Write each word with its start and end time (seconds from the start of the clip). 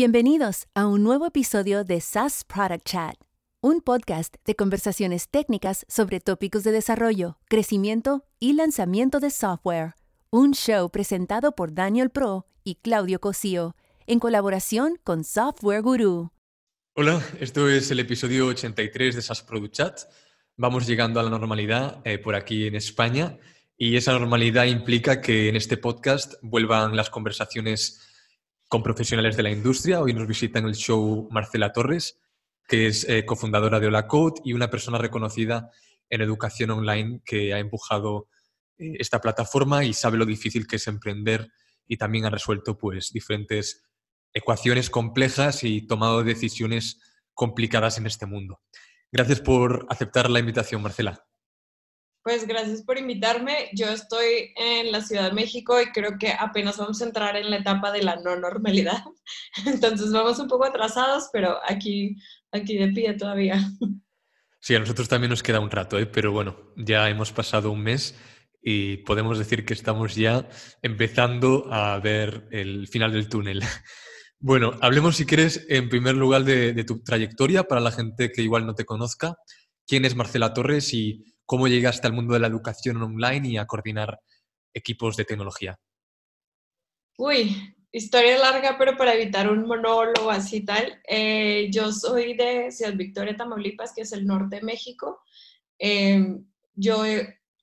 Bienvenidos 0.00 0.68
a 0.76 0.86
un 0.86 1.02
nuevo 1.02 1.26
episodio 1.26 1.82
de 1.82 2.00
SaaS 2.00 2.44
Product 2.44 2.84
Chat, 2.84 3.16
un 3.60 3.80
podcast 3.80 4.32
de 4.44 4.54
conversaciones 4.54 5.28
técnicas 5.28 5.84
sobre 5.88 6.20
tópicos 6.20 6.62
de 6.62 6.70
desarrollo, 6.70 7.40
crecimiento 7.48 8.24
y 8.38 8.52
lanzamiento 8.52 9.18
de 9.18 9.30
software. 9.30 9.94
Un 10.30 10.52
show 10.52 10.88
presentado 10.88 11.50
por 11.50 11.74
Daniel 11.74 12.10
Pro 12.10 12.46
y 12.62 12.76
Claudio 12.76 13.18
Cosío, 13.18 13.74
en 14.06 14.20
colaboración 14.20 15.00
con 15.02 15.24
Software 15.24 15.82
Guru. 15.82 16.30
Hola, 16.94 17.20
esto 17.40 17.68
es 17.68 17.90
el 17.90 17.98
episodio 17.98 18.46
83 18.46 19.16
de 19.16 19.22
SaaS 19.22 19.42
Product 19.42 19.74
Chat. 19.74 20.00
Vamos 20.56 20.86
llegando 20.86 21.18
a 21.18 21.24
la 21.24 21.30
normalidad 21.30 22.00
eh, 22.04 22.18
por 22.18 22.36
aquí 22.36 22.68
en 22.68 22.76
España 22.76 23.36
y 23.76 23.96
esa 23.96 24.12
normalidad 24.12 24.66
implica 24.66 25.20
que 25.20 25.48
en 25.48 25.56
este 25.56 25.76
podcast 25.76 26.34
vuelvan 26.40 26.94
las 26.94 27.10
conversaciones 27.10 28.07
con 28.68 28.82
profesionales 28.82 29.36
de 29.36 29.42
la 29.42 29.50
industria. 29.50 30.00
Hoy 30.00 30.12
nos 30.12 30.26
visita 30.26 30.58
en 30.58 30.66
el 30.66 30.74
show 30.74 31.26
Marcela 31.30 31.72
Torres, 31.72 32.20
que 32.66 32.86
es 32.86 33.08
eh, 33.08 33.24
cofundadora 33.24 33.80
de 33.80 33.86
Hola 33.86 34.06
Code 34.06 34.42
y 34.44 34.52
una 34.52 34.68
persona 34.68 34.98
reconocida 34.98 35.70
en 36.10 36.20
educación 36.20 36.70
online 36.70 37.22
que 37.24 37.54
ha 37.54 37.58
empujado 37.58 38.28
eh, 38.76 38.96
esta 38.98 39.20
plataforma 39.20 39.84
y 39.84 39.94
sabe 39.94 40.18
lo 40.18 40.26
difícil 40.26 40.66
que 40.66 40.76
es 40.76 40.86
emprender 40.86 41.50
y 41.86 41.96
también 41.96 42.26
ha 42.26 42.30
resuelto 42.30 42.76
pues 42.76 43.10
diferentes 43.10 43.84
ecuaciones 44.34 44.90
complejas 44.90 45.64
y 45.64 45.86
tomado 45.86 46.22
decisiones 46.22 47.00
complicadas 47.32 47.96
en 47.96 48.06
este 48.06 48.26
mundo. 48.26 48.60
Gracias 49.10 49.40
por 49.40 49.86
aceptar 49.88 50.28
la 50.28 50.40
invitación, 50.40 50.82
Marcela. 50.82 51.27
Pues 52.22 52.46
gracias 52.46 52.82
por 52.82 52.98
invitarme. 52.98 53.70
Yo 53.72 53.88
estoy 53.88 54.52
en 54.56 54.92
la 54.92 55.00
Ciudad 55.00 55.28
de 55.28 55.34
México 55.34 55.80
y 55.80 55.90
creo 55.92 56.18
que 56.18 56.32
apenas 56.32 56.76
vamos 56.76 57.00
a 57.00 57.04
entrar 57.04 57.36
en 57.36 57.50
la 57.50 57.58
etapa 57.58 57.92
de 57.92 58.02
la 58.02 58.16
no 58.16 58.36
normalidad. 58.36 59.02
Entonces 59.66 60.12
vamos 60.12 60.38
un 60.38 60.48
poco 60.48 60.66
atrasados, 60.66 61.30
pero 61.32 61.58
aquí, 61.66 62.16
aquí 62.52 62.76
de 62.76 62.88
pie 62.88 63.14
todavía. 63.14 63.60
Sí, 64.60 64.74
a 64.74 64.80
nosotros 64.80 65.08
también 65.08 65.30
nos 65.30 65.42
queda 65.42 65.60
un 65.60 65.70
rato, 65.70 65.98
¿eh? 65.98 66.06
pero 66.06 66.32
bueno, 66.32 66.74
ya 66.76 67.08
hemos 67.08 67.32
pasado 67.32 67.70
un 67.70 67.80
mes 67.80 68.16
y 68.60 68.98
podemos 68.98 69.38
decir 69.38 69.64
que 69.64 69.72
estamos 69.72 70.16
ya 70.16 70.48
empezando 70.82 71.72
a 71.72 71.98
ver 72.00 72.48
el 72.50 72.88
final 72.88 73.12
del 73.12 73.28
túnel. 73.28 73.62
Bueno, 74.40 74.74
hablemos 74.82 75.16
si 75.16 75.26
quieres 75.26 75.66
en 75.68 75.88
primer 75.88 76.14
lugar 76.14 76.44
de, 76.44 76.72
de 76.72 76.84
tu 76.84 77.02
trayectoria 77.02 77.64
para 77.64 77.80
la 77.80 77.90
gente 77.90 78.30
que 78.30 78.42
igual 78.42 78.66
no 78.66 78.76
te 78.76 78.84
conozca. 78.84 79.34
¿Quién 79.84 80.04
es 80.04 80.14
Marcela 80.14 80.54
Torres 80.54 80.94
y 80.94 81.24
cómo 81.48 81.66
llegaste 81.66 82.06
al 82.06 82.12
mundo 82.12 82.34
de 82.34 82.40
la 82.40 82.46
educación 82.46 83.02
online 83.02 83.48
y 83.48 83.56
a 83.56 83.66
coordinar 83.66 84.20
equipos 84.74 85.16
de 85.16 85.24
tecnología. 85.24 85.80
Uy, 87.16 87.74
historia 87.90 88.36
larga, 88.36 88.76
pero 88.76 88.98
para 88.98 89.14
evitar 89.14 89.50
un 89.50 89.66
monólogo 89.66 90.30
así 90.30 90.60
tal. 90.60 91.00
Eh, 91.08 91.70
yo 91.72 91.90
soy 91.90 92.34
de 92.34 92.70
Ciudad 92.70 92.92
Victoria, 92.92 93.34
Tamaulipas, 93.34 93.94
que 93.94 94.02
es 94.02 94.12
el 94.12 94.26
norte 94.26 94.56
de 94.56 94.62
México. 94.62 95.22
Em, 95.78 96.44
yo 96.74 97.02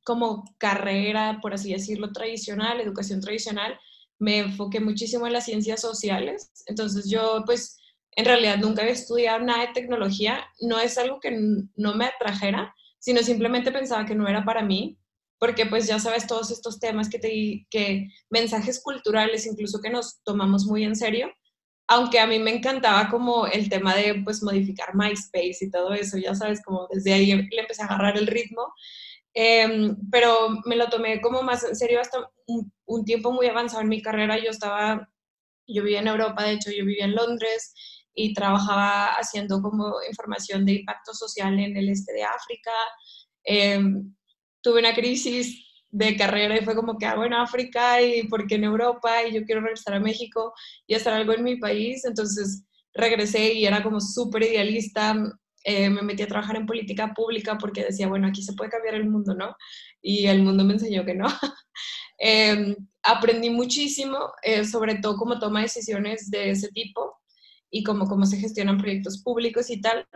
como 0.03 0.43
carrera, 0.57 1.37
por 1.39 1.53
así 1.53 1.71
decirlo, 1.71 2.11
tradicional, 2.11 2.81
educación 2.81 3.21
tradicional, 3.21 3.79
me 4.17 4.39
enfoqué 4.39 4.79
muchísimo 4.79 5.27
en 5.27 5.33
las 5.33 5.45
ciencias 5.45 5.79
sociales. 5.79 6.51
Entonces 6.65 7.07
yo 7.07 7.43
pues 7.45 7.77
en 8.15 8.25
realidad 8.25 8.57
nunca 8.57 8.81
había 8.81 8.95
estudiado 8.95 9.41
nada 9.41 9.67
de 9.67 9.73
tecnología. 9.73 10.43
No 10.59 10.79
es 10.79 10.97
algo 10.97 11.19
que 11.19 11.37
no 11.75 11.93
me 11.93 12.05
atrajera, 12.05 12.73
sino 13.05 13.21
simplemente 13.21 13.71
pensaba 13.71 14.03
que 14.03 14.15
no 14.15 14.27
era 14.27 14.43
para 14.43 14.63
mí, 14.63 14.97
porque 15.37 15.67
pues 15.67 15.85
ya 15.85 15.99
sabes 15.99 16.25
todos 16.25 16.49
estos 16.49 16.79
temas 16.79 17.07
que 17.07 17.19
te 17.19 17.67
que 17.69 18.07
mensajes 18.31 18.81
culturales 18.81 19.45
incluso 19.45 19.79
que 19.79 19.91
nos 19.91 20.23
tomamos 20.23 20.65
muy 20.65 20.83
en 20.83 20.95
serio, 20.95 21.31
aunque 21.87 22.19
a 22.19 22.25
mí 22.25 22.39
me 22.39 22.49
encantaba 22.55 23.07
como 23.09 23.45
el 23.45 23.69
tema 23.69 23.95
de 23.95 24.23
pues 24.23 24.41
modificar 24.41 24.95
MySpace 24.95 25.57
y 25.61 25.69
todo 25.69 25.93
eso, 25.93 26.17
ya 26.17 26.33
sabes, 26.33 26.63
como 26.63 26.87
desde 26.91 27.13
ahí 27.13 27.27
le 27.27 27.61
empecé 27.61 27.83
a 27.83 27.85
agarrar 27.85 28.17
el 28.17 28.25
ritmo, 28.25 28.73
em, 29.35 29.95
pero 30.11 30.49
me 30.65 30.75
lo 30.75 30.89
tomé 30.89 31.21
como 31.21 31.43
más 31.43 31.63
en 31.63 31.75
serio 31.75 32.01
hasta 32.01 32.27
un, 32.47 32.73
un, 32.85 33.05
tiempo 33.05 33.31
muy 33.31 33.45
avanzado 33.45 33.83
en 33.83 33.89
mi 33.89 34.01
carrera, 34.01 34.39
yo 34.39 34.49
estaba, 34.49 35.07
yo 35.67 35.83
vivía 35.83 35.99
en 35.99 36.07
Europa, 36.07 36.43
de 36.43 36.53
hecho 36.53 36.71
yo 36.71 36.85
vivía 36.85 37.05
en 37.05 37.13
Londres, 37.13 37.75
y 38.15 38.33
trabajaba 38.33 39.07
haciendo 39.17 39.61
como 39.61 39.95
información 40.09 40.65
de 40.65 40.75
impacto 40.75 41.13
social 41.13 41.59
en 41.59 41.75
el 41.75 41.89
este 41.89 42.13
de 42.13 42.23
África. 42.23 42.71
Em, 43.43 44.15
tuve 44.61 44.79
una 44.79 44.95
crisis 44.95 45.63
de 45.91 46.15
carrera 46.17 46.57
y 46.57 46.63
fue 46.63 46.75
como 46.75 46.97
que 46.97 47.05
hago 47.05 47.25
en 47.25 47.33
África 47.33 48.01
y 48.01 48.27
porque 48.27 48.55
en 48.55 48.63
Europa 48.63 49.23
y 49.23 49.33
yo 49.33 49.45
quiero 49.45 49.61
regresar 49.61 49.95
a 49.95 49.99
México 49.99 50.53
y 50.87 50.95
hacer 50.95 51.13
algo 51.13 51.33
en 51.33 51.43
mi 51.43 51.57
país. 51.57 52.05
Entonces 52.05 52.63
regresé 52.93 53.53
y 53.53 53.65
era 53.65 53.83
como 53.83 53.99
súper 53.99 54.43
idealista. 54.43 55.15
Eh, 55.63 55.89
me 55.89 56.01
metí 56.01 56.23
a 56.23 56.27
trabajar 56.27 56.55
en 56.55 56.65
política 56.65 57.13
pública 57.13 57.57
porque 57.57 57.83
decía, 57.83 58.07
bueno, 58.07 58.27
aquí 58.27 58.41
se 58.43 58.53
puede 58.53 58.69
cambiar 58.69 58.95
el 58.95 59.09
mundo, 59.09 59.33
¿no? 59.35 59.55
Y 60.01 60.27
el 60.27 60.41
mundo 60.41 60.63
me 60.63 60.73
enseñó 60.73 61.05
que 61.05 61.15
no. 61.15 61.27
Em, 62.17 62.73
aprendí 63.03 63.49
muchísimo, 63.49 64.17
eh, 64.41 64.63
sobre 64.63 64.95
todo 64.95 65.17
cómo 65.17 65.37
toma 65.37 65.61
decisiones 65.61 66.29
de 66.31 66.51
ese 66.51 66.69
tipo 66.69 67.17
y 67.75 67.83
cómo, 67.83 68.07
cómo 68.07 68.25
se 68.25 68.37
gestionan 68.37 68.77
proyectos 68.77 69.21
públicos 69.21 69.69
y 69.69 69.81
tal, 69.81 70.07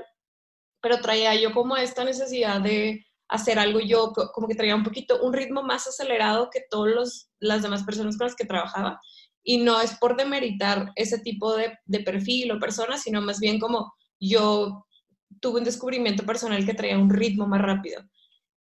pero 0.81 1.01
traía 1.01 1.35
yo 1.35 1.51
como 1.51 1.75
esta 1.75 2.05
necesidad 2.05 2.61
de 2.61 3.05
hacer 3.27 3.59
algo 3.59 3.81
yo, 3.81 4.13
como 4.33 4.47
que 4.47 4.55
traía 4.55 4.77
un 4.77 4.85
poquito, 4.85 5.21
un 5.21 5.33
ritmo 5.33 5.61
más 5.61 5.85
acelerado 5.85 6.49
que 6.49 6.61
todas 6.69 7.29
las 7.41 7.61
demás 7.61 7.83
personas 7.83 8.17
con 8.17 8.27
las 8.27 8.35
que 8.37 8.45
trabajaba. 8.45 9.01
Y 9.43 9.57
no 9.57 9.81
es 9.81 9.93
por 9.95 10.15
demeritar 10.15 10.93
ese 10.95 11.19
tipo 11.19 11.53
de, 11.53 11.77
de 11.83 11.99
perfil 11.99 12.53
o 12.53 12.59
persona, 12.59 12.97
sino 12.97 13.21
más 13.21 13.41
bien 13.41 13.59
como 13.59 13.93
yo 14.21 14.85
tuve 15.41 15.59
un 15.59 15.65
descubrimiento 15.65 16.25
personal 16.25 16.65
que 16.65 16.73
traía 16.73 16.97
un 16.97 17.09
ritmo 17.09 17.45
más 17.45 17.61
rápido. 17.61 18.01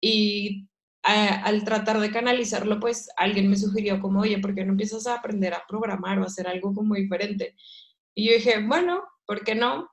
Y 0.02 0.68
al 1.04 1.64
tratar 1.64 2.02
de 2.02 2.12
canalizarlo, 2.12 2.78
pues 2.82 3.10
alguien 3.16 3.50
me 3.50 3.56
sugirió 3.56 4.02
como, 4.02 4.20
oye, 4.20 4.38
¿por 4.40 4.54
qué 4.54 4.66
no 4.66 4.74
empiezas 4.74 5.08
a 5.08 5.16
aprender 5.16 5.54
a 5.54 5.64
programar 5.66 6.20
o 6.20 6.24
a 6.24 6.28
hacer 6.28 6.46
algo 6.46 6.74
como 6.74 6.96
diferente? 6.96 7.56
Y 8.16 8.28
yo 8.28 8.34
dije, 8.34 8.60
bueno, 8.66 9.04
¿por 9.26 9.44
qué 9.44 9.56
no? 9.56 9.90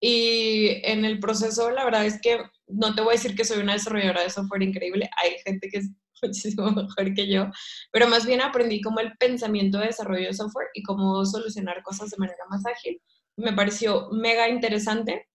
Y 0.00 0.80
en 0.84 1.04
el 1.04 1.20
proceso, 1.20 1.70
la 1.70 1.84
verdad 1.84 2.04
es 2.04 2.20
que 2.20 2.42
no 2.66 2.94
te 2.94 3.02
voy 3.02 3.10
a 3.10 3.18
decir 3.18 3.36
que 3.36 3.44
soy 3.44 3.60
una 3.60 3.74
desarrolladora 3.74 4.22
de 4.22 4.30
software 4.30 4.62
increíble, 4.62 5.08
hay 5.22 5.36
gente 5.44 5.68
que 5.68 5.78
es 5.78 5.90
muchísimo 6.22 6.70
mejor 6.72 7.14
que 7.14 7.28
yo, 7.28 7.50
pero 7.92 8.08
más 8.08 8.26
bien 8.26 8.40
aprendí 8.40 8.80
como 8.80 9.00
el 9.00 9.16
pensamiento 9.16 9.78
de 9.78 9.86
desarrollo 9.86 10.26
de 10.26 10.34
software 10.34 10.68
y 10.74 10.82
cómo 10.82 11.24
solucionar 11.24 11.82
cosas 11.82 12.10
de 12.10 12.16
manera 12.18 12.44
más 12.50 12.66
ágil. 12.66 13.00
Me 13.36 13.52
pareció 13.52 14.08
mega 14.10 14.48
interesante. 14.48 15.28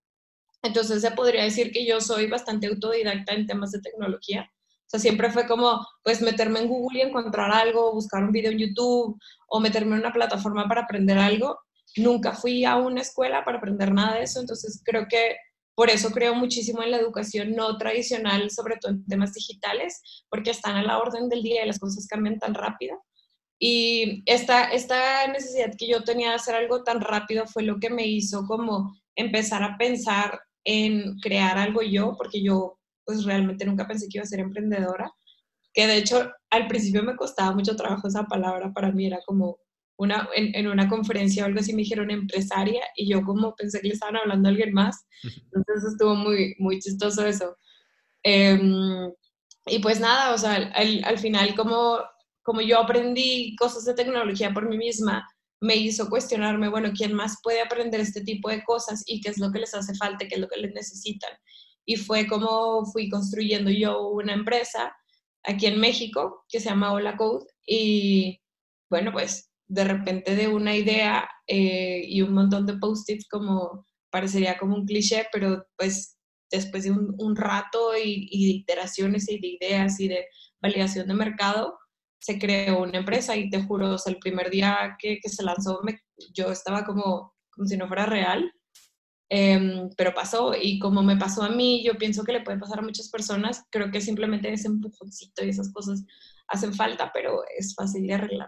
Entonces 0.63 1.01
se 1.01 1.11
podría 1.11 1.43
decir 1.43 1.71
que 1.71 1.85
yo 1.85 2.01
soy 2.01 2.27
bastante 2.27 2.67
autodidacta 2.67 3.33
en 3.33 3.47
temas 3.47 3.71
de 3.71 3.81
tecnología. 3.81 4.51
O 4.87 4.89
sea, 4.89 4.99
siempre 4.99 5.31
fue 5.31 5.47
como, 5.47 5.85
pues, 6.03 6.21
meterme 6.21 6.59
en 6.59 6.67
Google 6.67 6.99
y 6.99 7.01
encontrar 7.01 7.51
algo, 7.51 7.93
buscar 7.93 8.23
un 8.23 8.31
video 8.31 8.51
en 8.51 8.59
YouTube 8.59 9.19
o 9.47 9.59
meterme 9.59 9.95
en 9.95 10.01
una 10.01 10.13
plataforma 10.13 10.67
para 10.67 10.81
aprender 10.81 11.17
algo 11.17 11.59
nunca 11.97 12.33
fui 12.33 12.65
a 12.65 12.75
una 12.77 13.01
escuela 13.01 13.43
para 13.43 13.57
aprender 13.57 13.91
nada 13.91 14.15
de 14.15 14.23
eso, 14.23 14.39
entonces 14.39 14.81
creo 14.83 15.07
que 15.09 15.37
por 15.75 15.89
eso 15.89 16.09
creo 16.09 16.33
muchísimo 16.33 16.81
en 16.81 16.91
la 16.91 16.97
educación 16.97 17.51
no 17.51 17.77
tradicional, 17.77 18.49
sobre 18.49 18.77
todo 18.77 18.93
en 18.93 19.05
temas 19.05 19.33
digitales, 19.33 20.01
porque 20.29 20.49
están 20.49 20.75
a 20.75 20.83
la 20.83 20.97
orden 20.97 21.29
del 21.29 21.43
día 21.43 21.63
y 21.63 21.67
las 21.67 21.79
cosas 21.79 22.07
cambian 22.07 22.39
tan 22.39 22.55
rápido. 22.55 23.03
Y 23.59 24.23
esta, 24.25 24.65
esta 24.71 25.27
necesidad 25.27 25.71
que 25.77 25.87
yo 25.87 26.03
tenía 26.03 26.29
de 26.29 26.35
hacer 26.35 26.55
algo 26.55 26.83
tan 26.83 27.01
rápido 27.01 27.45
fue 27.45 27.63
lo 27.63 27.79
que 27.79 27.89
me 27.89 28.07
hizo 28.07 28.45
como 28.45 28.95
empezar 29.15 29.63
a 29.63 29.77
pensar 29.77 30.39
en 30.63 31.19
crear 31.19 31.57
algo 31.57 31.81
yo, 31.81 32.15
porque 32.17 32.41
yo 32.41 32.79
pues 33.05 33.23
realmente 33.23 33.65
nunca 33.65 33.87
pensé 33.87 34.07
que 34.09 34.17
iba 34.17 34.23
a 34.23 34.27
ser 34.27 34.41
emprendedora, 34.41 35.11
que 35.73 35.87
de 35.87 35.97
hecho 35.97 36.31
al 36.49 36.67
principio 36.67 37.03
me 37.03 37.15
costaba 37.15 37.53
mucho 37.53 37.75
trabajo 37.75 38.07
esa 38.07 38.25
palabra, 38.25 38.73
para 38.73 38.91
mí 38.91 39.07
era 39.07 39.19
como, 39.25 39.59
una, 39.97 40.29
en, 40.35 40.67
una 40.67 40.87
conferencia 40.87 41.43
o 41.43 41.47
algo 41.47 41.59
así 41.59 41.73
me 41.73 41.81
dijeron 41.81 42.11
empresaria 42.11 42.81
y 42.95 43.09
yo 43.09 43.23
como 43.23 43.55
pensé 43.55 43.81
que 43.81 43.87
le 43.87 43.93
estaban 43.95 44.15
hablando 44.15 44.47
a 44.47 44.51
alguien 44.51 44.73
más. 44.73 45.07
Entonces 45.23 45.91
estuvo 45.91 46.15
muy, 46.15 46.55
muy 46.59 46.79
chistoso 46.79 47.25
eso. 47.25 47.57
Em, 48.23 49.11
y 49.65 49.79
pues 49.79 49.99
nada, 49.99 50.33
o 50.33 50.37
sea, 50.37 50.53
al, 50.53 51.03
al, 51.03 51.17
final 51.17 51.55
como, 51.55 51.99
como 52.43 52.61
yo 52.61 52.79
aprendí 52.79 53.55
cosas 53.57 53.85
de 53.85 53.93
tecnología 53.93 54.53
por 54.53 54.69
mí 54.69 54.77
misma, 54.77 55.27
me 55.59 55.75
hizo 55.75 56.09
cuestionarme, 56.09 56.69
bueno, 56.69 56.91
¿quién 56.95 57.13
más 57.13 57.37
puede 57.41 57.61
aprender 57.61 57.99
este 57.99 58.21
tipo 58.21 58.49
de 58.49 58.63
cosas 58.63 59.03
y 59.07 59.21
qué 59.21 59.29
es 59.29 59.39
lo 59.39 59.51
que 59.51 59.59
les 59.59 59.73
hace 59.73 59.95
falta, 59.95 60.27
qué 60.27 60.35
es 60.35 60.41
lo 60.41 60.47
que 60.47 60.59
les 60.59 60.73
necesitan? 60.73 61.31
Y 61.85 61.95
fue 61.95 62.27
como 62.27 62.85
fui 62.85 63.09
construyendo 63.09 63.71
yo 63.71 64.09
una 64.09 64.33
empresa 64.33 64.95
aquí 65.43 65.65
en 65.65 65.79
México 65.79 66.45
que 66.49 66.59
se 66.59 66.69
llama 66.69 66.93
Hola 66.93 67.17
Code 67.17 67.47
y 67.65 68.39
bueno, 68.89 69.11
pues 69.11 69.46
de 69.67 69.83
repente 69.83 70.35
de 70.35 70.47
una 70.47 70.75
idea 70.75 71.29
eh, 71.45 72.03
y 72.07 72.21
un 72.21 72.33
montón 72.33 72.65
de 72.65 72.77
post-its 72.77 73.27
como 73.27 73.85
parecería 74.09 74.57
como 74.57 74.75
un 74.75 74.85
cliché, 74.85 75.27
pero 75.31 75.65
pues 75.77 76.17
después 76.49 76.83
de 76.83 76.91
un, 76.91 77.35
rato 77.35 77.91
y, 77.97 78.29
de 78.29 78.53
iteraciones 78.53 79.29
y 79.29 79.39
de 79.39 79.47
ideas 79.47 79.99
y 79.99 80.07
de 80.07 80.27
validación 80.61 81.07
de 81.07 81.13
mercado, 81.13 81.77
se 82.19 82.39
creó 82.39 82.81
una 82.81 82.99
empresa 82.99 83.35
y 83.35 83.49
te 83.49 83.61
juro, 83.63 83.95
el 84.05 84.17
primer 84.17 84.49
día 84.49 84.95
que, 84.99 85.19
se 85.23 85.43
lanzó 85.43 85.81
yo 86.33 86.51
estaba 86.51 86.83
como, 86.85 87.35
como 87.51 87.67
si 87.67 87.77
no 87.77 87.87
fuera 87.87 88.05
real. 88.05 88.51
Em, 89.29 89.89
pero 89.97 90.13
pasó 90.13 90.53
y 90.55 90.79
como 90.79 91.03
me 91.03 91.17
pasó 91.17 91.43
a 91.43 91.49
mí, 91.49 91.83
yo 91.83 91.97
pienso 91.97 92.23
que 92.23 92.31
le 92.31 92.41
puede 92.41 92.59
pasar 92.59 92.79
a 92.79 92.81
muchas 92.81 93.09
personas, 93.09 93.65
creo 93.69 93.91
que 93.91 93.99
simplemente 93.99 94.51
ese 94.51 94.67
empujoncito 94.69 95.43
y 95.43 95.49
esas 95.49 95.71
cosas 95.73 96.05
hacen 96.47 96.73
falta, 96.73 97.11
pero 97.13 97.43
es 97.57 97.75
fácil 97.75 98.07
de 98.07 98.13
arreglar. 98.13 98.47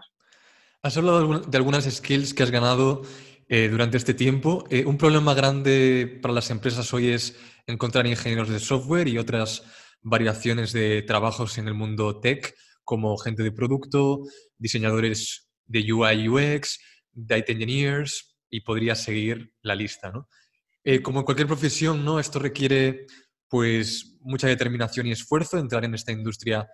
Has 0.82 0.96
hablado 0.96 1.40
de 1.40 1.58
algunas 1.58 1.84
skills 1.84 2.32
que 2.32 2.42
has 2.42 2.50
ganado 2.50 3.02
eh, 3.48 3.68
durante 3.68 3.98
este 3.98 4.14
tiempo. 4.14 4.64
Eh, 4.70 4.86
un 4.86 4.96
problema 4.96 5.34
grande 5.34 6.18
para 6.22 6.32
las 6.32 6.48
empresas 6.48 6.94
hoy 6.94 7.08
es 7.08 7.36
encontrar 7.66 8.06
ingenieros 8.06 8.48
de 8.48 8.60
software 8.60 9.06
y 9.06 9.18
otras 9.18 9.62
variaciones 10.00 10.72
de 10.72 11.02
trabajos 11.02 11.58
en 11.58 11.68
el 11.68 11.74
mundo 11.74 12.18
tech, 12.20 12.54
como 12.82 13.18
gente 13.18 13.42
de 13.42 13.52
producto, 13.52 14.22
diseñadores 14.56 15.50
de 15.66 15.92
UI 15.92 16.28
UX, 16.30 16.80
data 17.12 17.52
engineers, 17.52 18.38
y 18.48 18.62
podría 18.62 18.94
seguir 18.94 19.52
la 19.60 19.74
lista, 19.74 20.10
¿no? 20.10 20.28
Eh, 20.82 21.02
como 21.02 21.18
en 21.18 21.26
cualquier 21.26 21.46
profesión, 21.46 22.06
¿no? 22.06 22.18
Esto 22.18 22.38
requiere 22.38 23.06
pues 23.48 24.16
mucha 24.20 24.48
determinación 24.48 25.08
y 25.08 25.12
esfuerzo. 25.12 25.58
Entrar 25.58 25.84
en 25.84 25.94
esta 25.94 26.10
industria 26.10 26.66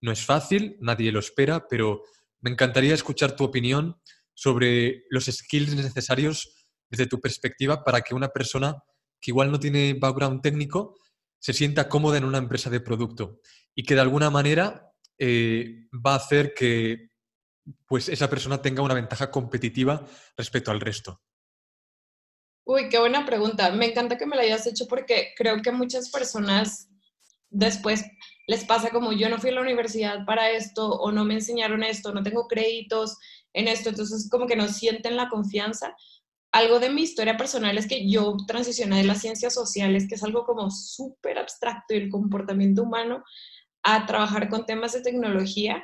no 0.00 0.10
es 0.10 0.24
fácil, 0.24 0.78
nadie 0.80 1.12
lo 1.12 1.18
espera, 1.18 1.66
pero 1.68 2.02
me 2.42 2.50
encantaría 2.50 2.94
escuchar 2.94 3.34
tu 3.34 3.44
opinión 3.44 4.00
sobre 4.34 5.04
los 5.10 5.26
skills 5.26 5.74
necesarios 5.74 6.66
desde 6.90 7.06
tu 7.06 7.20
perspectiva 7.20 7.84
para 7.84 8.02
que 8.02 8.14
una 8.14 8.28
persona 8.28 8.82
que 9.20 9.30
igual 9.30 9.50
no 9.50 9.58
tiene 9.58 9.94
background 9.94 10.42
técnico 10.42 10.96
se 11.38 11.52
sienta 11.52 11.88
cómoda 11.88 12.18
en 12.18 12.24
una 12.24 12.38
empresa 12.38 12.68
de 12.68 12.80
producto 12.80 13.40
y 13.74 13.84
que 13.84 13.94
de 13.94 14.00
alguna 14.00 14.30
manera 14.30 14.92
eh, 15.18 15.88
va 15.94 16.12
a 16.12 16.16
hacer 16.16 16.52
que 16.54 17.10
pues 17.86 18.08
esa 18.08 18.28
persona 18.28 18.60
tenga 18.60 18.82
una 18.82 18.94
ventaja 18.94 19.30
competitiva 19.30 20.04
respecto 20.36 20.70
al 20.70 20.80
resto. 20.80 21.22
Uy, 22.64 22.88
qué 22.88 22.98
buena 22.98 23.24
pregunta. 23.24 23.70
Me 23.72 23.86
encanta 23.86 24.18
que 24.18 24.26
me 24.26 24.36
la 24.36 24.42
hayas 24.42 24.66
hecho 24.66 24.86
porque 24.88 25.32
creo 25.36 25.60
que 25.62 25.72
muchas 25.72 26.10
personas 26.10 26.88
después 27.50 28.04
les 28.52 28.66
pasa 28.66 28.90
como 28.90 29.14
yo 29.14 29.30
no 29.30 29.38
fui 29.38 29.48
a 29.48 29.54
la 29.54 29.62
universidad 29.62 30.26
para 30.26 30.50
esto 30.50 30.86
o 30.86 31.10
no 31.10 31.24
me 31.24 31.32
enseñaron 31.32 31.82
esto, 31.82 32.12
no 32.12 32.22
tengo 32.22 32.48
créditos 32.48 33.16
en 33.54 33.66
esto, 33.66 33.88
entonces 33.88 34.28
como 34.30 34.46
que 34.46 34.56
no 34.56 34.68
sienten 34.68 35.16
la 35.16 35.30
confianza. 35.30 35.96
Algo 36.52 36.78
de 36.78 36.90
mi 36.90 37.00
historia 37.00 37.38
personal 37.38 37.78
es 37.78 37.88
que 37.88 38.06
yo 38.10 38.36
transicioné 38.46 38.98
de 38.98 39.04
las 39.04 39.22
ciencias 39.22 39.54
sociales, 39.54 40.06
que 40.06 40.16
es 40.16 40.22
algo 40.22 40.44
como 40.44 40.70
súper 40.70 41.38
abstracto 41.38 41.94
y 41.94 41.96
el 41.96 42.10
comportamiento 42.10 42.82
humano, 42.82 43.24
a 43.82 44.04
trabajar 44.04 44.50
con 44.50 44.66
temas 44.66 44.92
de 44.92 45.00
tecnología. 45.00 45.82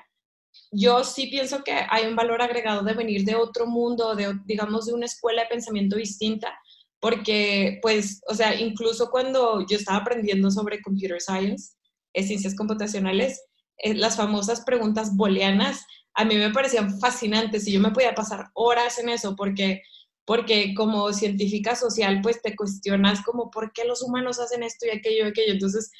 Yo 0.70 1.04
sí 1.04 1.28
pienso 1.28 1.64
que 1.64 1.72
hay 1.72 2.06
un 2.06 2.16
valor 2.16 2.42
agregado 2.42 2.82
de 2.82 2.92
venir 2.92 3.24
de 3.24 3.34
otro 3.34 3.66
mundo, 3.66 4.14
de, 4.14 4.34
digamos, 4.44 4.84
de 4.84 4.92
una 4.92 5.06
escuela 5.06 5.44
de 5.44 5.48
pensamiento 5.48 5.96
distinta, 5.96 6.52
porque, 7.00 7.78
pues, 7.80 8.20
o 8.28 8.34
sea, 8.34 8.54
incluso 8.54 9.08
cuando 9.10 9.66
yo 9.66 9.78
estaba 9.78 10.00
aprendiendo 10.00 10.50
sobre 10.50 10.82
computer 10.82 11.18
science, 11.18 11.77
eh, 12.18 12.22
ciencias 12.24 12.54
computacionales, 12.54 13.44
eh, 13.78 13.94
las 13.94 14.16
famosas 14.16 14.62
preguntas 14.62 15.14
booleanas, 15.16 15.86
a 16.14 16.24
mí 16.24 16.36
me 16.36 16.50
parecían 16.50 16.98
fascinantes 16.98 17.66
y 17.68 17.72
yo 17.72 17.80
me 17.80 17.92
podía 17.92 18.14
pasar 18.14 18.50
horas 18.54 18.98
en 18.98 19.08
eso 19.08 19.36
porque, 19.36 19.82
porque 20.24 20.74
como 20.74 21.12
científica 21.12 21.76
social, 21.76 22.20
pues 22.22 22.42
te 22.42 22.56
cuestionas 22.56 23.22
como 23.22 23.50
por 23.50 23.72
qué 23.72 23.84
los 23.84 24.02
humanos 24.02 24.40
hacen 24.40 24.64
esto 24.64 24.86
y 24.86 24.96
aquello 24.96 25.26
y 25.26 25.28
aquello. 25.28 25.52
Entonces, 25.52 25.92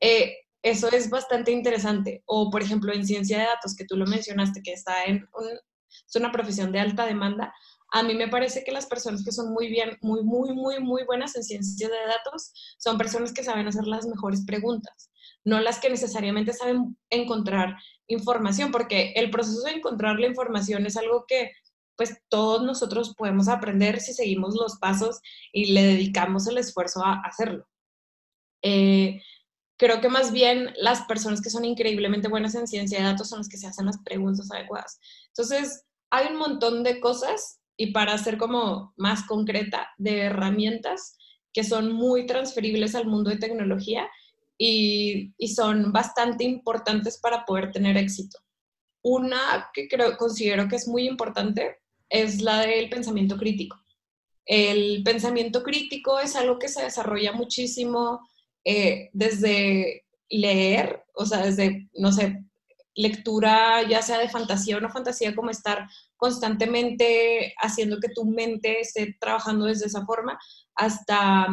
eh, 0.00 0.34
eso 0.62 0.88
es 0.92 1.10
bastante 1.10 1.50
interesante. 1.50 2.22
O, 2.26 2.50
por 2.50 2.62
ejemplo, 2.62 2.92
en 2.92 3.04
ciencia 3.04 3.38
de 3.38 3.44
datos, 3.44 3.74
que 3.76 3.84
tú 3.84 3.96
lo 3.96 4.06
mencionaste, 4.06 4.62
que 4.62 4.72
está 4.72 5.04
en 5.04 5.28
es 6.08 6.16
una 6.16 6.32
profesión 6.32 6.72
de 6.72 6.80
alta 6.80 7.06
demanda, 7.06 7.52
a 7.92 8.02
mí 8.02 8.14
me 8.14 8.28
parece 8.28 8.64
que 8.64 8.72
las 8.72 8.86
personas 8.86 9.24
que 9.24 9.30
son 9.30 9.52
muy 9.52 9.68
bien, 9.68 9.96
muy, 10.00 10.24
muy, 10.24 10.52
muy, 10.52 10.80
muy 10.80 11.04
buenas 11.04 11.36
en 11.36 11.44
ciencia 11.44 11.88
de 11.88 12.06
datos 12.08 12.52
son 12.76 12.98
personas 12.98 13.32
que 13.32 13.44
saben 13.44 13.68
hacer 13.68 13.86
las 13.86 14.06
mejores 14.06 14.44
preguntas, 14.44 15.10
no 15.44 15.60
las 15.60 15.78
que 15.78 15.90
necesariamente 15.90 16.52
saben 16.52 16.96
encontrar 17.10 17.76
información, 18.06 18.70
porque 18.72 19.12
el 19.16 19.30
proceso 19.30 19.62
de 19.62 19.72
encontrar 19.72 20.18
la 20.18 20.26
información 20.26 20.86
es 20.86 20.96
algo 20.96 21.24
que 21.26 21.52
pues 21.96 22.18
todos 22.28 22.62
nosotros 22.64 23.14
podemos 23.14 23.48
aprender 23.48 24.00
si 24.00 24.12
seguimos 24.14 24.56
los 24.56 24.78
pasos 24.78 25.20
y 25.52 25.72
le 25.72 25.82
dedicamos 25.82 26.46
el 26.48 26.58
esfuerzo 26.58 27.04
a 27.04 27.20
hacerlo. 27.20 27.66
Eh, 28.62 29.22
creo 29.76 30.00
que 30.00 30.08
más 30.08 30.32
bien 30.32 30.72
las 30.76 31.02
personas 31.02 31.40
que 31.40 31.50
son 31.50 31.64
increíblemente 31.64 32.28
buenas 32.28 32.54
en 32.54 32.66
ciencia 32.66 32.98
de 32.98 33.04
datos 33.04 33.28
son 33.28 33.40
las 33.40 33.48
que 33.48 33.58
se 33.58 33.66
hacen 33.66 33.86
las 33.86 33.98
preguntas 33.98 34.50
adecuadas. 34.50 34.98
Entonces, 35.28 35.84
hay 36.10 36.32
un 36.32 36.38
montón 36.38 36.82
de 36.82 37.00
cosas 37.00 37.60
y 37.76 37.92
para 37.92 38.16
ser 38.18 38.38
como 38.38 38.92
más 38.96 39.24
concreta, 39.26 39.90
de 39.98 40.22
herramientas 40.22 41.16
que 41.52 41.64
son 41.64 41.92
muy 41.92 42.26
transferibles 42.26 42.94
al 42.94 43.06
mundo 43.06 43.30
de 43.30 43.36
tecnología 43.36 44.08
y, 44.58 45.34
son 45.54 45.92
bastante 45.92 46.44
importantes 46.44 47.18
para 47.18 47.44
poder 47.44 47.72
tener 47.72 47.96
éxito. 47.96 48.38
Una 49.02 49.70
que 49.72 49.88
creo, 49.88 50.16
considero 50.16 50.68
que 50.68 50.76
es 50.76 50.88
muy 50.88 51.06
importante 51.06 51.78
es 52.08 52.40
la 52.40 52.60
del 52.60 52.88
pensamiento 52.88 53.36
crítico. 53.36 53.76
El 54.46 55.02
pensamiento 55.04 55.62
crítico 55.62 56.18
es 56.18 56.36
algo 56.36 56.58
que 56.58 56.68
se 56.68 56.82
desarrolla 56.82 57.32
muchísimo 57.32 58.28
eh, 58.64 59.10
desde 59.12 60.04
leer, 60.28 61.04
o 61.14 61.26
sea, 61.26 61.44
desde, 61.44 61.88
no 61.94 62.12
sé, 62.12 62.44
lectura 62.94 63.82
ya 63.88 64.02
sea 64.02 64.18
de 64.18 64.28
fantasía 64.28 64.76
o 64.76 64.80
no 64.80 64.88
fantasía, 64.90 65.34
como 65.34 65.50
estar 65.50 65.88
constantemente 66.16 67.54
haciendo 67.60 67.98
que 68.00 68.08
tu 68.08 68.24
mente 68.24 68.80
esté 68.80 69.16
trabajando 69.20 69.66
desde 69.66 69.86
esa 69.86 70.04
forma, 70.04 70.38
hasta 70.74 71.48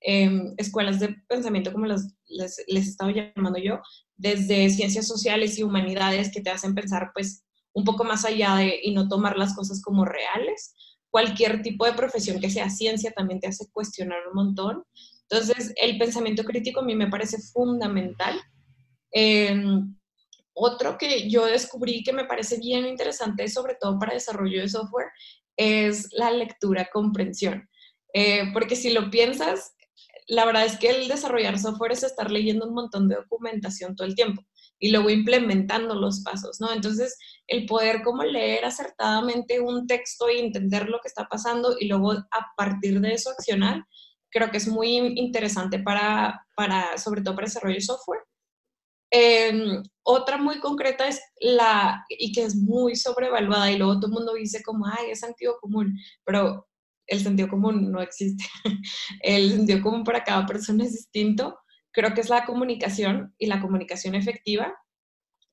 em, 0.00 0.54
escuelas 0.56 1.00
de 1.00 1.16
pensamiento 1.28 1.72
como 1.72 1.86
las, 1.86 2.14
les, 2.26 2.62
les 2.66 2.86
he 2.86 2.90
estado 2.90 3.10
llamando 3.10 3.58
yo, 3.58 3.80
desde 4.16 4.70
ciencias 4.70 5.06
sociales 5.06 5.58
y 5.58 5.62
humanidades 5.62 6.30
que 6.32 6.40
te 6.40 6.50
hacen 6.50 6.74
pensar 6.74 7.10
pues 7.14 7.44
un 7.72 7.84
poco 7.84 8.04
más 8.04 8.24
allá 8.24 8.56
de 8.56 8.80
y 8.82 8.92
no 8.92 9.08
tomar 9.08 9.36
las 9.36 9.54
cosas 9.54 9.80
como 9.82 10.04
reales. 10.04 10.74
Cualquier 11.10 11.62
tipo 11.62 11.86
de 11.86 11.92
profesión 11.92 12.40
que 12.40 12.50
sea 12.50 12.68
ciencia 12.70 13.12
también 13.12 13.40
te 13.40 13.48
hace 13.48 13.66
cuestionar 13.72 14.18
un 14.28 14.34
montón. 14.34 14.84
Entonces, 15.30 15.72
el 15.76 15.98
pensamiento 15.98 16.44
crítico 16.44 16.80
a 16.80 16.84
mí 16.84 16.94
me 16.94 17.08
parece 17.08 17.38
fundamental. 17.52 18.40
Eh, 19.12 19.54
otro 20.54 20.98
que 20.98 21.30
yo 21.30 21.46
descubrí 21.46 22.02
que 22.02 22.12
me 22.12 22.24
parece 22.24 22.58
bien 22.58 22.86
interesante, 22.86 23.48
sobre 23.48 23.76
todo 23.80 23.98
para 23.98 24.14
desarrollo 24.14 24.60
de 24.60 24.68
software, 24.68 25.08
es 25.56 26.08
la 26.12 26.30
lectura-comprensión. 26.30 27.68
Eh, 28.12 28.50
porque 28.52 28.74
si 28.74 28.90
lo 28.90 29.10
piensas, 29.10 29.74
la 30.28 30.44
verdad 30.44 30.66
es 30.66 30.78
que 30.78 30.90
el 30.90 31.08
desarrollar 31.08 31.58
software 31.58 31.92
es 31.92 32.02
estar 32.02 32.30
leyendo 32.30 32.66
un 32.66 32.74
montón 32.74 33.08
de 33.08 33.16
documentación 33.16 33.96
todo 33.96 34.06
el 34.06 34.14
tiempo 34.14 34.42
y 34.78 34.90
luego 34.90 35.10
implementando 35.10 35.94
los 35.94 36.20
pasos, 36.20 36.60
¿no? 36.60 36.72
Entonces, 36.72 37.18
el 37.46 37.66
poder 37.66 38.02
como 38.02 38.22
leer 38.22 38.64
acertadamente 38.64 39.58
un 39.58 39.86
texto 39.86 40.30
y 40.30 40.38
entender 40.38 40.88
lo 40.88 41.00
que 41.00 41.08
está 41.08 41.26
pasando 41.26 41.76
y 41.80 41.88
luego 41.88 42.12
a 42.12 42.46
partir 42.56 43.00
de 43.00 43.14
eso 43.14 43.30
accionar, 43.30 43.84
creo 44.30 44.50
que 44.50 44.58
es 44.58 44.68
muy 44.68 44.96
interesante 44.96 45.78
para, 45.78 46.46
para 46.54 46.98
sobre 46.98 47.22
todo 47.22 47.34
para 47.34 47.46
desarrollo 47.46 47.76
de 47.76 47.80
software. 47.80 48.20
Em, 49.10 49.82
otra 50.02 50.36
muy 50.36 50.60
concreta 50.60 51.08
es 51.08 51.20
la, 51.40 52.04
y 52.10 52.32
que 52.32 52.42
es 52.42 52.54
muy 52.54 52.94
sobrevaluada, 52.94 53.70
y 53.70 53.78
luego 53.78 53.94
todo 53.94 54.08
el 54.08 54.12
mundo 54.12 54.34
dice 54.34 54.62
como, 54.62 54.86
ay, 54.86 55.10
es 55.10 55.20
sentido 55.20 55.58
común, 55.60 55.98
pero 56.24 56.68
el 57.08 57.20
sentido 57.20 57.48
común 57.48 57.90
no 57.90 58.00
existe. 58.00 58.44
El 59.22 59.50
sentido 59.50 59.82
común 59.82 60.04
para 60.04 60.22
cada 60.22 60.46
persona 60.46 60.84
es 60.84 60.92
distinto. 60.92 61.58
Creo 61.90 62.14
que 62.14 62.20
es 62.20 62.28
la 62.28 62.44
comunicación 62.44 63.34
y 63.38 63.46
la 63.46 63.60
comunicación 63.60 64.14
efectiva. 64.14 64.74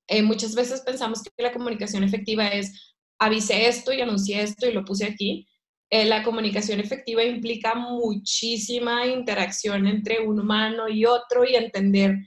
Eh, 0.07 0.21
muchas 0.21 0.53
veces 0.53 0.81
pensamos 0.81 1.23
que 1.23 1.43
la 1.43 1.53
comunicación 1.53 2.03
efectiva 2.03 2.47
es 2.47 2.95
avisé 3.17 3.67
esto 3.67 3.93
y 3.93 4.01
anuncié 4.01 4.41
esto 4.41 4.67
y 4.67 4.73
lo 4.73 4.83
puse 4.85 5.05
aquí. 5.05 5.47
Eh, 5.89 6.05
la 6.05 6.23
comunicación 6.23 6.79
efectiva 6.79 7.23
implica 7.23 7.75
muchísima 7.75 9.05
interacción 9.05 9.87
entre 9.87 10.19
un 10.19 10.39
humano 10.39 10.89
y 10.89 11.05
otro 11.05 11.45
y 11.45 11.55
entender 11.55 12.17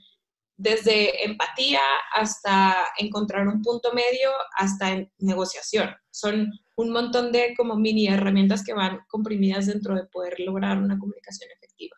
desde 0.57 1.23
empatía 1.23 1.79
hasta 2.13 2.75
encontrar 2.97 3.47
un 3.47 3.61
punto 3.61 3.93
medio, 3.93 4.29
hasta 4.57 5.05
negociación. 5.19 5.95
Son 6.09 6.51
un 6.81 6.91
montón 6.91 7.33
de 7.33 7.53
como 7.57 7.75
mini 7.75 8.07
herramientas 8.07 8.63
que 8.63 8.73
van 8.73 9.01
comprimidas 9.09 9.67
dentro 9.67 9.95
de 9.95 10.05
poder 10.05 10.39
lograr 10.39 10.77
una 10.77 10.97
comunicación 10.97 11.49
efectiva. 11.51 11.97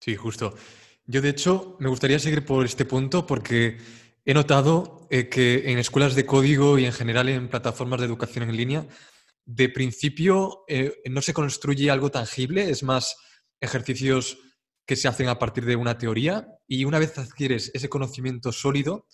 Sí, 0.00 0.16
justo. 0.16 0.54
Yo, 1.06 1.20
de 1.20 1.28
hecho, 1.28 1.76
me 1.80 1.90
gustaría 1.90 2.18
seguir 2.18 2.46
por 2.46 2.64
este 2.64 2.86
punto 2.86 3.26
porque 3.26 3.76
he 4.24 4.32
notado 4.32 5.06
eh, 5.10 5.28
que 5.28 5.70
en 5.70 5.78
escuelas 5.78 6.14
de 6.14 6.24
código 6.24 6.78
y 6.78 6.86
en 6.86 6.92
general 6.92 7.28
en 7.28 7.48
plataformas 7.48 8.00
de 8.00 8.06
educación 8.06 8.48
en 8.48 8.56
línea, 8.56 8.86
de 9.44 9.68
principio 9.68 10.64
eh, 10.66 11.02
no 11.10 11.20
se 11.20 11.34
construye 11.34 11.90
algo 11.90 12.10
tangible, 12.10 12.70
es 12.70 12.82
más 12.82 13.14
ejercicios 13.60 14.38
que 14.86 14.96
se 14.96 15.08
hacen 15.08 15.28
a 15.28 15.38
partir 15.38 15.66
de 15.66 15.76
una 15.76 15.98
teoría 15.98 16.48
y 16.66 16.86
una 16.86 16.98
vez 16.98 17.18
adquieres 17.18 17.70
ese 17.74 17.90
conocimiento 17.90 18.50
sólido, 18.50 19.06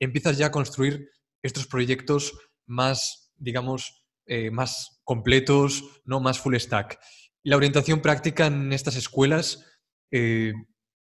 empiezas 0.00 0.38
ya 0.38 0.46
a 0.46 0.50
construir 0.50 1.10
estos 1.42 1.66
proyectos 1.66 2.32
más, 2.66 3.30
digamos, 3.36 4.03
eh, 4.26 4.50
más 4.50 5.00
completos, 5.04 5.84
¿no? 6.04 6.20
más 6.20 6.38
full 6.38 6.56
stack. 6.56 6.98
La 7.42 7.56
orientación 7.56 8.00
práctica 8.00 8.46
en 8.46 8.72
estas 8.72 8.96
escuelas 8.96 9.64
eh, 10.10 10.52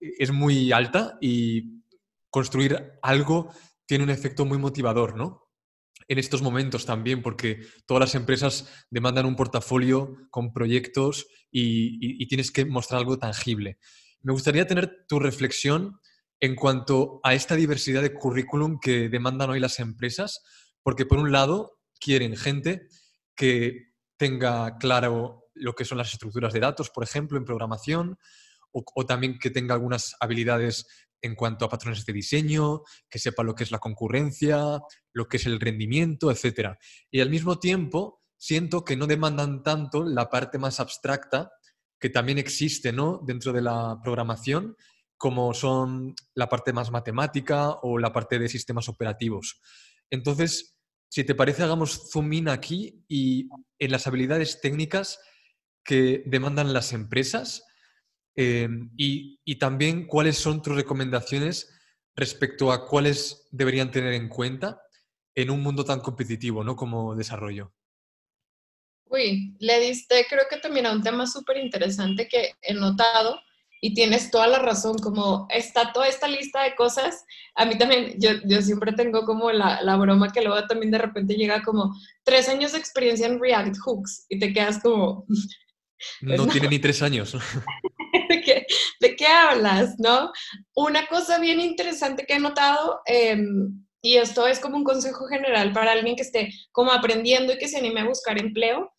es 0.01 0.33
muy 0.33 0.73
alta 0.73 1.19
y 1.21 1.83
construir 2.31 2.99
algo 3.03 3.53
tiene 3.87 4.05
un 4.05 4.11
efecto 4.11 4.45
muy 4.45 4.59
motivador, 4.59 5.17
¿no? 5.17 5.43
En 6.09 6.19
estos 6.19 6.43
momentos 6.43 6.87
también, 6.87 7.23
porque 7.23 7.61
todas 7.87 8.01
las 8.01 8.15
empresas 8.15 8.87
demandan 8.91 9.27
un 9.27 9.37
portafolio 9.37 10.17
con 10.31 10.53
proyectos 10.53 11.27
y, 11.51 12.27
tienes 12.27 12.51
que 12.51 12.65
mostrar 12.65 13.01
algo 13.01 13.19
tangible. 13.19 13.79
Me 14.23 14.33
gustaría 14.33 14.67
tener 14.67 15.05
tu 15.07 15.19
reflexión 15.19 16.01
en 16.41 16.57
cuanto 16.57 17.21
a 17.23 17.35
esta 17.35 17.55
diversidad 17.55 18.03
de 18.03 18.15
currículum 18.15 18.81
que 18.81 19.09
demandan 19.09 19.51
hoy 19.51 19.61
las 19.61 19.79
empresas, 19.79 20.43
porque 20.83 21.07
por 21.07 21.19
un 21.19 21.31
lado 21.31 21.79
quieren 22.01 22.37
gente 22.37 22.89
que 23.43 23.95
tenga 24.17 24.79
claro 24.79 25.49
lo 25.55 25.75
que 25.75 25.85
son 25.85 25.99
las 25.99 26.13
estructuras 26.13 26.53
de 26.53 26.61
datos, 26.61 26.91
por 26.91 27.03
ejemplo, 27.03 27.37
en 27.37 27.45
programación, 27.45 28.17
o, 28.71 29.05
también 29.05 29.37
que 29.41 29.51
tenga 29.51 29.75
algunas 29.75 30.15
habilidades 30.21 30.87
en 31.21 31.35
cuanto 31.35 31.65
a 31.65 31.69
patrones 31.69 32.07
de 32.07 32.13
diseño, 32.13 32.83
que 33.11 33.19
sepa 33.19 33.43
lo 33.43 33.57
que 33.57 33.65
es 33.65 33.73
la 33.73 33.81
concurrencia, 33.81 34.79
lo 35.13 35.27
que 35.27 35.39
es 35.39 35.47
el 35.47 35.59
rendimiento, 35.59 36.31
etc. 36.31 36.77
Y 37.11 37.21
al 37.21 37.31
mismo 37.31 37.59
tiempo, 37.59 38.23
siento 38.39 38.85
que 38.85 38.97
no 38.97 39.09
demandan 39.09 39.65
tanto 39.65 40.05
la 40.05 40.31
parte 40.31 40.59
más 40.59 40.79
abstracta 40.79 41.51
que 41.99 42.11
también 42.11 42.39
existe 42.39 42.93
¿no? 42.93 43.21
dentro 43.27 43.53
de 43.53 43.63
la 43.63 43.99
programación, 44.05 44.77
como 45.17 45.53
son 45.53 46.15
la 46.37 46.49
parte 46.49 46.73
más 46.73 46.93
matemática 46.93 47.71
o 47.83 47.99
la 47.99 48.13
parte 48.13 48.39
de 48.39 48.49
sistemas 48.49 48.89
operativos. 48.89 49.61
Entonces, 50.11 50.72
si 51.13 51.25
te 51.25 51.35
parece, 51.35 51.63
hagamos 51.63 52.11
zoom 52.11 52.33
in 52.33 52.49
aquí 52.49 53.05
y 53.07 53.49
en 53.79 53.91
las 53.91 54.07
habilidades 54.07 54.61
técnicas 54.63 55.21
que 55.85 56.23
demandan 56.27 56.73
las 56.73 56.93
empresas 56.93 57.65
Em, 58.35 58.91
y, 58.97 59.57
también 59.59 60.07
cuáles 60.07 60.39
son 60.39 60.63
tus 60.63 60.75
recomendaciones 60.75 61.71
respecto 62.17 62.73
a 62.73 62.87
cuáles 62.87 63.47
deberían 63.51 63.91
tener 63.91 64.15
en 64.15 64.29
cuenta 64.29 64.81
en 65.35 65.51
un 65.51 65.63
mundo 65.63 65.85
tan 65.85 66.01
competitivo 66.01 66.65
¿no? 66.65 66.75
como 66.75 67.15
desarrollo. 67.15 67.73
Uy, 69.07 69.55
le 69.59 69.81
diste 69.81 70.27
creo 70.29 70.45
que 70.49 70.57
también 70.57 70.87
a 70.87 70.93
un 70.93 71.03
tema 71.03 71.27
súper 71.27 71.59
interesante 71.59 72.27
que 72.27 72.55
he 72.63 72.73
notado 72.73 73.39
y 73.85 73.95
tienes 73.95 74.31
toda 74.31 74.47
la 74.47 74.61
razón, 74.61 74.97
como 74.99 75.49
está 75.51 75.93
toda 75.93 76.07
esta 76.07 76.29
lista 76.29 76.63
de 76.63 76.77
cosas, 76.77 77.25
a 77.57 77.65
mí 77.65 77.77
también, 77.77 78.15
yo, 78.17 78.31
yo 78.45 78.63
siempre 78.63 78.93
tengo 78.93 79.25
como 79.25 79.51
la, 79.51 79.83
la, 79.83 79.97
broma 79.97 80.31
que 80.31 80.41
luego 80.41 80.65
también 80.69 80.93
de 80.93 80.99
repente 80.99 81.35
llega 81.35 81.65
como 81.65 81.93
tres 82.23 82.49
años 82.49 82.73
de 82.73 82.79
experiencia 82.79 83.27
en 83.27 83.41
React 83.41 83.77
Hooks 83.85 84.27
y 84.29 84.39
te 84.39 84.53
quedas 84.53 84.81
como... 84.81 85.27
Pues 85.27 85.49
no, 86.21 86.47
tiene 86.47 86.69
ni 86.69 86.79
tres 86.79 87.03
años. 87.03 87.37
¿de 89.01 89.17
qué, 89.17 89.27
hablas? 89.27 89.97
¿No? 89.99 90.31
Una 90.77 91.09
cosa 91.09 91.41
bien 91.41 91.61
interesante 91.61 92.25
que 92.25 92.35
he 92.35 92.41
notado, 92.41 93.01
em, 93.07 93.85
y 94.01 94.17
esto 94.17 94.47
es 94.47 94.61
como 94.61 94.77
un 94.77 94.85
consejo 94.85 95.27
general 95.27 95.73
para 95.73 95.91
alguien 95.91 96.15
que 96.15 96.23
esté 96.23 96.53
como 96.71 96.93
aprendiendo 96.93 97.53
y 97.53 97.59
que 97.59 97.69
se 97.69 97.79
anime 97.79 98.01
a 98.01 98.09
buscar 98.09 98.39
empleo, 98.39 98.93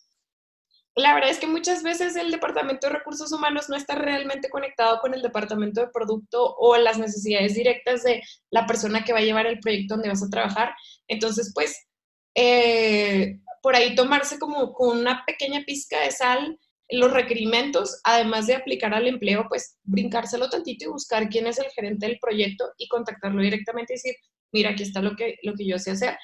la 0.95 1.13
verdad 1.15 1.31
es 1.31 1.39
que 1.39 1.47
muchas 1.47 1.81
veces 1.81 2.15
el 2.15 2.29
departamento 2.29 2.88
de 2.88 2.93
recursos 2.93 3.31
humanos 3.31 3.67
no 3.67 3.75
está 3.75 3.95
realmente 3.95 4.50
conectado 4.50 5.00
con 5.00 5.13
el 5.13 5.23
departamento 5.23 5.81
de 5.81 5.88
producto 5.88 6.55
o 6.57 6.77
las 6.77 7.00
necesidades 7.00 7.55
directas 7.55 8.03
de 8.03 8.21
la 8.51 8.67
persona 8.67 9.03
que 9.03 9.13
va 9.13 9.19
a 9.19 9.23
llevar 9.23 9.47
el 9.47 9.59
proyecto 9.59 9.95
donde 9.95 10.09
vas 10.09 10.21
a 10.21 10.29
trabajar. 10.29 10.75
Entonces, 11.07 11.51
pues, 11.53 11.88
eh, 12.35 13.39
por 13.63 13.75
ahí 13.75 13.95
tomarse 13.95 14.38
como 14.38 14.73
con 14.73 15.00
una 15.00 15.23
pequeña 15.25 15.63
pizca 15.65 16.00
de 16.01 16.12
sal 16.12 16.59
los 16.89 17.12
requerimientos, 17.12 18.00
además 18.03 18.45
de 18.45 18.55
aplicar 18.55 18.93
al 18.93 19.07
empleo, 19.07 19.47
pues 19.50 19.77
brincárselo 19.83 20.50
tantito 20.50 20.85
y 20.85 20.89
buscar 20.89 21.27
quién 21.29 21.47
es 21.47 21.57
el 21.57 21.71
gerente 21.71 22.07
del 22.07 22.19
proyecto 22.19 22.65
y 22.77 22.88
contactarlo 22.88 23.41
directamente 23.41 23.93
y 23.93 23.95
decir, 23.95 24.15
mira, 24.51 24.71
aquí 24.71 24.83
está 24.83 25.01
lo 25.01 25.15
que, 25.15 25.38
lo 25.41 25.55
que 25.55 25.65
yo 25.65 25.79
sé 25.79 25.91
hacer. 25.91 26.17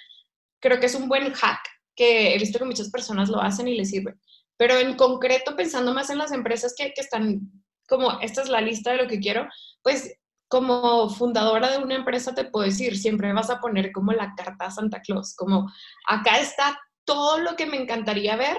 Creo 0.59 0.79
que 0.79 0.85
es 0.85 0.95
un 0.95 1.07
buen 1.07 1.33
hack 1.33 1.59
que 1.95 2.35
he 2.35 2.38
visto 2.38 2.59
que 2.59 2.65
muchas 2.65 2.91
personas 2.91 3.29
lo 3.29 3.41
hacen 3.41 3.67
y 3.67 3.75
les 3.75 3.89
sirve. 3.89 4.13
Pero 4.59 4.77
en 4.77 4.97
concreto, 4.97 5.55
pensando 5.55 5.93
más 5.93 6.09
en 6.09 6.17
las 6.17 6.33
empresas 6.33 6.75
que, 6.77 6.91
que 6.93 7.01
están 7.01 7.49
como, 7.87 8.19
esta 8.19 8.41
es 8.41 8.49
la 8.49 8.61
lista 8.61 8.91
de 8.91 8.97
lo 8.97 9.07
que 9.07 9.19
quiero, 9.19 9.47
pues 9.81 10.13
como 10.49 11.09
fundadora 11.09 11.71
de 11.71 11.77
una 11.77 11.95
empresa 11.95 12.35
te 12.35 12.45
puedo 12.45 12.65
decir, 12.65 12.97
siempre 12.97 13.31
vas 13.33 13.49
a 13.49 13.61
poner 13.61 13.91
como 13.91 14.11
la 14.11 14.33
carta 14.35 14.65
a 14.65 14.71
Santa 14.71 14.99
Claus, 14.99 15.35
como 15.35 15.71
acá 16.07 16.39
está 16.39 16.77
todo 17.05 17.39
lo 17.39 17.55
que 17.55 17.67
me 17.67 17.77
encantaría 17.77 18.35
ver, 18.35 18.57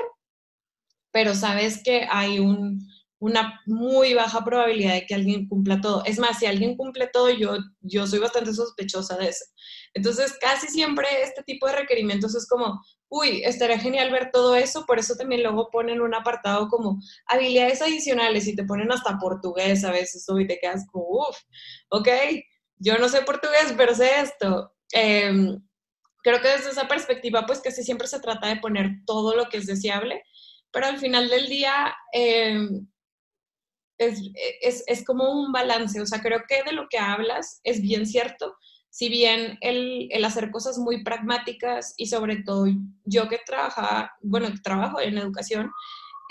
pero 1.13 1.35
sabes 1.35 1.83
que 1.85 2.07
hay 2.11 2.39
una 3.19 3.61
muy 3.67 4.15
baja 4.15 4.45
probabilidad 4.45 4.95
de 4.95 5.07
que 5.07 5.15
alguien 5.15 5.49
cumpla 5.49 5.81
todo. 5.81 6.05
Es 6.05 6.19
más, 6.19 6.39
si 6.39 6.47
alguien 6.47 6.77
cumple 6.77 7.09
todo, 7.13 7.29
yo, 7.31 7.59
yo 7.81 8.07
soy 8.07 8.21
bastante 8.21 8.55
sospechosa 8.55 9.17
de 9.17 9.29
eso. 9.29 9.45
Entonces, 9.93 10.37
casi 10.41 10.69
siempre 10.69 11.07
este 11.23 11.43
tipo 11.43 11.67
de 11.67 11.77
requerimientos 11.77 12.35
es 12.35 12.49
como, 12.49 12.81
uy, 13.11 13.43
estaría 13.45 13.79
genial 13.79 14.11
ver 14.11 14.31
todo 14.31 14.57
eso, 14.57 14.87
por 14.87 14.99
eso 14.99 15.17
también 15.17 15.43
luego 15.43 15.69
ponen 15.71 16.01
un 16.01 16.15
apartado 16.15 16.69
como 16.69 16.99
habilidades 17.27 17.83
adicionales 17.83 18.47
y 18.47 18.57
te 18.57 18.65
ponen 18.65 18.91
hasta 18.93 19.19
portugués 19.19 19.85
a 19.85 19.91
veces, 19.91 20.25
y 20.39 20.47
te 20.47 20.59
quedas 20.59 20.87
como, 20.91 21.05
uff, 21.05 21.39
ok, 21.91 22.09
yo 22.79 22.97
no 22.99 23.09
sé 23.09 23.23
portugués, 23.23 23.75
pero 23.77 23.95
sé 23.95 24.21
esto. 24.21 24.73
Em, 24.93 25.63
creo 26.23 26.41
que 26.41 26.49
desde 26.49 26.71
esa 26.71 26.89
perspectiva, 26.89 27.45
pues 27.47 27.61
casi 27.61 27.83
siempre 27.85 28.09
se 28.09 28.21
trata 28.21 28.49
de 28.49 28.57
poner 28.57 28.91
todo 29.07 29.37
lo 29.37 29.49
que 29.49 29.59
es 29.59 29.67
deseable 29.67 30.23
pero 30.73 30.87
al 30.87 30.99
final 30.99 31.29
del 31.29 31.49
día 31.49 31.95
em, 32.13 32.87
es, 33.99 35.05
como 35.05 35.31
un 35.31 35.53
balance, 35.53 36.01
o 36.01 36.07
sea, 36.07 36.21
creo 36.21 36.43
que 36.49 36.63
de 36.63 36.73
lo 36.73 36.89
que 36.89 36.99
hablas 36.99 37.61
es 37.65 37.83
bien 37.83 38.07
cierto, 38.07 38.57
si 38.91 39.09
bien 39.09 39.57
el, 39.61 40.11
hacer 40.25 40.51
cosas 40.51 40.77
muy 40.79 41.05
pragmáticas 41.05 41.95
y 41.97 42.07
sobre 42.07 42.43
todo 42.43 42.67
yo 43.05 43.29
que 43.29 43.39
trabajaba, 43.47 44.13
bueno, 44.21 44.49
trabajo 44.63 45.01
en 45.01 45.17
educación, 45.17 45.71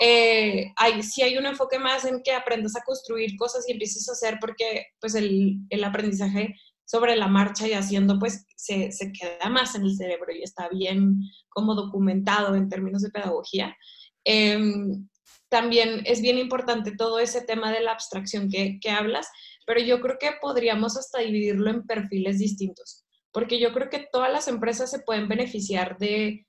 eh, 0.02 0.72
hay, 0.76 1.02
sí 1.02 1.22
hay 1.22 1.36
un 1.36 1.46
enfoque 1.46 1.78
más 1.78 2.04
en 2.04 2.22
que 2.22 2.32
aprendas 2.32 2.76
a 2.76 2.82
construir 2.84 3.36
cosas 3.36 3.66
y 3.68 3.72
empieces 3.72 4.08
a 4.08 4.12
hacer 4.12 4.38
porque 4.40 4.86
pues 5.00 5.14
el, 5.14 5.58
aprendizaje 5.84 6.54
sobre 6.84 7.16
la 7.16 7.28
marcha 7.28 7.66
y 7.66 7.72
haciendo 7.72 8.18
pues 8.18 8.46
se, 8.56 8.92
se, 8.92 9.12
queda 9.12 9.48
más 9.48 9.74
en 9.74 9.82
el 9.82 9.96
cerebro 9.96 10.32
y 10.32 10.42
está 10.42 10.68
bien 10.68 11.20
como 11.48 11.74
documentado 11.74 12.54
en 12.54 12.68
términos 12.68 13.02
de 13.02 13.10
pedagogía. 13.10 13.76
Em, 14.24 15.08
también 15.48 16.02
es 16.04 16.20
bien 16.20 16.38
importante 16.38 16.92
todo 16.96 17.18
ese 17.18 17.42
tema 17.42 17.72
de 17.72 17.80
la 17.80 17.92
abstracción 17.92 18.48
que, 18.48 18.78
que 18.80 18.90
hablas, 18.90 19.28
pero 19.70 19.82
yo 19.82 20.00
creo 20.00 20.18
que 20.18 20.32
podríamos 20.40 20.96
hasta 20.96 21.20
dividirlo 21.20 21.70
en 21.70 21.86
perfiles 21.86 22.40
distintos, 22.40 23.04
porque 23.30 23.60
yo 23.60 23.72
creo 23.72 23.88
que 23.88 24.08
todas 24.10 24.32
las 24.32 24.48
empresas 24.48 24.90
se 24.90 24.98
pueden 24.98 25.28
beneficiar 25.28 25.96
de 25.98 26.44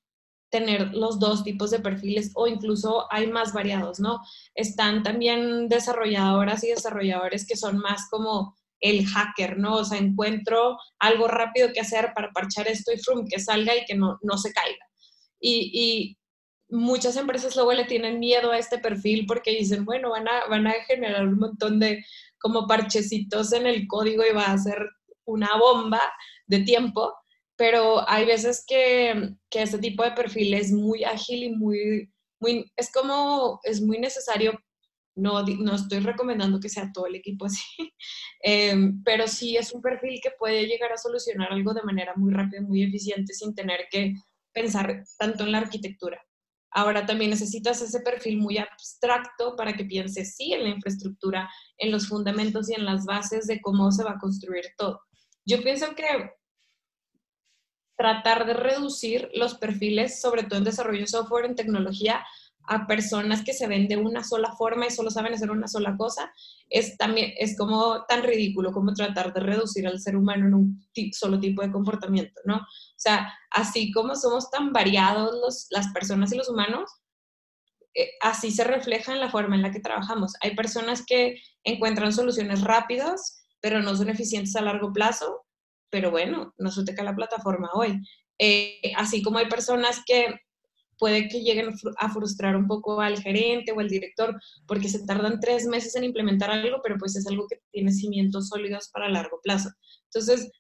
tener 0.50 0.96
los 0.96 1.20
dos 1.20 1.44
tipos 1.44 1.70
de 1.70 1.82
perfiles 1.82 2.32
o 2.34 2.48
incluso 2.48 3.06
hay 3.14 3.28
más 3.28 3.54
variados, 3.54 4.00
¿no? 4.00 4.22
Están 4.56 5.04
también 5.04 5.70
desarrolladoras 5.70 6.64
y 6.64 6.70
desarrolladores 6.70 7.46
que 7.46 7.56
son 7.56 7.78
más 7.78 8.10
como 8.10 8.58
el 8.80 9.06
hacker, 9.06 9.60
¿no? 9.60 9.76
O 9.76 9.86
sea, 9.86 10.00
encuentro 10.00 10.80
algo 10.98 11.28
rápido 11.28 11.70
que 11.72 11.82
hacer 11.82 12.14
para 12.16 12.32
parchar 12.32 12.68
esto 12.68 12.92
y 12.92 12.98
frum, 12.98 13.28
que 13.30 13.40
salga 13.40 13.76
y 13.76 13.86
que 13.86 13.94
no, 13.94 14.18
no 14.24 14.40
se 14.40 14.52
caiga. 14.52 14.84
Y, 15.40 15.70
y, 15.72 16.18
muchas 16.74 17.18
empresas 17.18 17.54
luego 17.58 17.74
le 17.74 17.84
tienen 17.84 18.18
miedo 18.20 18.52
a 18.52 18.58
este 18.58 18.80
perfil 18.80 19.26
porque 19.28 19.52
dicen, 19.52 19.84
bueno, 19.84 20.10
van 20.10 20.28
a, 20.28 20.48
van 20.50 20.66
a 20.68 20.72
generar 20.88 21.28
un 21.28 21.38
montón 21.38 21.80
de 21.80 22.04
como 22.42 22.68
parchecitos 22.68 23.54
en 23.54 23.68
el 23.68 23.88
código 23.88 24.24
y 24.26 24.34
va 24.34 24.46
a 24.46 24.58
ser 24.58 24.90
una 25.26 25.58
bomba 25.58 26.02
de 26.48 26.60
tiempo, 26.62 27.14
pero 27.56 28.08
hay 28.10 28.26
veces 28.26 28.66
que, 28.68 29.36
que 29.50 29.62
este 29.62 29.78
tipo 29.78 30.04
de 30.04 30.12
perfil 30.12 30.54
es 30.54 30.72
muy 30.72 31.04
ágil 31.04 31.44
y 31.44 31.52
muy, 31.52 32.12
muy, 32.40 32.72
es 32.76 32.92
como, 32.92 33.60
es 33.64 33.82
muy 33.82 34.00
necesario. 34.00 34.60
No, 35.14 35.44
no 35.44 35.76
estoy 35.76 36.00
recomendando 36.00 36.60
que 36.60 36.70
sea 36.70 36.90
todo 36.94 37.06
el 37.06 37.16
equipo 37.16 37.46
así, 37.46 37.62
em, 38.42 39.04
pero 39.04 39.28
sí 39.28 39.58
es 39.58 39.74
un 39.74 39.82
perfil 39.82 40.20
que 40.24 40.32
puede 40.40 40.66
llegar 40.66 40.92
a 40.94 40.98
solucionar 40.98 41.52
algo 41.52 41.74
de 41.74 41.84
manera 41.84 42.14
muy 42.16 42.34
rápida, 42.34 42.62
muy 42.62 42.84
eficiente, 42.84 43.34
sin 43.34 43.54
tener 43.54 43.88
que 43.92 44.16
pensar 44.54 45.04
tanto 45.20 45.44
en 45.44 45.52
la 45.52 45.60
arquitectura. 45.60 46.20
Ahora 46.72 47.06
también 47.06 47.32
necesitas 47.32 47.82
ese 47.82 48.00
perfil 48.00 48.38
muy 48.38 48.58
abstracto 48.58 49.56
para 49.56 49.74
que 49.74 49.86
pienses, 49.86 50.36
sí, 50.36 50.54
en 50.54 50.64
la 50.64 50.70
infraestructura, 50.70 51.50
en 51.78 51.92
los 51.92 52.08
fundamentos 52.08 52.70
y 52.70 52.76
en 52.76 52.86
las 52.86 53.06
bases 53.06 53.46
de 53.48 53.60
cómo 53.60 53.92
se 53.92 54.04
va 54.04 54.12
a 54.12 54.20
construir 54.20 54.66
todo. 54.78 55.02
Yo 55.46 55.62
pienso 55.62 55.94
que 55.96 56.06
tratar 57.98 58.46
de 58.46 58.54
reducir 58.54 59.30
los 59.34 59.56
perfiles, 59.56 60.22
sobre 60.22 60.44
todo 60.44 60.60
en 60.60 60.66
desarrollo 60.66 61.02
de 61.02 61.08
software, 61.08 61.46
en 61.46 61.56
tecnología, 61.56 62.26
a 62.68 62.88
personas 62.88 63.44
que 63.44 63.54
se 63.54 63.68
ven 63.68 63.88
de 63.88 63.98
una 63.98 64.24
sola 64.24 64.54
forma 64.54 64.88
y 64.88 64.92
solo 64.92 65.10
saben 65.10 65.34
hacer 65.34 65.52
una 65.52 65.68
sola 65.68 65.96
cosa, 65.98 66.32
es 66.70 66.98
también 66.98 67.34
es 67.38 67.58
como 67.58 68.06
tan 68.06 68.24
ridículo 68.24 68.72
como 68.72 68.94
tratar 68.94 69.34
de 69.34 69.40
reducir 69.40 69.88
al 69.88 70.00
ser 70.00 70.16
humano 70.16 70.48
en 70.48 70.54
un 70.54 70.88
solo 71.14 71.40
tipo 71.40 71.62
de 71.62 71.72
comportamiento, 71.72 72.42
¿no? 72.46 72.58
O 72.58 72.98
sea, 72.98 73.34
así 73.52 73.92
como 73.92 74.16
somos 74.16 74.50
tan 74.52 74.72
variados 74.72 75.34
los, 75.42 75.68
las 75.72 75.92
personas 75.94 76.32
y 76.32 76.38
los 76.38 76.50
humanos, 76.50 76.90
eh, 77.94 78.12
así 78.22 78.52
se 78.52 78.64
refleja 78.64 79.14
en 79.14 79.20
la 79.20 79.30
forma 79.30 79.56
en 79.56 79.64
la 79.64 79.72
que 79.72 79.82
trabajamos. 79.82 80.34
Hay 80.42 80.56
personas 80.56 81.04
que 81.06 81.42
encuentran 81.64 82.14
soluciones 82.14 82.62
rápidas, 82.62 83.46
pero 83.60 83.82
no 83.82 83.96
son 83.96 84.10
eficientes 84.10 84.56
a 84.56 84.62
largo 84.62 84.94
plazo, 84.94 85.46
pero 85.90 86.10
bueno, 86.10 86.54
no 86.58 86.72
se 86.72 86.84
la 87.04 87.16
plataforma 87.16 87.70
hoy. 87.74 88.02
Eh, 88.40 88.94
así 88.96 89.22
como 89.22 89.38
hay 89.38 89.48
personas 89.48 90.02
que 90.06 90.34
puede 91.02 91.28
que 91.28 91.42
lleguen 91.42 91.74
a 91.98 92.14
frustrar 92.14 92.56
un 92.56 92.68
poco 92.68 93.02
al 93.02 93.20
gerente 93.20 93.72
o 93.72 93.80
al 93.80 93.90
director 93.90 94.40
porque 94.68 94.88
se 94.88 95.04
tardan 95.04 95.40
tres 95.40 95.66
meses 95.66 95.96
en 95.96 96.04
implementar 96.04 96.52
algo, 96.52 96.78
pero 96.84 96.96
pues 97.00 97.16
es 97.16 97.26
algo 97.26 97.48
que 97.50 97.60
tiene 97.72 97.92
cimientos 97.92 98.50
sólidos 98.50 98.90
para 98.94 99.10
largo 99.10 99.40
plazo. 99.42 99.72
Entonces, 100.04 100.52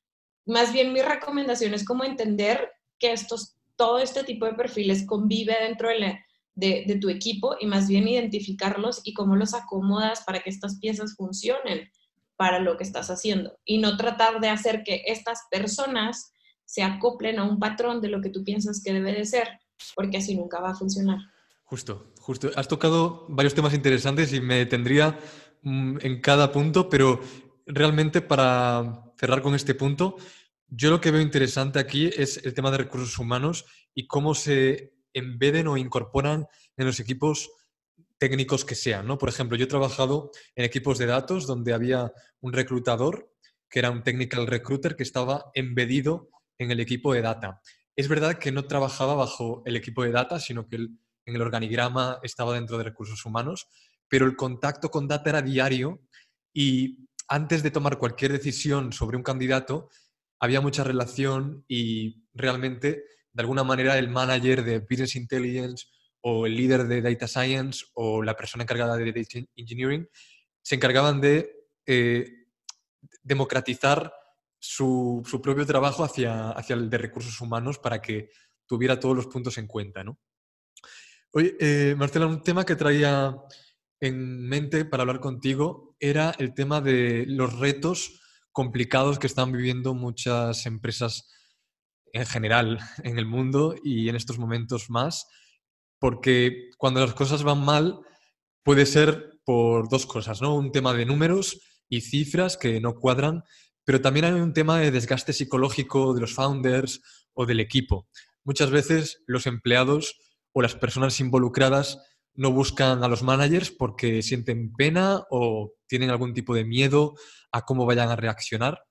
más 0.47 0.73
bien 0.73 0.93
mi 0.93 1.01
recomendación 1.03 1.75
es 1.75 1.85
como 1.85 2.03
entender 2.03 2.71
que 2.97 3.11
estos, 3.11 3.55
todo 3.75 3.99
este 3.99 4.23
tipo 4.23 4.47
de 4.47 4.55
perfiles 4.55 5.05
convive 5.05 5.55
dentro 5.61 5.89
de, 5.89 6.17
de, 6.55 6.97
tu 6.99 7.09
equipo 7.09 7.55
y 7.59 7.67
más 7.67 7.87
bien 7.87 8.07
identificarlos 8.07 9.01
y 9.03 9.13
cómo 9.13 9.35
los 9.35 9.53
acomodas 9.53 10.23
para 10.25 10.39
que 10.39 10.49
estas 10.49 10.79
piezas 10.79 11.15
funcionen 11.15 11.87
para 12.35 12.57
lo 12.57 12.77
que 12.77 12.83
estás 12.83 13.11
haciendo 13.11 13.59
y 13.63 13.77
no 13.77 13.95
tratar 13.95 14.39
de 14.39 14.49
hacer 14.49 14.81
que 14.83 15.03
estas 15.05 15.43
personas 15.51 16.33
se 16.65 16.81
acoplen 16.81 17.37
a 17.37 17.43
un 17.43 17.59
patrón 17.59 18.01
de 18.01 18.07
lo 18.07 18.21
que 18.21 18.31
tú 18.31 18.43
piensas 18.43 18.81
que 18.83 18.93
debe 18.93 19.13
de 19.13 19.25
ser, 19.25 19.59
porque 19.95 20.17
así 20.17 20.35
nunca 20.35 20.59
va 20.59 20.71
a 20.71 20.75
funcionar. 20.75 21.19
Justo, 21.63 22.13
justo. 22.19 22.49
Has 22.55 22.67
tocado 22.67 23.25
varios 23.29 23.53
temas 23.53 23.73
interesantes 23.73 24.33
y 24.33 24.41
me 24.41 24.57
detendría 24.57 25.17
mm, 25.61 25.99
en 26.01 26.21
cada 26.21 26.51
punto, 26.51 26.89
pero 26.89 27.21
realmente 27.65 28.21
para 28.21 29.13
cerrar 29.17 29.41
con 29.41 29.55
este 29.55 29.75
punto, 29.75 30.17
yo 30.67 30.89
lo 30.89 30.99
que 30.99 31.11
veo 31.11 31.21
interesante 31.21 31.79
aquí 31.79 32.09
es 32.15 32.37
el 32.43 32.53
tema 32.53 32.71
de 32.71 32.77
recursos 32.77 33.17
humanos 33.19 33.65
y 33.93 34.07
cómo 34.07 34.35
se 34.35 34.93
embeden 35.13 35.67
o 35.67 35.77
incorporan 35.77 36.47
en 36.77 36.85
los 36.85 36.99
equipos 36.99 37.51
técnicos 38.17 38.65
que 38.65 38.75
sean, 38.75 39.07
¿no? 39.07 39.17
Por 39.17 39.29
ejemplo, 39.29 39.57
yo 39.57 39.65
he 39.65 39.67
trabajado 39.67 40.31
en 40.55 40.63
equipos 40.63 40.97
de 40.97 41.07
datos 41.07 41.47
donde 41.47 41.73
había 41.73 42.11
un 42.39 42.53
reclutador 42.53 43.31
que 43.69 43.79
era 43.79 43.89
un 43.89 44.03
technical 44.03 44.45
recruiter 44.45 44.95
que 44.95 45.03
estaba 45.03 45.49
embedido 45.53 46.29
en 46.57 46.71
el 46.71 46.79
equipo 46.79 47.13
de 47.13 47.21
data. 47.21 47.61
Es 47.95 48.07
verdad 48.07 48.37
que 48.37 48.51
no 48.51 48.65
trabajaba 48.65 49.15
bajo 49.15 49.63
el 49.65 49.75
equipo 49.75 50.03
de 50.03 50.11
data, 50.11 50.39
sino 50.39 50.67
que 50.67 50.75
en 50.77 50.99
el 51.25 51.41
organigrama 51.41 52.19
estaba 52.23 52.53
dentro 52.53 52.77
de 52.77 52.85
recursos 52.85 53.25
humanos, 53.25 53.67
pero 54.07 54.25
el 54.25 54.35
contacto 54.35 54.89
con 54.89 55.07
data 55.07 55.29
era 55.29 55.41
diario 55.41 56.01
y 56.53 57.07
antes 57.27 57.63
de 57.63 57.71
tomar 57.71 57.97
cualquier 57.97 58.33
decisión 58.33 58.91
sobre 58.91 59.17
un 59.17 59.23
candidato, 59.23 59.89
había 60.39 60.59
mucha 60.59 60.83
relación 60.83 61.63
y 61.67 62.25
realmente, 62.33 63.05
de 63.31 63.41
alguna 63.41 63.63
manera, 63.63 63.97
el 63.97 64.09
manager 64.09 64.63
de 64.63 64.79
Business 64.79 65.15
Intelligence 65.15 65.85
o 66.21 66.45
el 66.45 66.55
líder 66.55 66.87
de 66.87 67.01
Data 67.01 67.27
Science 67.27 67.85
o 67.93 68.21
la 68.21 68.35
persona 68.35 68.63
encargada 68.63 68.97
de 68.97 69.05
Data 69.05 69.39
Engineering 69.55 70.07
se 70.61 70.75
encargaban 70.75 71.21
de 71.21 71.67
eh, 71.85 72.47
democratizar 73.23 74.13
su, 74.61 75.23
propio 75.41 75.65
trabajo 75.65 76.03
hacia, 76.03 76.51
hacia, 76.51 76.75
el 76.75 76.89
de 76.89 76.97
recursos 76.99 77.41
humanos 77.41 77.79
para 77.79 77.99
que 77.99 78.29
tuviera 78.67 78.99
todos 78.99 79.15
los 79.15 79.27
puntos 79.27 79.57
en 79.57 79.65
cuenta. 79.65 80.03
¿no? 80.03 80.19
Oye, 81.33 81.57
eh, 81.59 81.95
Marcela, 81.97 82.27
un 82.27 82.43
tema 82.43 82.63
que 82.63 82.75
traía 82.75 83.35
en 83.99 84.47
mente 84.47 84.85
para 84.85 85.01
hablar 85.01 85.19
contigo 85.19 85.95
era 85.99 86.31
el 86.37 86.53
tema 86.53 86.79
de 86.79 87.25
los 87.27 87.57
retos 87.57 88.21
complicados 88.51 89.17
que 89.17 89.27
están 89.27 89.51
viviendo 89.51 89.93
muchas 89.93 90.65
empresas 90.65 91.27
en 92.13 92.25
general 92.25 92.79
en 93.03 93.17
el 93.17 93.25
mundo 93.25 93.75
y 93.83 94.09
en 94.09 94.15
estos 94.15 94.37
momentos 94.37 94.89
más, 94.89 95.27
porque 95.99 96.69
cuando 96.77 96.99
las 96.99 97.15
cosas 97.15 97.43
van 97.43 97.65
mal 97.65 97.99
puede 98.63 98.85
ser 98.85 99.39
por 99.43 99.89
dos 99.89 100.05
cosas, 100.05 100.39
¿no? 100.41 100.55
Un 100.55 100.71
tema 100.71 100.93
de 100.93 101.05
números 101.05 101.61
y 101.89 102.01
cifras 102.01 102.57
que 102.57 102.79
no 102.79 102.93
cuadran 102.93 103.43
pero 103.91 104.01
también 104.01 104.25
hay 104.25 104.31
un 104.31 104.53
tema 104.53 104.79
de 104.79 104.89
desgaste 104.89 105.33
psicológico 105.33 106.13
de 106.13 106.21
los 106.21 106.33
founders 106.33 107.01
o 107.33 107.45
del 107.45 107.59
equipo. 107.59 108.07
Muchas 108.45 108.71
veces 108.71 109.21
los 109.27 109.47
empleados 109.47 110.15
o 110.53 110.61
las 110.61 110.75
personas 110.75 111.19
involucradas 111.19 111.99
no 112.33 112.53
buscan 112.53 113.03
a 113.03 113.09
los 113.09 113.21
managers 113.21 113.69
porque 113.69 114.21
sienten 114.21 114.71
pena 114.71 115.25
o 115.29 115.73
tienen 115.89 116.09
algún 116.09 116.33
tipo 116.33 116.55
de 116.55 116.63
miedo 116.63 117.15
a 117.51 117.65
cómo 117.65 117.85
vayan 117.85 118.07
a 118.07 118.15
reaccionar. 118.15 118.81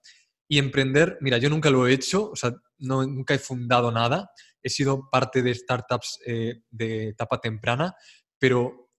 Y 0.47 0.59
emprender, 0.59 1.17
mira, 1.23 1.39
yo 1.39 1.49
nunca 1.49 1.71
lo 1.71 1.89
he 1.89 1.95
hecho, 1.95 2.33
o 2.33 2.37
sea, 2.37 2.53
no, 2.77 3.03
nunca 3.07 3.33
he 3.33 3.39
fundado 3.39 3.91
nada, 3.91 4.29
he 4.63 4.69
sido 4.69 5.09
parte 5.11 5.41
de 5.41 5.55
startups 5.55 6.19
eh, 6.27 6.61
de 6.69 7.09
etapa 7.09 7.41
temprana, 7.41 7.95
pero 8.39 8.91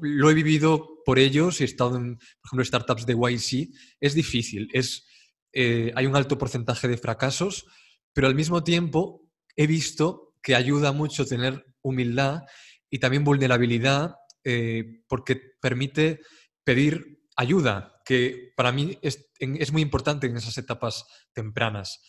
lo 0.00 0.30
he 0.30 0.34
vivido 0.34 1.00
por 1.04 1.20
ellos 1.20 1.60
y 1.60 1.62
he 1.62 1.66
estado 1.66 1.96
en, 1.96 2.16
por 2.16 2.46
ejemplo, 2.46 2.64
startups 2.64 3.06
de 3.06 3.14
YC, 3.14 3.68
es 4.00 4.14
difícil, 4.14 4.68
es, 4.72 5.06
eh, 5.52 5.92
hay 5.94 6.06
un 6.06 6.16
alto 6.16 6.38
porcentaje 6.38 6.88
de 6.88 6.96
fracasos, 6.96 7.66
pero 8.12 8.26
al 8.26 8.34
mismo 8.34 8.64
tiempo 8.64 9.30
he 9.56 9.66
visto 9.66 10.34
que 10.42 10.54
ayuda 10.54 10.92
mucho 10.92 11.26
tener 11.26 11.64
humildad 11.82 12.42
y 12.90 12.98
también 12.98 13.24
vulnerabilidad 13.24 14.16
eh, 14.44 15.02
porque 15.08 15.40
permite 15.60 16.20
pedir 16.64 17.20
ayuda, 17.36 18.00
que 18.04 18.52
para 18.56 18.72
mí 18.72 18.98
es, 19.02 19.30
es, 19.38 19.72
muy 19.72 19.82
importante 19.82 20.26
en 20.26 20.36
esas 20.36 20.58
etapas 20.58 21.04
tempranas. 21.32 22.00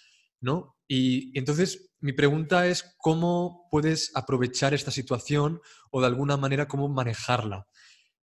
¿no? 0.42 0.76
Y 0.88 1.38
entonces 1.38 1.94
mi 2.00 2.12
pregunta 2.12 2.68
es 2.68 2.96
cómo 2.98 3.68
puedes 3.72 4.12
aprovechar 4.14 4.74
esta 4.74 4.92
situación 4.92 5.62
o 5.92 6.02
de 6.02 6.08
alguna 6.08 6.38
manera 6.38 6.68
cómo 6.68 6.90
manejarla. 6.90 7.68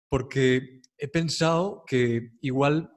Porque 0.09 0.83
he 0.99 1.09
pensado 1.09 1.85
que 1.87 2.33
igual 2.43 2.91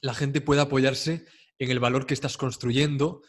la 0.00 0.14
gente 0.14 0.40
puede 0.40 0.60
apoyarse 0.60 1.26
en 1.62 1.70
el 1.70 1.78
valor 1.78 2.06
que 2.06 2.14
estás 2.14 2.36
construyendo 2.36 3.22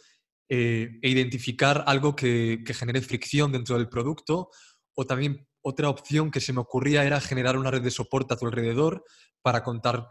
eh, 0.50 0.98
e 1.04 1.10
identificar 1.10 1.84
algo 1.86 2.16
que, 2.16 2.64
genere 2.74 3.02
fricción 3.02 3.52
dentro 3.52 3.78
del 3.78 3.90
producto. 3.90 4.50
O 4.96 5.06
también 5.06 5.48
otra 5.62 5.90
opción 5.90 6.32
que 6.32 6.42
se 6.42 6.52
me 6.52 6.62
ocurría 6.62 7.04
era 7.04 7.22
generar 7.22 7.58
una 7.58 7.70
red 7.70 7.84
de 7.84 7.92
soporte 7.92 8.34
a 8.34 8.38
tu 8.38 8.48
alrededor 8.48 9.06
para 9.44 9.64
contar 9.64 10.08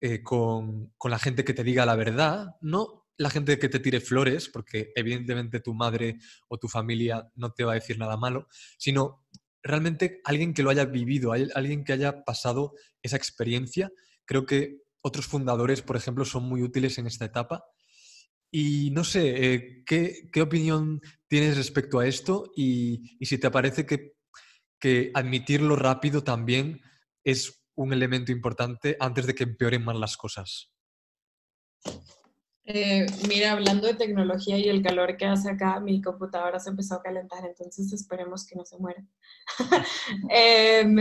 eh, 0.00 0.22
con, 0.22 0.92
con, 0.96 1.10
la 1.10 1.18
gente 1.18 1.44
que 1.44 1.54
te 1.54 1.64
diga 1.64 1.84
la 1.84 1.96
verdad, 1.96 2.54
no 2.60 3.08
la 3.18 3.30
gente 3.30 3.58
que 3.58 3.68
te 3.68 3.80
tire 3.80 4.00
flores, 4.00 4.48
porque 4.48 4.92
evidentemente 4.94 5.58
tu 5.58 5.74
madre 5.74 6.18
o 6.48 6.58
tu 6.58 6.68
familia 6.68 7.28
no 7.34 7.52
te 7.52 7.64
va 7.64 7.72
a 7.72 7.76
decir 7.76 7.98
nada 7.98 8.16
malo, 8.16 8.46
sino 8.78 9.26
realmente 9.60 10.20
alguien 10.22 10.54
que 10.54 10.62
lo 10.62 10.70
haya 10.70 10.84
vivido, 10.84 11.32
alguien 11.32 11.82
que 11.82 11.94
haya 11.94 12.22
pasado 12.24 12.74
esa 13.02 13.16
experiencia. 13.16 13.90
Creo 14.24 14.46
que 14.46 14.85
otros 15.06 15.26
fundadores, 15.26 15.82
por 15.82 15.96
ejemplo, 15.96 16.24
son 16.24 16.42
muy 16.48 16.62
útiles 16.62 16.98
en 16.98 17.06
esta 17.06 17.24
etapa. 17.24 17.64
Y 18.50 18.90
no 18.90 19.04
sé, 19.04 19.54
eh, 19.54 19.84
¿qué, 19.86 20.42
opinión 20.42 21.00
tienes 21.28 21.56
respecto 21.56 22.00
a 22.00 22.06
esto? 22.08 22.50
Y, 22.56 23.16
si 23.24 23.38
te 23.38 23.50
parece 23.50 23.86
que, 23.86 24.14
que 24.80 25.12
admitirlo 25.14 25.76
rápido 25.76 26.24
también 26.24 26.80
es 27.22 27.62
un 27.76 27.92
elemento 27.92 28.32
importante 28.32 28.96
antes 28.98 29.26
de 29.26 29.34
que 29.36 29.44
empeoren 29.44 29.84
más 29.84 29.96
las 29.96 30.16
cosas. 30.16 30.72
Eh, 32.68 33.06
mira, 33.28 33.52
hablando 33.52 33.86
de 33.86 33.94
tecnología 33.94 34.58
y 34.58 34.68
el 34.68 34.82
calor 34.82 35.16
que 35.16 35.24
hace 35.24 35.48
acá, 35.48 35.78
mi 35.78 36.02
computadora 36.02 36.58
se 36.58 36.70
empezó 36.70 36.96
a 36.96 37.02
calentar, 37.02 37.44
entonces 37.46 37.92
esperemos 37.92 38.44
que 38.44 38.56
no 38.56 38.64
se 38.64 38.76
muera. 38.76 39.04
Em, 40.28 40.96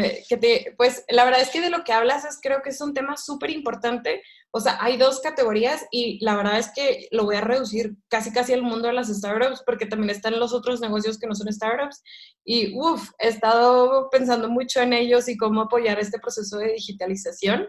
pues 0.77 1.03
la 1.09 1.25
verdad 1.25 1.41
es 1.41 1.49
que 1.49 1.61
de 1.61 1.71
lo 1.71 1.83
que 1.83 1.91
hablas 1.91 2.23
es, 2.23 2.39
creo 2.39 2.61
que 2.61 2.69
es 2.69 2.79
un 2.81 2.93
tema 2.93 3.17
súper 3.17 3.49
importante. 3.49 4.21
O 4.51 4.59
sea, 4.59 4.77
hay 4.79 4.97
dos 4.97 5.21
categorías 5.21 5.85
y 5.91 6.23
la 6.23 6.35
verdad 6.35 6.59
es 6.59 6.71
que 6.73 7.07
lo 7.11 7.25
voy 7.25 7.35
a 7.35 7.41
reducir 7.41 7.95
casi 8.09 8.31
casi 8.31 8.53
al 8.53 8.61
mundo 8.61 8.87
de 8.87 8.93
las 8.93 9.07
startups 9.07 9.63
porque 9.65 9.87
también 9.87 10.11
están 10.11 10.39
los 10.39 10.53
otros 10.53 10.81
negocios 10.81 11.17
que 11.17 11.27
no 11.27 11.33
son 11.33 11.51
startups. 11.51 12.03
Y 12.45 12.77
uff, 12.77 13.09
he 13.17 13.29
estado 13.29 14.09
pensando 14.11 14.49
mucho 14.49 14.81
en 14.81 14.93
ellos 14.93 15.27
y 15.27 15.35
cómo 15.35 15.61
apoyar 15.61 15.99
este 15.99 16.19
proceso 16.19 16.57
de 16.59 16.73
digitalización. 16.73 17.67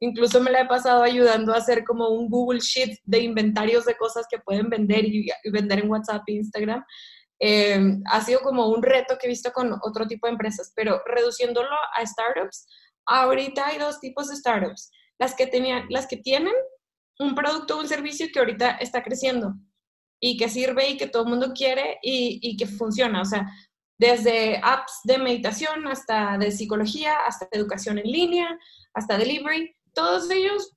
Incluso 0.00 0.40
me 0.40 0.50
la 0.50 0.60
he 0.60 0.66
pasado 0.66 1.02
ayudando 1.02 1.52
a 1.52 1.58
hacer 1.58 1.84
como 1.84 2.08
un 2.10 2.28
Google 2.28 2.60
Sheet 2.60 2.98
de 3.04 3.20
inventarios 3.20 3.84
de 3.84 3.96
cosas 3.96 4.26
que 4.30 4.38
pueden 4.38 4.68
vender 4.68 5.04
y, 5.04 5.28
vender 5.50 5.80
en 5.80 5.90
WhatsApp 5.90 6.22
e 6.28 6.32
Instagram. 6.34 6.84
Em, 7.40 8.02
ha 8.06 8.20
sido 8.20 8.40
como 8.40 8.68
un 8.68 8.82
reto 8.82 9.16
que 9.18 9.26
he 9.26 9.30
visto 9.30 9.52
con 9.52 9.72
otro 9.82 10.06
tipo 10.06 10.26
de 10.26 10.32
empresas, 10.32 10.72
pero 10.74 11.02
reduciéndolo 11.06 11.74
a 11.94 12.06
startups, 12.06 12.66
ahorita 13.06 13.66
hay 13.66 13.78
dos 13.78 14.00
tipos 14.00 14.28
de 14.28 14.36
startups. 14.36 14.90
Las 15.18 15.34
que, 15.34 15.46
tenían, 15.46 15.86
las 15.90 16.06
que 16.06 16.16
tienen 16.16 16.54
un 17.18 17.34
producto 17.34 17.76
o 17.76 17.80
un 17.80 17.88
servicio 17.88 18.28
que 18.32 18.38
ahorita 18.38 18.72
está 18.78 19.02
creciendo 19.02 19.54
y 20.20 20.36
que 20.36 20.48
sirve 20.48 20.90
y 20.90 20.96
que 20.96 21.08
todo 21.08 21.24
el 21.24 21.30
mundo 21.30 21.52
quiere 21.52 21.98
y, 22.02 22.38
y 22.40 22.56
que 22.56 22.66
funciona. 22.66 23.22
O 23.22 23.24
sea, 23.24 23.48
desde 23.98 24.60
apps 24.62 25.00
de 25.02 25.18
meditación 25.18 25.88
hasta 25.88 26.38
de 26.38 26.52
psicología, 26.52 27.14
hasta 27.26 27.48
educación 27.50 27.98
en 27.98 28.06
línea, 28.06 28.58
hasta 28.94 29.18
delivery, 29.18 29.74
todos 29.94 30.30
ellos 30.30 30.74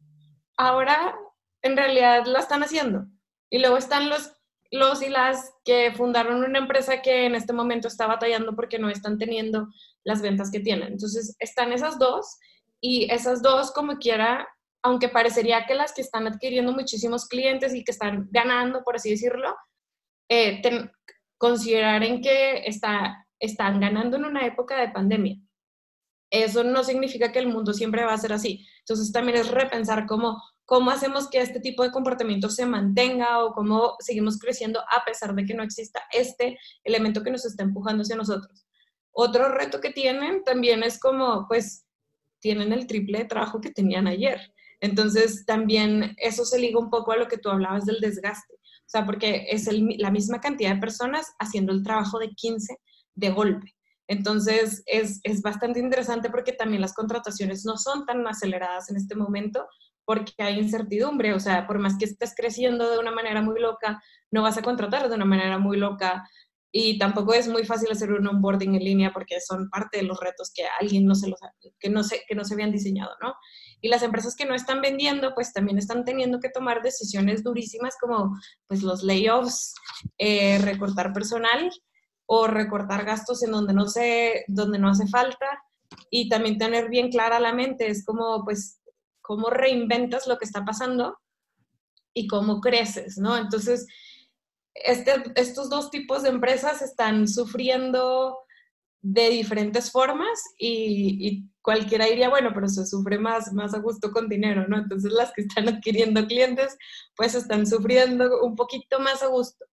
ahora 0.58 1.16
en 1.62 1.78
realidad 1.78 2.26
la 2.26 2.40
están 2.40 2.64
haciendo. 2.64 3.06
Y 3.50 3.60
luego 3.60 3.78
están 3.78 4.10
los, 4.10 4.32
los 4.72 5.02
y 5.02 5.10
las 5.10 5.54
que 5.66 5.92
fundaron 5.92 6.44
una 6.44 6.60
empresa 6.60 7.02
que 7.02 7.26
en 7.26 7.36
este 7.36 7.54
momento 7.54 7.88
está 7.88 8.08
batallando 8.08 8.56
porque 8.56 8.80
no 8.80 8.90
están 8.90 9.18
teniendo 9.18 9.68
las 10.04 10.22
ventas 10.22 10.52
que 10.52 10.60
tienen. 10.60 10.94
Entonces 10.94 11.36
están 11.40 11.74
esas 11.74 12.00
dos 12.00 12.38
y 12.80 13.12
esas 13.12 13.42
dos 13.42 13.72
como 13.72 13.98
quiera, 13.98 14.48
aunque 14.82 15.10
parecería 15.10 15.66
que 15.66 15.76
las 15.76 15.94
que 15.94 16.02
están 16.02 16.28
adquiriendo 16.28 16.72
muchísimos 16.72 17.28
clientes 17.28 17.76
y 17.76 17.84
que 17.84 17.92
están 17.92 18.28
ganando, 18.32 18.84
por 18.84 18.96
así 18.96 19.12
decirlo, 19.12 19.56
eh, 20.30 20.62
considerar 21.38 22.04
en 22.04 22.22
que 22.22 22.64
está, 22.66 23.28
están 23.40 23.80
ganando 23.80 24.18
en 24.18 24.26
una 24.26 24.46
época 24.46 24.80
de 24.80 24.90
pandemia. 24.90 25.38
Eso 26.32 26.64
no 26.64 26.84
significa 26.84 27.32
que 27.32 27.40
el 27.40 27.48
mundo 27.48 27.74
siempre 27.74 28.06
va 28.06 28.14
a 28.14 28.18
ser 28.18 28.32
así. 28.32 28.66
Entonces 28.86 29.12
también 29.12 29.38
es 29.38 29.50
repensar 29.50 30.06
cómo, 30.06 30.42
cómo 30.66 30.92
hacemos 30.92 31.30
que 31.30 31.40
este 31.40 31.60
tipo 31.60 31.84
de 31.84 31.92
comportamiento 31.92 32.50
se 32.50 32.66
mantenga 32.66 33.44
o 33.44 33.54
cómo 33.54 33.96
seguimos 34.00 34.38
creciendo 34.40 34.80
a 34.80 35.04
pesar 35.06 35.34
de 35.36 35.46
que 35.46 35.54
no 35.54 35.64
exista 35.64 36.02
este 36.12 36.58
elemento 36.84 37.24
que 37.24 37.32
nos 37.32 37.46
está 37.46 37.64
empujando 37.64 38.04
hacia 38.04 38.16
nosotros. 38.16 38.66
Otro 39.12 39.50
reto 39.50 39.82
que 39.82 39.92
tienen 39.92 40.44
también 40.44 40.84
es 40.84 41.00
como, 41.00 41.46
pues, 41.48 41.86
tienen 42.40 42.72
el 42.72 42.88
triple 42.88 43.20
de 43.20 43.26
trabajo 43.26 43.62
que 43.62 43.72
tenían 43.72 44.08
ayer. 44.08 44.54
Entonces, 44.80 45.46
también 45.46 46.16
eso 46.18 46.44
se 46.44 46.58
liga 46.60 46.80
un 46.80 46.90
poco 46.90 47.12
a 47.12 47.18
lo 47.18 47.28
que 47.28 47.38
tú 47.38 47.50
hablabas 47.50 47.86
del 47.86 48.00
desgaste. 48.00 48.56
O 48.56 48.90
sea, 48.92 49.06
porque 49.06 49.46
es 49.50 49.70
la 49.72 50.12
misma 50.12 50.42
cantidad 50.42 50.74
de 50.74 50.82
personas 50.82 51.34
haciendo 51.40 51.72
el 51.72 51.84
trabajo 51.84 52.18
de 52.18 52.30
15 52.32 52.78
de 53.16 53.30
golpe. 53.30 53.76
Entonces, 54.12 54.84
es, 54.88 55.22
es 55.24 55.42
bastante 55.42 55.80
interesante 55.80 56.30
porque 56.30 56.52
también 56.52 56.82
las 56.82 56.94
contrataciones 56.94 57.64
no 57.64 57.78
son 57.78 58.06
tan 58.06 58.28
aceleradas 58.28 58.90
en 58.90 58.98
este 58.98 59.16
momento 59.16 59.66
porque 60.04 60.34
hay 60.40 60.60
incertidumbre. 60.60 61.34
O 61.34 61.40
sea, 61.40 61.66
por 61.66 61.80
más 61.80 61.98
que 61.98 62.04
estés 62.04 62.34
creciendo 62.36 62.92
de 62.92 63.00
una 63.00 63.12
manera 63.12 63.42
muy 63.42 63.58
loca, 63.58 64.04
no 64.30 64.42
vas 64.42 64.58
a 64.58 64.64
contratar 64.64 65.08
de 65.08 65.16
una 65.16 65.24
manera 65.24 65.60
muy 65.60 65.78
loca. 65.78 66.28
Y 66.74 67.00
tampoco 67.00 67.34
es 67.34 67.48
muy 67.48 67.64
fácil 67.64 67.90
hacer 67.90 68.12
un 68.12 68.28
onboarding 68.28 68.76
en 68.76 68.84
línea 68.84 69.14
porque 69.14 69.40
son 69.40 69.70
parte 69.70 70.00
de 70.00 70.04
los 70.04 70.20
retos 70.20 70.52
que 70.54 70.64
alguien 70.82 71.06
no 71.06 71.16
se 71.16 71.30
los, 71.30 71.40
que 71.80 71.90
no 71.90 72.04
se, 72.04 72.24
que 72.28 72.36
no 72.36 72.44
se 72.44 72.56
habían 72.56 72.74
diseñado, 72.74 73.12
¿no? 73.22 73.34
Y 73.80 73.88
las 73.88 74.04
empresas 74.04 74.36
que 74.36 74.46
no 74.46 74.56
están 74.56 74.82
vendiendo, 74.82 75.34
pues 75.36 75.54
también 75.54 75.78
están 75.78 76.04
teniendo 76.04 76.42
que 76.42 76.50
tomar 76.50 76.82
decisiones 76.82 77.46
durísimas 77.46 77.96
como 77.98 78.38
pues 78.68 78.84
los 78.84 79.04
layoffs, 79.04 79.74
eh, 80.18 80.58
recortar 80.58 81.14
personal 81.14 81.72
o 82.26 82.48
recortar 82.48 83.06
gastos 83.06 83.44
en 83.44 83.52
donde 83.52 83.74
no, 83.74 83.88
se, 83.88 84.46
donde 84.48 84.80
no 84.80 84.90
hace 84.90 85.08
falta 85.08 85.64
y 86.10 86.30
también 86.30 86.58
tener 86.58 86.90
bien 86.90 87.10
clara 87.10 87.40
la 87.40 87.54
mente, 87.54 87.88
es 87.88 88.06
como 88.06 88.44
pues 88.44 88.82
cómo 89.22 89.50
reinventas 89.50 90.28
lo 90.28 90.38
que 90.38 90.46
está 90.46 90.64
pasando 90.66 91.18
y 92.14 92.28
cómo 92.28 92.60
creces, 92.62 93.18
¿no? 93.18 93.38
Entonces, 93.38 93.86
este, 94.74 95.24
estos 95.36 95.70
dos 95.70 95.90
tipos 95.90 96.24
de 96.24 96.30
empresas 96.30 96.82
están 96.82 97.28
sufriendo 97.28 98.38
de 99.02 99.30
diferentes 99.30 99.92
formas 99.92 100.40
y, 100.58 101.46
cualquiera 101.64 102.06
diría, 102.06 102.28
bueno, 102.28 102.52
pero 102.56 102.68
se 102.68 102.88
sufre 102.88 103.20
más, 103.20 103.54
más 103.54 103.76
a 103.76 103.80
gusto 103.80 104.12
con 104.12 104.28
dinero, 104.28 104.68
¿no? 104.68 104.80
Entonces 104.80 105.12
las 105.12 105.32
que 105.32 105.44
están 105.44 105.70
adquiriendo 105.70 106.26
clientes, 106.26 106.76
pues 107.16 107.36
están 107.36 107.68
sufriendo 107.68 108.42
un 108.44 108.56
poquito 108.56 109.00
más 109.00 109.22
a 109.22 109.28
gusto. 109.28 109.64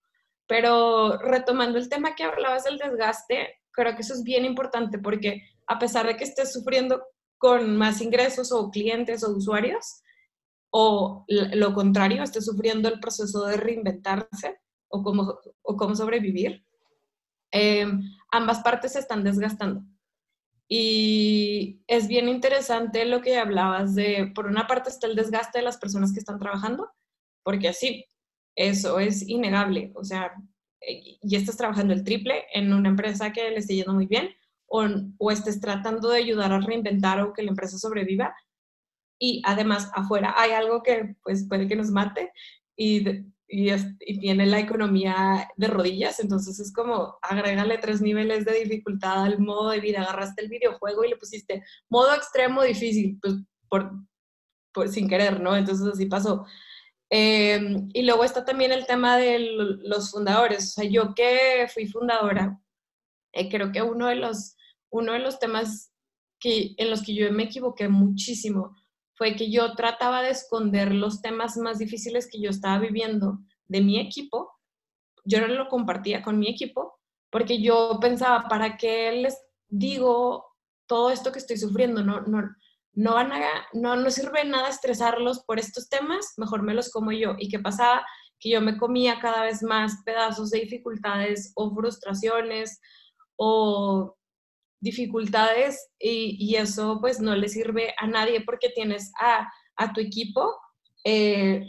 Pero 0.49 1.19
retomando 1.19 1.79
el 1.79 1.89
tema 1.89 2.17
que 2.17 2.25
hablabas 2.25 2.65
del 2.65 2.79
desgaste, 2.79 3.61
creo 3.71 3.95
que 3.95 4.03
eso 4.03 4.15
es 4.15 4.25
bien 4.25 4.45
importante 4.45 4.99
porque 4.99 5.43
a 5.69 5.79
pesar 5.79 6.07
de 6.07 6.17
que 6.17 6.25
estés 6.25 6.53
sufriendo 6.53 7.03
con 7.37 7.77
más 7.77 8.01
ingresos 8.01 8.51
o 8.51 8.71
clientes 8.71 9.23
o 9.23 9.31
usuarios, 9.31 10.03
o 10.71 11.25
lo 11.29 11.73
contrario, 11.75 12.23
estés 12.23 12.47
sufriendo 12.47 12.89
el 12.89 12.99
proceso 12.99 13.47
de 13.47 13.57
reinventarse 13.57 14.59
o 14.89 15.03
cómo, 15.03 15.39
o 15.63 15.77
cómo 15.77 15.95
sobrevivir, 15.95 16.65
eh, 17.53 17.87
ambas 18.31 18.61
partes 18.61 18.93
se 18.93 18.99
están 18.99 19.25
desgastando. 19.25 19.83
Y 20.69 21.83
es 21.87 22.09
bien 22.09 22.29
interesante 22.29 23.07
lo 23.07 23.23
que 23.23 23.39
hablabas 23.39 23.95
de, 23.95 24.31
por 24.35 24.47
una 24.47 24.67
parte 24.67 24.91
está 24.91 25.07
el 25.07 25.17
desgaste 25.17 25.59
de 25.59 25.65
las 25.65 25.79
personas 25.79 26.13
que 26.13 26.19
están 26.19 26.39
trabajando, 26.39 26.91
porque 27.43 27.69
así, 27.69 28.05
eso 28.59 28.99
es 28.99 29.29
innegable. 29.29 29.93
O 29.95 30.05
sea, 30.05 30.33
eh, 30.81 31.19
ya 31.23 31.39
estás 31.39 31.57
trabajando 31.57 31.95
el 31.95 32.05
triple 32.05 32.45
en 32.53 32.73
una 32.73 32.89
empresa 32.89 33.33
que 33.33 33.51
le 33.51 33.59
esté 33.59 33.77
yendo 33.77 33.95
muy 33.95 34.07
bien, 34.07 34.31
o, 34.67 34.85
o 35.19 35.31
estés 35.31 35.61
tratando 35.61 36.11
de 36.11 36.19
ayudar 36.19 36.53
a 36.53 36.61
reinventar 36.61 37.21
o 37.21 37.33
que 37.33 37.43
la 37.43 37.51
empresa 37.51 37.79
sobreviva. 37.79 38.35
Y 39.21 39.43
además, 39.45 39.91
afuera 39.95 40.35
hay 40.37 40.53
algo 40.53 40.83
que 40.83 41.17
pues 41.23 41.47
puede 41.49 41.69
que 41.69 41.77
nos 41.77 41.91
mate 41.91 42.33
y 42.77 43.25
y, 43.49 43.71
tiene 44.21 44.47
la 44.47 44.61
economía 44.61 45.49
de 45.57 45.67
rodillas, 45.69 46.21
entonces 46.21 46.61
es 46.61 46.73
como 46.73 47.19
agrégale 47.23 47.79
tres 47.79 48.01
niveles 48.03 48.45
de 48.45 48.65
dificultad 48.65 49.25
al 49.25 49.39
modo 49.39 49.71
de 49.71 49.81
vida, 49.81 50.03
agarraste 50.03 50.43
el 50.43 50.49
videojuego 50.49 51.05
y 51.05 51.11
le 51.11 51.17
pusiste 51.17 51.65
modo 51.89 52.15
extremo 52.15 52.63
difícil, 52.63 53.19
pues 53.21 53.37
por, 53.69 53.91
por 54.73 54.89
sin 54.89 55.09
querer, 55.09 55.41
¿no? 55.41 55.57
Entonces 55.57 55.87
así 55.87 56.07
pasó. 56.07 56.45
Em, 57.11 57.89
y 57.95 58.03
luego 58.03 58.25
está 58.25 58.45
también 58.45 58.73
el 58.73 58.87
tema 58.87 59.17
de 59.17 59.39
los 59.39 60.11
fundadores, 60.11 60.69
o 60.69 60.71
sea, 60.81 60.85
yo 60.85 61.15
que 61.15 61.67
fui 61.73 61.87
fundadora, 61.87 62.61
eh, 63.33 63.49
creo 63.49 63.73
que 63.73 63.83
uno 63.83 64.09
de 64.09 64.17
los, 64.17 64.57
uno 64.91 65.13
de 65.13 65.21
los 65.21 65.39
temas 65.39 65.91
que, 66.39 66.75
en 66.77 66.91
los 66.91 67.03
que 67.03 67.15
yo 67.15 67.31
me 67.33 67.45
equivoqué 67.45 67.89
muchísimo 67.89 68.77
fue 69.15 69.37
que 69.37 69.51
yo 69.51 69.75
trataba 69.75 70.23
de 70.23 70.31
esconder 70.31 70.95
los 70.95 71.23
temas 71.23 71.57
más 71.57 71.79
difíciles 71.79 72.29
que 72.31 72.41
yo 72.41 72.51
estaba 72.51 72.79
viviendo 72.79 73.39
de 73.67 73.81
mi 73.81 73.99
equipo. 73.99 74.53
Yo 75.25 75.41
no 75.41 75.49
lo 75.49 75.69
compartía 75.69 76.23
con 76.23 76.39
mi 76.39 76.49
equipo 76.49 77.01
porque 77.31 77.61
yo 77.61 77.99
pensaba, 78.01 78.49
¿para 78.49 78.77
qué 78.77 79.13
les 79.13 79.37
digo 79.67 80.47
todo 80.87 81.11
esto 81.11 81.33
que 81.33 81.41
estoy 81.41 81.59
sufriendo? 81.59 82.03
No, 82.05 82.21
no, 82.23 82.49
no, 82.99 83.15
van 83.15 83.31
a, 83.31 83.41
no, 83.75 83.95
no 83.95 84.11
sirve 84.11 84.45
nada 84.45 84.69
estresarlos 84.69 85.45
por 85.45 85.61
estos 85.61 85.89
temas, 85.89 86.35
mejor 86.37 86.65
me 86.65 86.75
los 86.75 86.91
como 86.91 87.13
yo. 87.13 87.37
¿Y 87.39 87.49
qué 87.49 87.61
pasaba? 87.61 88.05
Que 88.41 88.51
yo 88.51 88.61
me 88.61 88.77
comía 88.77 89.21
cada 89.21 89.45
vez 89.45 89.63
más 89.63 90.03
pedazos 90.05 90.51
de 90.51 90.59
dificultades 90.59 91.53
o 91.55 91.73
frustraciones 91.73 92.81
o 93.37 94.17
dificultades 94.81 95.91
y, 95.97 96.57
eso 96.57 96.99
pues 97.01 97.21
no 97.21 97.37
le 97.37 97.49
sirve 97.49 97.95
a 97.99 98.09
nadie 98.09 98.41
porque 98.41 98.71
tienes 98.71 99.13
a, 99.21 99.49
tu 99.95 100.01
equipo 100.01 100.57
eh, 101.05 101.63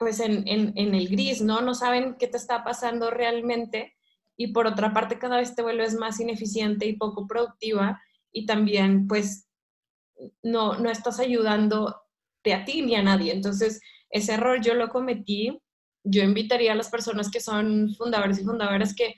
pues 0.00 0.18
en, 0.18 0.48
el 0.48 1.08
gris, 1.08 1.42
¿no? 1.42 1.60
No 1.60 1.74
saben 1.74 2.16
qué 2.18 2.26
te 2.26 2.38
está 2.38 2.64
pasando 2.64 3.08
realmente 3.08 3.94
y 4.36 4.48
por 4.48 4.66
otra 4.66 4.92
parte 4.92 5.20
cada 5.20 5.36
vez 5.36 5.54
te 5.54 5.62
vuelves 5.62 5.94
más 5.94 6.18
ineficiente 6.18 6.86
y 6.86 6.96
poco 6.96 7.28
productiva 7.28 8.02
y 8.32 8.46
también 8.46 9.06
pues 9.06 9.46
no, 10.42 10.78
no 10.78 10.90
estás 10.90 11.20
ayudándote 11.20 12.54
a 12.54 12.64
ti 12.64 12.82
ni 12.82 12.94
a 12.94 13.02
nadie. 13.02 13.32
Entonces 13.32 13.80
ese 14.10 14.34
error 14.34 14.60
yo 14.60 14.74
lo 14.74 14.88
cometí. 14.88 15.58
Yo 16.04 16.22
invitaría 16.22 16.72
a 16.72 16.76
las 16.76 16.90
personas 16.90 17.30
que 17.30 17.40
son 17.40 17.94
fundadores 17.96 18.38
y 18.38 18.44
fundadoras 18.44 18.94
que 18.94 19.14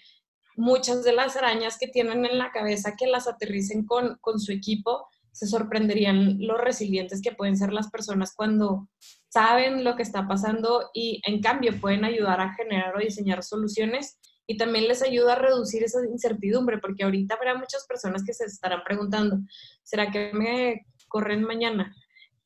muchas 0.57 1.03
de 1.03 1.12
las 1.12 1.37
arañas 1.37 1.79
que 1.79 1.88
tienen 1.88 2.25
en 2.25 2.38
la 2.38 2.53
cabeza 2.53 2.95
que 2.97 3.07
las 3.07 3.27
aterricen 3.27 3.85
con, 3.87 4.19
su 4.38 4.53
equipo, 4.53 5.09
se 5.33 5.47
sorprenderían 5.47 6.38
los 6.38 6.61
resilientes 6.61 7.21
que 7.21 7.33
pueden 7.33 7.57
ser 7.57 7.73
las 7.73 7.90
personas 7.90 8.35
cuando 8.37 8.88
saben 9.29 9.83
lo 9.83 9.97
que 9.97 10.05
está 10.05 10.29
pasando 10.29 10.90
y 10.95 11.21
en 11.27 11.40
cambio 11.40 11.81
pueden 11.81 12.05
ayudar 12.05 12.40
a 12.40 12.55
generar 12.55 12.95
o 12.95 13.01
diseñar 13.01 13.43
soluciones 13.43 14.19
y 14.47 14.57
también 14.57 14.87
les 14.87 15.03
ayuda 15.03 15.33
a 15.33 15.38
reducir 15.38 15.83
esa 15.83 16.07
incertidumbre, 16.07 16.79
porque 16.79 17.03
ahorita 17.03 17.35
habrá 17.35 17.57
muchas 17.57 17.87
personas 17.87 18.23
que 18.25 18.35
se 18.35 18.45
estarán 18.45 18.85
preguntando, 18.85 19.38
¿será 19.83 20.11
que 20.11 20.31
me 20.35 20.87
corren 21.14 21.44
mañana? 21.44 21.94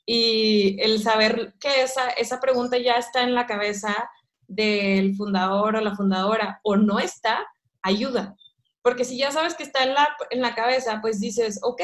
Y 0.04 0.76
el 0.82 1.00
saber 1.00 1.54
que 1.58 1.80
esa, 1.82 2.10
esa 2.10 2.38
pregunta 2.38 2.76
ya 2.76 2.96
está 2.96 3.22
en 3.22 3.34
la 3.34 3.46
cabeza 3.46 4.10
del 4.46 5.16
fundador 5.16 5.76
o 5.76 5.80
la 5.80 5.96
fundadora 5.96 6.60
o 6.62 6.76
no 6.76 6.98
está, 6.98 7.46
ayuda. 7.80 8.36
Porque 8.82 9.06
si 9.06 9.16
ya 9.16 9.30
sabes 9.30 9.54
que 9.54 9.62
está 9.62 9.84
en 9.84 9.94
la, 9.94 10.06
en 10.28 10.42
la 10.42 10.54
cabeza, 10.54 10.98
pues 11.00 11.18
dices, 11.18 11.60
ok, 11.62 11.80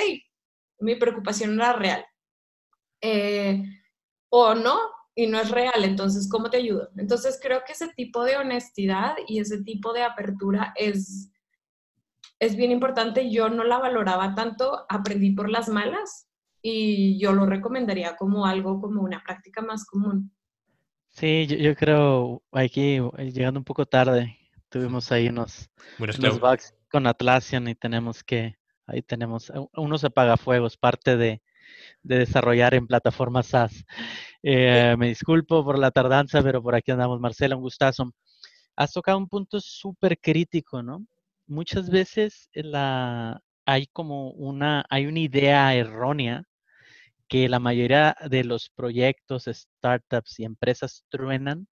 mi 0.81 0.95
preocupación 0.97 1.55
era 1.55 1.73
real. 1.73 2.05
Eh, 3.01 3.63
o 4.29 4.55
no, 4.55 4.79
y 5.15 5.27
no 5.27 5.41
es 5.41 5.51
real, 5.51 5.85
entonces, 5.85 6.29
¿cómo 6.29 6.51
te 6.51 6.59
ayudo? 6.59 6.91
Entonces, 6.99 7.39
creo 7.41 7.63
que 7.67 7.73
ese 7.73 7.89
tipo 7.95 8.25
de 8.25 8.37
honestidad 8.37 9.15
y 9.27 9.39
ese 9.39 9.63
tipo 9.63 9.95
de 9.95 10.03
apertura 10.03 10.75
es, 10.77 11.31
es 12.41 12.57
bien 12.57 12.73
importante. 12.73 13.31
Yo 13.31 13.49
no 13.49 13.65
la 13.65 13.79
valoraba 13.79 14.35
tanto, 14.35 14.85
aprendí 14.91 15.31
por 15.31 15.49
las 15.49 15.69
malas 15.71 16.29
y 16.67 17.19
yo 17.19 17.35
lo 17.35 17.45
recomendaría 17.45 18.17
como 18.17 18.47
algo, 18.47 18.81
como 18.81 19.03
una 19.03 19.23
práctica 19.23 19.61
más 19.61 19.85
común. 19.85 20.33
Sí, 21.11 21.47
yo, 21.47 21.57
yo 21.57 21.77
creo 21.77 22.43
aquí, 22.53 23.01
llegando 23.19 23.61
un 23.61 23.65
poco 23.65 23.85
tarde, 23.85 24.39
tuvimos 24.71 25.13
ahí 25.13 25.29
unos, 25.29 25.71
bugs 26.41 26.75
con 26.91 27.07
Atlassian 27.07 27.69
y 27.69 27.75
tenemos 27.75 28.25
que, 28.25 28.57
ahí 28.87 29.03
tenemos, 29.03 29.53
uno 29.77 29.99
se 29.99 30.09
paga 30.09 30.39
fuego, 30.39 30.67
es 30.67 30.79
parte 30.79 31.19
de, 31.19 31.43
desarrollar 32.03 32.75
en 32.75 32.87
plataformas 32.87 33.49
SaaS. 33.49 33.85
Eh, 34.43 34.95
me 34.99 35.09
disculpo 35.09 35.65
por 35.65 35.79
la 35.79 35.91
tardanza, 35.91 36.43
pero 36.43 36.63
por 36.63 36.75
aquí 36.75 36.91
andamos. 36.91 37.21
Marcela, 37.21 37.57
un 37.57 37.63
gustazo. 37.63 38.13
Has 38.77 38.93
tocado 38.93 39.19
un 39.19 39.29
punto 39.29 39.61
súper 39.61 40.19
crítico, 40.19 40.83
¿no? 40.83 41.07
Muchas 41.47 41.89
veces 41.89 42.51
la, 42.53 43.41
hay 43.65 43.87
como 43.87 44.31
una, 44.31 44.85
hay 44.91 45.07
una 45.07 45.21
idea 45.21 45.75
errónea 45.75 46.45
que 47.35 47.49
la 47.49 47.59
mayoría 47.59 48.17
de 48.31 48.45
los 48.45 48.71
proyectos, 48.71 49.51
startups 49.53 50.39
y 50.39 50.45
empresas 50.45 51.05
truenan 51.09 51.67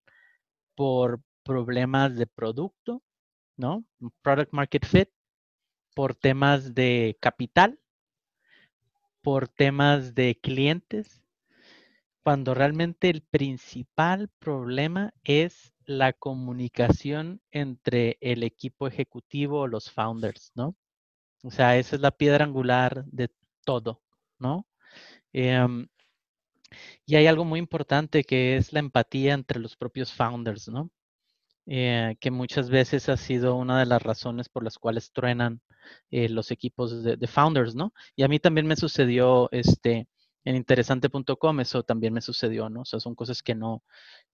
por 0.75 1.20
problemas 1.44 2.16
de 2.16 2.27
producto, 2.27 3.01
¿no? 3.57 3.85
Product 4.22 4.53
market 4.53 4.85
fit, 4.85 5.09
por 5.94 6.16
temas 6.16 6.75
de 6.75 7.16
capital, 7.20 7.79
por 9.20 9.46
temas 9.46 10.16
de 10.16 10.37
clientes, 10.42 11.22
cuando 12.25 12.55
realmente 12.55 13.09
el 13.09 13.22
principal 13.22 14.31
problema 14.40 15.14
es 15.22 15.72
la 15.85 16.12
comunicación 16.12 17.40
entre 17.53 18.18
el 18.20 18.42
equipo 18.42 18.88
ejecutivo 18.88 19.61
o 19.61 19.68
los 19.68 19.92
founders, 19.92 20.51
¿no? 20.57 20.75
O 21.44 21.53
sea, 21.53 21.79
esa 21.79 21.94
es 21.94 22.03
la 22.03 22.11
piedra 22.11 22.46
angular 22.46 23.05
de 23.05 23.31
todo, 23.64 24.03
¿no? 24.40 24.66
Em, 25.33 25.88
y 27.07 27.16
hay 27.16 27.27
algo 27.27 27.45
muy 27.45 27.59
importante 27.59 28.25
que 28.25 28.57
es 28.57 28.73
la 28.73 28.81
empatía 28.81 29.35
entre 29.35 29.61
los 29.61 29.77
propios 29.77 30.12
founders, 30.12 30.68
¿no? 30.68 30.90
Eh, 31.66 32.16
que 32.21 32.31
muchas 32.33 32.71
veces 32.71 33.09
ha 33.09 33.16
sido 33.16 33.55
una 33.57 33.79
de 33.79 33.87
las 33.87 34.03
razones 34.03 34.49
por 34.49 34.64
las 34.64 34.79
cuales 34.79 35.12
truenan 35.12 35.61
eh, 36.11 36.29
los 36.29 36.51
equipos 36.51 37.05
de, 37.05 37.27
founders, 37.29 37.75
¿no? 37.75 37.92
Y 38.16 38.25
a 38.25 38.29
mí 38.29 38.40
también 38.40 38.66
me 38.66 38.77
sucedió 38.77 39.49
este, 39.53 40.09
en 40.45 40.57
interesante.com, 40.57 41.61
eso 41.61 41.83
también 41.85 42.14
me 42.14 42.21
sucedió, 42.21 42.68
¿no? 42.68 42.83
O 42.83 42.85
sea, 42.85 43.01
son 43.01 43.14
cosas 43.14 43.42
que 43.42 43.55
no, 43.55 43.85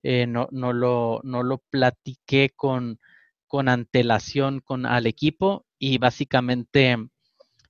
eh, 0.03 0.27
no, 0.27 0.49
no, 0.53 0.73
lo, 0.73 1.21
no 1.25 1.43
lo 1.43 1.59
platiqué 1.71 2.51
con, 2.57 2.99
con 3.47 3.69
antelación 3.69 4.61
con, 4.61 4.87
al 4.87 5.07
equipo 5.07 5.67
y 5.79 5.99
básicamente 5.99 6.97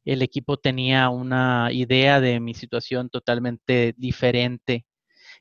el 0.09 0.23
equipo 0.23 0.57
tenía 0.57 1.11
una 1.11 1.71
idea 1.71 2.19
de 2.19 2.41
mi 2.41 2.55
situación 2.55 3.11
totalmente 3.11 3.95
diferente. 3.99 4.87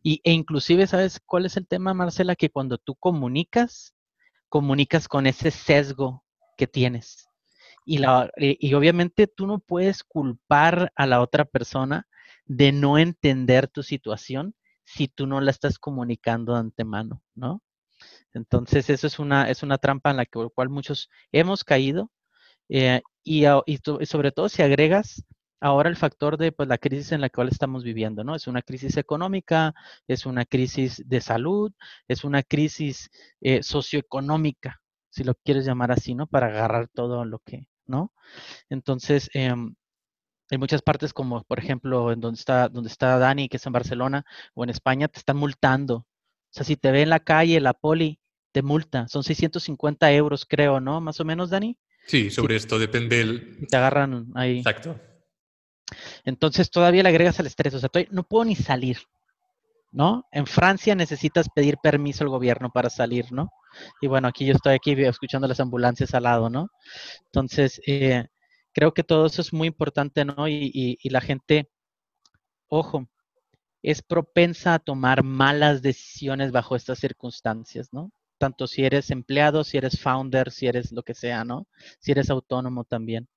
Y, 0.04 0.20
e 0.26 0.34
inclusive, 0.34 0.88
¿sabes 0.88 1.22
cuál 1.26 1.46
es 1.46 1.56
el 1.56 1.66
tema, 1.66 1.94
Marcela? 1.94 2.36
Que 2.36 2.50
cuando 2.50 2.78
tú 2.78 2.94
comunicas, 2.96 3.96
comunicas 4.50 5.08
con 5.08 5.26
ese 5.26 5.52
sesgo 5.52 6.26
que 6.58 6.68
tienes. 6.68 7.30
Y, 7.86 8.00
la, 8.00 8.30
y 8.36 8.74
obviamente 8.74 9.28
tú 9.28 9.48
no 9.48 9.60
puedes 9.60 10.04
culpar 10.04 10.92
a 10.98 11.08
la 11.08 11.22
otra 11.22 11.46
persona 11.46 12.06
de 12.46 12.74
no 12.74 12.98
entender 12.98 13.70
tu 13.70 13.84
situación 13.84 14.54
si 14.84 15.08
tú 15.08 15.28
no 15.28 15.40
la 15.40 15.52
estás 15.52 15.80
comunicando 15.80 16.54
de 16.54 16.60
antemano, 16.60 17.22
¿no? 17.36 17.62
Entonces, 18.34 18.90
eso 18.90 19.08
es 19.08 19.18
una, 19.18 19.50
es 19.50 19.64
una 19.64 19.78
trampa 19.78 20.12
en 20.12 20.18
la 20.18 20.26
cual 20.26 20.68
muchos 20.68 21.10
hemos 21.32 21.64
caído 21.64 22.12
eh, 22.68 23.02
y, 23.28 23.46
sobre 24.06 24.32
todo 24.32 24.48
si 24.50 24.62
agregas 24.62 25.24
ahora 25.60 25.90
el 25.90 25.98
factor 25.98 26.38
de 26.38 26.52
pues, 26.52 26.70
la 26.70 26.78
crisis 26.78 27.12
en 27.12 27.22
la 27.22 27.30
cual 27.30 27.50
estamos 27.50 27.84
viviendo, 27.84 28.24
¿no? 28.24 28.36
Es 28.36 28.48
una 28.48 28.62
crisis 28.62 28.96
económica, 28.98 29.74
es 30.08 30.26
una 30.26 30.46
crisis 30.46 31.04
de 31.06 31.20
salud, 31.22 31.74
es 32.08 32.24
una 32.24 32.44
crisis 32.44 33.10
eh, 33.42 33.64
socioeconómica, 33.64 34.82
si 35.10 35.24
lo 35.24 35.34
quieres 35.36 35.66
llamar 35.66 35.92
así, 35.92 36.16
¿no? 36.16 36.28
Para 36.28 36.48
agarrar 36.48 36.88
todo 36.90 37.26
lo 37.26 37.40
que, 37.40 37.68
¿no? 37.86 38.14
Entonces, 38.70 39.30
eh, 39.34 39.48
en 40.50 40.60
muchas 40.60 40.82
partes, 40.82 41.14
como 41.14 41.44
por 41.44 41.60
ejemplo 41.60 42.12
en 42.12 42.22
donde 42.22 42.40
está, 42.40 42.70
donde 42.70 42.90
está 42.90 43.18
Dani, 43.18 43.50
que 43.50 43.58
es 43.58 43.66
en 43.66 43.74
Barcelona, 43.74 44.26
o 44.54 44.64
en 44.64 44.70
España, 44.70 45.08
te 45.10 45.20
están 45.20 45.38
multando. 45.38 45.96
O 45.98 46.08
sea, 46.52 46.64
si 46.66 46.78
te 46.78 46.92
ve 46.92 47.02
en 47.02 47.10
la 47.10 47.20
calle 47.20 47.60
la 47.60 47.74
poli, 47.74 48.20
te 48.54 48.62
multa. 48.64 49.08
Son 49.10 49.24
650 49.24 50.12
euros, 50.14 50.46
creo, 50.46 50.80
¿no? 50.80 51.02
Más 51.02 51.20
o 51.20 51.26
menos, 51.26 51.50
Dani. 51.50 51.78
Sí, 52.08 52.30
sobre 52.32 52.56
esto 52.56 52.80
depende 52.80 53.22
el... 53.22 53.68
Te 53.68 53.76
agarran 53.76 54.28
ahí. 54.34 54.60
Exacto. 54.60 55.00
Entonces 56.24 56.72
todavía 56.72 57.04
le 57.04 57.10
agregas 57.10 57.40
al 57.40 57.48
estrés, 57.48 57.74
o 57.74 57.80
sea, 57.80 57.90
no 58.12 58.24
puedo 58.24 58.46
ni 58.46 58.56
salir, 58.56 58.98
¿no? 59.92 60.26
En 60.32 60.48
Francia 60.48 60.96
necesitas 60.96 61.50
pedir 61.54 61.78
permiso 61.84 62.24
al 62.24 62.30
gobierno 62.30 62.72
para 62.72 62.90
salir, 62.90 63.32
¿no? 63.32 63.50
Y 64.02 64.08
bueno, 64.08 64.28
aquí 64.28 64.46
yo 64.46 64.54
estoy 64.54 64.74
aquí 64.74 64.94
escuchando 65.04 65.48
las 65.48 65.60
ambulancias 65.60 66.14
al 66.14 66.24
lado, 66.24 66.50
¿no? 66.50 66.70
Entonces, 67.26 67.82
eh, 67.86 68.26
creo 68.74 68.94
que 68.94 69.04
todo 69.04 69.26
eso 69.26 69.42
es 69.42 69.54
muy 69.54 69.68
importante, 69.68 70.24
¿no? 70.26 70.48
Y, 70.48 70.98
y 71.02 71.10
la 71.10 71.22
gente, 71.22 71.70
ojo, 72.68 73.10
es 73.82 74.02
propensa 74.02 74.76
a 74.76 74.80
tomar 74.80 75.24
malas 75.24 75.82
decisiones 75.82 76.52
bajo 76.52 76.76
estas 76.76 77.00
circunstancias, 77.00 77.90
¿no? 77.92 78.12
Tanto 78.38 78.68
si 78.68 78.86
eres 78.86 79.10
empleado, 79.12 79.64
si 79.64 79.78
eres 79.78 80.00
founder, 80.00 80.52
si 80.52 80.68
eres 80.68 80.92
lo 80.92 81.04
que 81.04 81.14
sea, 81.14 81.44
¿no? 81.44 81.68
Si 82.00 82.12
eres 82.12 82.30
autónomo 82.30 82.84
también. 82.84 83.28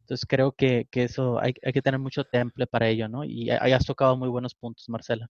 Entonces 0.00 0.26
creo 0.28 0.52
que, 0.52 0.88
eso 0.92 1.40
hay, 1.40 1.54
que 1.54 1.82
tener 1.82 1.98
mucho 1.98 2.24
temple 2.24 2.66
para 2.66 2.88
ello, 2.88 3.08
¿no? 3.08 3.24
Y 3.24 3.50
hayas 3.50 3.84
tocado 3.84 4.16
muy 4.16 4.28
buenos 4.28 4.54
puntos, 4.54 4.88
Marcela. 4.88 5.28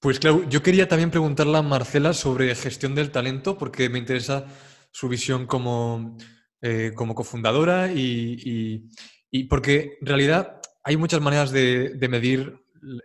Pues 0.00 0.18
claro, 0.18 0.48
yo 0.48 0.62
quería 0.62 0.88
también 0.88 1.10
preguntarle 1.10 1.58
a 1.58 1.62
Marcela 1.62 2.12
sobre 2.12 2.54
gestión 2.54 2.94
del 2.94 3.12
talento, 3.12 3.56
porque 3.56 3.88
me 3.88 3.98
interesa 3.98 4.46
su 4.90 5.08
visión 5.08 5.46
como, 5.46 6.16
eh, 6.60 6.92
como 6.94 7.14
cofundadora 7.14 7.92
y, 7.92 8.88
porque 9.48 9.98
en 10.00 10.06
realidad 10.06 10.60
hay 10.84 10.96
muchas 10.96 11.20
maneras 11.20 11.52
de, 11.52 11.96
medir 12.10 12.58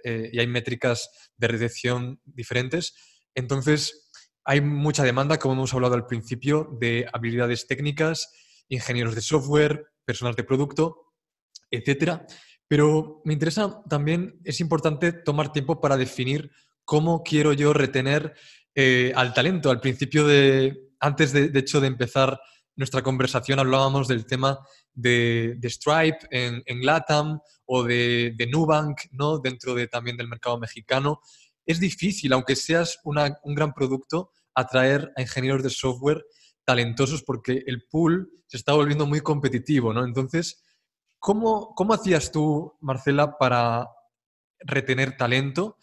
eh, 0.04 0.32
y 0.34 0.40
hay 0.40 0.48
métricas 0.48 1.32
de 1.38 1.48
recepción 1.48 2.20
diferentes. 2.26 2.96
Entonces, 3.38 4.10
hay 4.44 4.62
mucha 4.62 5.04
demanda, 5.04 5.38
como 5.38 5.54
hemos 5.54 5.74
hablado 5.76 5.94
al 5.94 6.08
principio, 6.08 6.76
de 6.80 7.06
habilidades 7.14 7.68
técnicas 7.68 8.32
ingenieros 8.68 9.14
de 9.14 9.22
software, 9.22 9.86
personas 10.04 10.36
de 10.36 10.44
producto, 10.44 11.14
etcétera. 11.70 12.26
Pero 12.68 13.22
me 13.26 13.34
interesa 13.34 13.84
también, 13.88 14.42
es 14.44 14.60
importante 14.60 15.14
tomar 15.14 15.52
tiempo 15.52 15.80
para 15.80 15.98
definir 15.98 16.50
cómo 16.84 17.22
quiero 17.22 17.54
yo 17.54 17.74
retener 17.74 18.34
eh, 18.74 19.14
al 19.16 19.36
talento. 19.36 19.70
Al 19.70 19.82
principio 19.82 20.26
de, 20.26 20.90
antes 21.00 21.32
de, 21.32 21.52
hecho 21.54 21.80
de 21.80 21.88
empezar 21.88 22.40
nuestra 22.76 23.04
conversación, 23.04 23.60
hablábamos 23.60 24.08
del 24.08 24.26
tema 24.26 24.60
de, 24.94 25.60
Stripe 25.64 26.28
en, 26.32 26.64
LATAM 26.82 27.40
o 27.66 27.84
de, 27.84 28.36
Nubank, 28.52 29.02
¿no? 29.12 29.38
Dentro 29.38 29.76
de, 29.76 29.88
también 29.88 30.18
del 30.18 30.28
mercado 30.28 30.58
mexicano. 30.58 31.22
Es 31.68 31.80
difícil, 31.80 32.34
aunque 32.34 32.56
seas 32.56 33.00
un 33.04 33.56
gran 33.56 33.74
producto, 33.74 34.32
atraer 34.56 35.12
a 35.16 35.22
ingenieros 35.22 35.62
de 35.62 35.70
software 35.70 36.26
talentosos 36.66 37.22
porque 37.24 37.64
el 37.68 37.84
pool 37.90 38.32
se 38.48 38.58
está 38.58 38.74
volviendo 38.74 39.06
muy 39.06 39.22
competitivo, 39.22 39.94
¿no? 39.94 40.04
Entonces, 40.04 40.64
¿cómo, 41.20 41.76
cómo 41.76 41.94
hacías 41.94 42.32
tú, 42.32 42.74
Marcela, 42.82 43.38
para 43.38 43.88
retener 44.60 45.18
talento? 45.18 45.78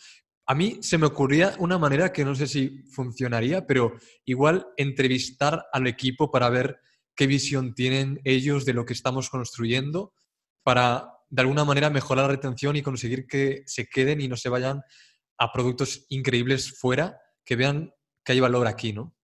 A 0.46 0.54
mí 0.54 0.78
se 0.82 0.98
me 0.98 1.06
ocurría 1.06 1.54
una 1.58 1.78
manera 1.78 2.12
que 2.12 2.24
no 2.24 2.34
sé 2.34 2.46
si 2.46 2.82
funcionaría, 2.90 3.66
pero 3.66 3.94
igual 4.24 4.66
entrevistar 4.76 5.66
al 5.72 5.86
equipo 5.86 6.30
para 6.30 6.48
ver 6.48 6.78
qué 7.14 7.26
visión 7.26 7.74
tienen 7.74 8.20
ellos 8.24 8.64
de 8.64 8.74
lo 8.74 8.84
que 8.84 8.92
estamos 8.94 9.30
construyendo, 9.30 10.12
para 10.62 11.10
de 11.30 11.42
alguna 11.42 11.64
manera 11.64 11.90
mejorar 11.90 12.24
la 12.26 12.32
retención 12.32 12.76
y 12.76 12.82
conseguir 12.82 13.26
que 13.26 13.62
se 13.66 13.86
queden 13.86 14.20
y 14.20 14.28
no 14.28 14.36
se 14.36 14.48
vayan 14.48 14.82
a 15.38 15.52
productos 15.52 16.06
increíbles 16.08 16.78
fuera, 16.78 17.20
que 17.44 17.56
vean 17.56 17.92
que 18.24 18.32
hay 18.32 18.40
valor 18.40 18.66
aquí, 18.66 18.92
¿no? 18.92 19.14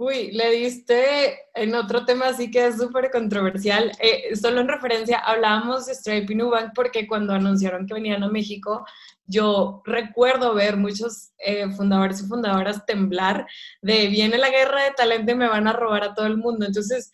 Uy, 0.00 0.30
le 0.30 0.52
diste 0.52 1.40
en 1.54 1.74
otro 1.74 2.04
tema 2.04 2.28
así 2.28 2.52
que 2.52 2.68
es 2.68 2.76
súper 2.76 3.10
controversial. 3.10 3.90
Eh, 3.98 4.36
solo 4.36 4.60
en 4.60 4.68
referencia, 4.68 5.18
hablábamos 5.18 5.86
de 5.86 5.94
Stripe 5.94 6.32
y 6.32 6.36
Nubank 6.36 6.72
porque 6.72 7.08
cuando 7.08 7.32
anunciaron 7.32 7.84
que 7.84 7.94
venían 7.94 8.22
a 8.22 8.28
México, 8.28 8.86
yo 9.24 9.82
recuerdo 9.84 10.54
ver 10.54 10.76
muchos 10.76 11.32
eh, 11.38 11.68
fundadores 11.72 12.22
y 12.22 12.28
fundadoras 12.28 12.86
temblar 12.86 13.48
de 13.82 14.06
viene 14.06 14.38
la 14.38 14.50
guerra 14.50 14.84
de 14.84 14.92
talento 14.92 15.32
y 15.32 15.34
me 15.34 15.48
van 15.48 15.66
a 15.66 15.72
robar 15.72 16.04
a 16.04 16.14
todo 16.14 16.26
el 16.26 16.36
mundo. 16.36 16.64
Entonces, 16.64 17.10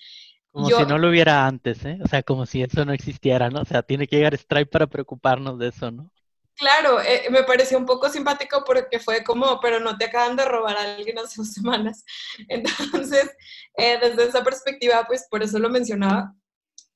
como 0.50 0.68
si 0.68 0.86
no 0.86 0.98
lo 0.98 1.08
hubiera 1.08 1.46
antes, 1.46 1.84
¿eh? 1.86 1.98
O 2.04 2.06
sea, 2.06 2.22
como 2.22 2.44
si 2.44 2.62
eso 2.62 2.84
no 2.84 2.92
existiera, 2.92 3.48
¿no? 3.48 3.62
O 3.62 3.64
sea, 3.64 3.82
tiene 3.82 4.06
que 4.06 4.16
llegar 4.16 4.36
Stripe 4.36 4.70
para 4.70 4.86
preocuparnos 4.86 5.58
de 5.58 5.68
eso, 5.68 5.90
¿no? 5.90 6.10
Claro, 6.56 7.00
eh, 7.00 7.28
me 7.30 7.42
pareció 7.42 7.76
un 7.76 7.84
poco 7.84 8.08
simpático 8.08 8.62
porque 8.64 9.00
fue 9.00 9.24
como, 9.24 9.58
pero 9.60 9.80
no 9.80 9.96
te 9.98 10.04
acaban 10.04 10.36
de 10.36 10.44
robar 10.44 10.76
a 10.76 10.94
alguien 10.94 11.18
hace 11.18 11.36
dos 11.38 11.52
semanas. 11.54 12.04
Entonces, 12.48 13.30
eh, 13.76 13.98
desde 14.00 14.24
esa 14.28 14.44
perspectiva, 14.44 15.04
pues 15.06 15.26
por 15.30 15.42
eso 15.42 15.58
lo 15.58 15.68
mencionaba, 15.68 16.32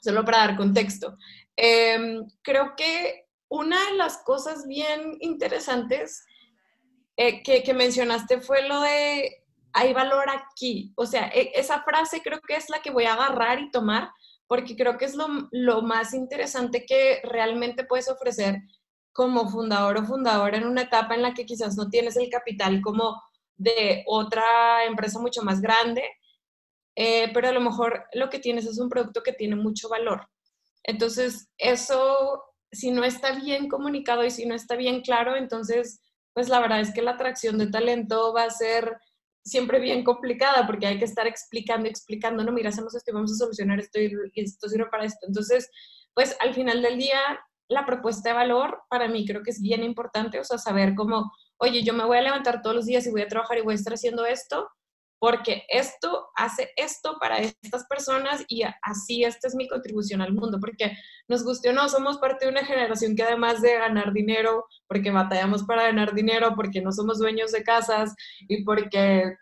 solo 0.00 0.24
para 0.24 0.38
dar 0.38 0.56
contexto. 0.56 1.16
Em, 1.56 2.24
creo 2.42 2.74
que 2.76 3.26
una 3.48 3.84
de 3.86 3.96
las 3.96 4.18
cosas 4.18 4.66
bien 4.66 5.16
interesantes 5.20 6.24
eh, 7.16 7.42
que, 7.42 7.64
que 7.64 7.74
mencionaste 7.74 8.40
fue 8.40 8.68
lo 8.68 8.80
de 8.80 9.44
hay 9.72 9.92
valor 9.92 10.30
aquí. 10.30 10.92
O 10.96 11.06
sea, 11.06 11.28
e, 11.34 11.52
esa 11.54 11.82
frase 11.82 12.20
creo 12.22 12.40
que 12.40 12.54
es 12.54 12.70
la 12.70 12.80
que 12.80 12.90
voy 12.90 13.04
a 13.04 13.14
agarrar 13.14 13.60
y 13.60 13.70
tomar 13.70 14.10
porque 14.46 14.76
creo 14.76 14.96
que 14.96 15.04
es 15.04 15.14
lo, 15.14 15.26
lo 15.52 15.82
más 15.82 16.14
interesante 16.14 16.86
que 16.86 17.20
realmente 17.22 17.84
puedes 17.84 18.08
ofrecer 18.08 18.56
como 19.18 19.48
fundador 19.48 19.96
o 19.96 20.04
fundadora 20.04 20.58
en 20.58 20.64
una 20.64 20.82
etapa 20.82 21.16
en 21.16 21.22
la 21.22 21.34
que 21.34 21.44
quizás 21.44 21.76
no 21.76 21.90
tienes 21.90 22.16
el 22.16 22.30
capital 22.30 22.80
como 22.80 23.20
de 23.56 24.04
otra 24.06 24.84
empresa 24.84 25.18
mucho 25.18 25.42
más 25.42 25.60
grande, 25.60 26.04
eh, 26.94 27.28
pero 27.34 27.48
a 27.48 27.52
lo 27.52 27.60
mejor 27.60 28.04
lo 28.12 28.30
que 28.30 28.38
tienes 28.38 28.64
es 28.64 28.78
un 28.78 28.88
producto 28.88 29.24
que 29.24 29.32
tiene 29.32 29.56
mucho 29.56 29.88
valor. 29.88 30.28
Entonces, 30.84 31.48
eso, 31.58 32.44
si 32.70 32.92
no 32.92 33.02
está 33.02 33.32
bien 33.32 33.68
comunicado 33.68 34.24
y 34.24 34.30
si 34.30 34.46
no 34.46 34.54
está 34.54 34.76
bien 34.76 35.00
claro, 35.00 35.34
entonces, 35.34 36.00
pues 36.32 36.48
la 36.48 36.60
verdad 36.60 36.78
es 36.78 36.94
que 36.94 37.02
la 37.02 37.10
atracción 37.10 37.58
de 37.58 37.72
talento 37.72 38.32
va 38.32 38.44
a 38.44 38.50
ser 38.50 38.98
siempre 39.44 39.80
bien 39.80 40.04
complicada 40.04 40.64
porque 40.64 40.86
hay 40.86 41.00
que 41.00 41.06
estar 41.06 41.26
explicando, 41.26 41.88
explicando, 41.88 42.44
no, 42.44 42.52
mira, 42.52 42.68
hacemos 42.68 42.94
esto 42.94 43.10
y 43.10 43.14
vamos 43.14 43.32
a 43.32 43.44
solucionar 43.44 43.80
esto 43.80 43.98
y 43.98 44.12
esto 44.36 44.68
sirve 44.68 44.86
para 44.88 45.06
esto. 45.06 45.26
Entonces, 45.26 45.68
pues 46.14 46.36
al 46.38 46.54
final 46.54 46.82
del 46.82 46.98
día, 46.98 47.18
la 47.68 47.84
propuesta 47.86 48.30
de 48.30 48.34
valor 48.34 48.82
para 48.88 49.08
mí 49.08 49.26
creo 49.26 49.42
que 49.42 49.50
es 49.50 49.60
bien 49.60 49.82
importante, 49.82 50.40
o 50.40 50.44
sea, 50.44 50.58
saber 50.58 50.94
cómo, 50.94 51.32
oye, 51.58 51.82
yo 51.82 51.92
me 51.92 52.04
voy 52.04 52.18
a 52.18 52.22
levantar 52.22 52.62
todos 52.62 52.76
los 52.76 52.86
días 52.86 53.06
y 53.06 53.10
voy 53.10 53.22
a 53.22 53.28
trabajar 53.28 53.58
y 53.58 53.62
voy 53.62 53.72
a 53.72 53.76
estar 53.76 53.92
haciendo 53.92 54.24
esto, 54.24 54.68
porque 55.20 55.64
esto 55.68 56.28
hace 56.36 56.70
esto 56.76 57.16
para 57.20 57.38
estas 57.38 57.86
personas 57.88 58.44
y 58.48 58.62
así 58.82 59.24
esta 59.24 59.48
es 59.48 59.54
mi 59.54 59.68
contribución 59.68 60.22
al 60.22 60.32
mundo, 60.32 60.58
porque 60.60 60.96
nos 61.26 61.44
guste 61.44 61.70
o 61.70 61.72
no, 61.72 61.88
somos 61.88 62.18
parte 62.18 62.46
de 62.46 62.52
una 62.52 62.64
generación 62.64 63.16
que 63.16 63.24
además 63.24 63.60
de 63.60 63.74
ganar 63.74 64.12
dinero, 64.12 64.64
porque 64.86 65.10
batallamos 65.10 65.64
para 65.64 65.84
ganar 65.84 66.14
dinero, 66.14 66.54
porque 66.54 66.80
no 66.80 66.92
somos 66.92 67.18
dueños 67.18 67.52
de 67.52 67.64
casas 67.64 68.14
y 68.48 68.64
porque 68.64 69.34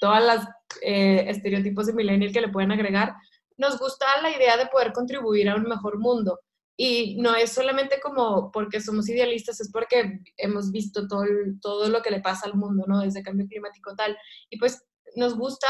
todas 0.00 0.22
las 0.24 0.48
eh, 0.82 1.24
estereotipos 1.28 1.86
de 1.86 1.92
millennial 1.92 2.32
que 2.32 2.40
le 2.40 2.48
pueden 2.48 2.72
agregar, 2.72 3.14
nos 3.56 3.78
gusta 3.78 4.06
la 4.22 4.30
idea 4.30 4.56
de 4.56 4.66
poder 4.66 4.92
contribuir 4.92 5.48
a 5.48 5.54
un 5.54 5.64
mejor 5.64 5.98
mundo. 5.98 6.40
Y 6.82 7.16
no 7.16 7.34
es 7.34 7.52
solamente 7.52 8.00
como 8.00 8.50
porque 8.50 8.80
somos 8.80 9.06
idealistas, 9.10 9.60
es 9.60 9.70
porque 9.70 10.20
hemos 10.38 10.72
visto 10.72 11.06
todo, 11.06 11.26
todo 11.60 11.90
lo 11.90 12.00
que 12.00 12.10
le 12.10 12.22
pasa 12.22 12.46
al 12.46 12.54
mundo, 12.54 12.86
¿no? 12.88 13.00
Desde 13.00 13.22
cambio 13.22 13.46
climático 13.46 13.94
tal. 13.94 14.16
Y 14.48 14.58
pues 14.58 14.82
nos 15.14 15.36
gusta, 15.36 15.68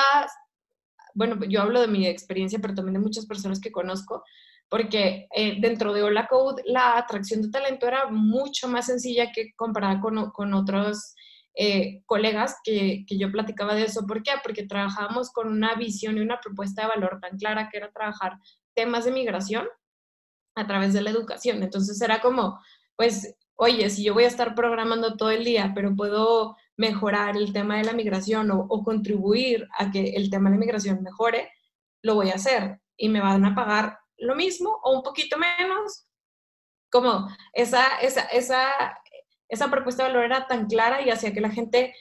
bueno, 1.14 1.44
yo 1.48 1.62
hablo 1.62 1.80
de 1.80 1.88
mi 1.88 2.06
experiencia, 2.06 2.60
pero 2.62 2.74
también 2.74 2.92
de 2.92 3.00
muchas 3.00 3.26
personas 3.26 3.58
que 3.60 3.72
conozco, 3.72 4.22
porque 4.68 5.26
eh, 5.34 5.56
dentro 5.60 5.92
de 5.92 6.04
Hola 6.04 6.28
Code 6.28 6.62
la 6.64 6.96
atracción 6.96 7.42
de 7.42 7.50
talento 7.50 7.88
era 7.88 8.08
mucho 8.08 8.68
más 8.68 8.86
sencilla 8.86 9.32
que 9.32 9.52
comparada 9.56 10.00
con, 10.00 10.30
con 10.30 10.54
otros 10.54 11.16
eh, 11.56 12.04
colegas 12.06 12.58
que, 12.62 13.04
que, 13.04 13.18
yo 13.18 13.32
platicaba 13.32 13.74
de 13.74 13.82
eso. 13.82 14.06
¿Por 14.06 14.22
qué? 14.22 14.34
Porque 14.44 14.64
trabajábamos 14.64 15.32
con 15.32 15.48
una 15.48 15.74
visión 15.74 16.18
y 16.18 16.20
una 16.20 16.38
propuesta 16.38 16.82
de 16.82 16.88
valor 16.88 17.18
tan 17.20 17.36
clara 17.36 17.68
que 17.68 17.78
era 17.78 17.90
trabajar 17.90 18.38
temas 18.74 19.06
de 19.06 19.10
migración 19.10 19.66
a 20.54 20.66
través 20.66 20.92
de 20.92 21.02
la 21.02 21.10
educación. 21.10 21.62
Entonces 21.62 22.00
era 22.00 22.20
como, 22.20 22.60
pues, 22.96 23.34
oye, 23.56 23.90
si 23.90 24.04
yo 24.04 24.14
voy 24.14 24.24
a 24.24 24.28
estar 24.28 24.54
programando 24.54 25.16
todo 25.16 25.30
el 25.30 25.44
día, 25.44 25.72
pero 25.74 25.94
puedo 25.94 26.56
mejorar 26.76 27.36
el 27.36 27.52
tema 27.52 27.76
de 27.76 27.84
la 27.84 27.92
migración 27.92 28.50
o, 28.50 28.82
contribuir 28.82 29.68
a 29.78 29.90
que 29.90 30.14
el 30.16 30.30
tema 30.30 30.48
de 30.48 30.56
la 30.56 30.60
migración 30.60 31.02
mejore, 31.02 31.50
lo 32.02 32.14
voy 32.14 32.30
a 32.30 32.36
hacer 32.36 32.80
y 32.96 33.10
me 33.10 33.20
van 33.20 33.44
a 33.44 33.54
pagar 33.54 33.98
lo 34.16 34.34
mismo 34.34 34.80
o 34.82 34.96
un 34.96 35.02
poquito 35.02 35.36
menos. 35.36 36.06
Como 36.90 37.28
esa, 37.52 37.98
esa, 38.00 38.22
esa, 38.22 38.98
esa 39.48 39.70
propuesta 39.70 40.02
de 40.02 40.08
valor 40.08 40.24
era 40.24 40.46
tan 40.46 40.66
clara 40.66 41.02
y 41.02 41.10
hacía 41.10 41.32
que 41.32 41.40
la 41.40 41.50
gente 41.50 41.94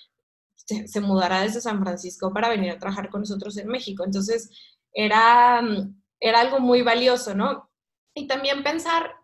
se, 0.56 0.88
se, 0.88 1.02
mudara 1.02 1.42
desde 1.42 1.62
San 1.62 1.82
Francisco 1.82 2.34
para 2.34 2.50
venir 2.50 2.72
a 2.72 2.80
trabajar 2.80 3.10
con 3.10 3.22
nosotros 3.22 3.58
en 3.58 3.68
México. 3.68 4.04
Entonces, 4.06 4.50
era, 4.94 5.62
era 6.20 6.40
algo 6.40 6.60
muy 6.60 6.82
valioso, 6.82 7.36
¿no? 7.36 7.69
Y 8.16 8.28
también 8.28 8.64
pensar 8.64 9.16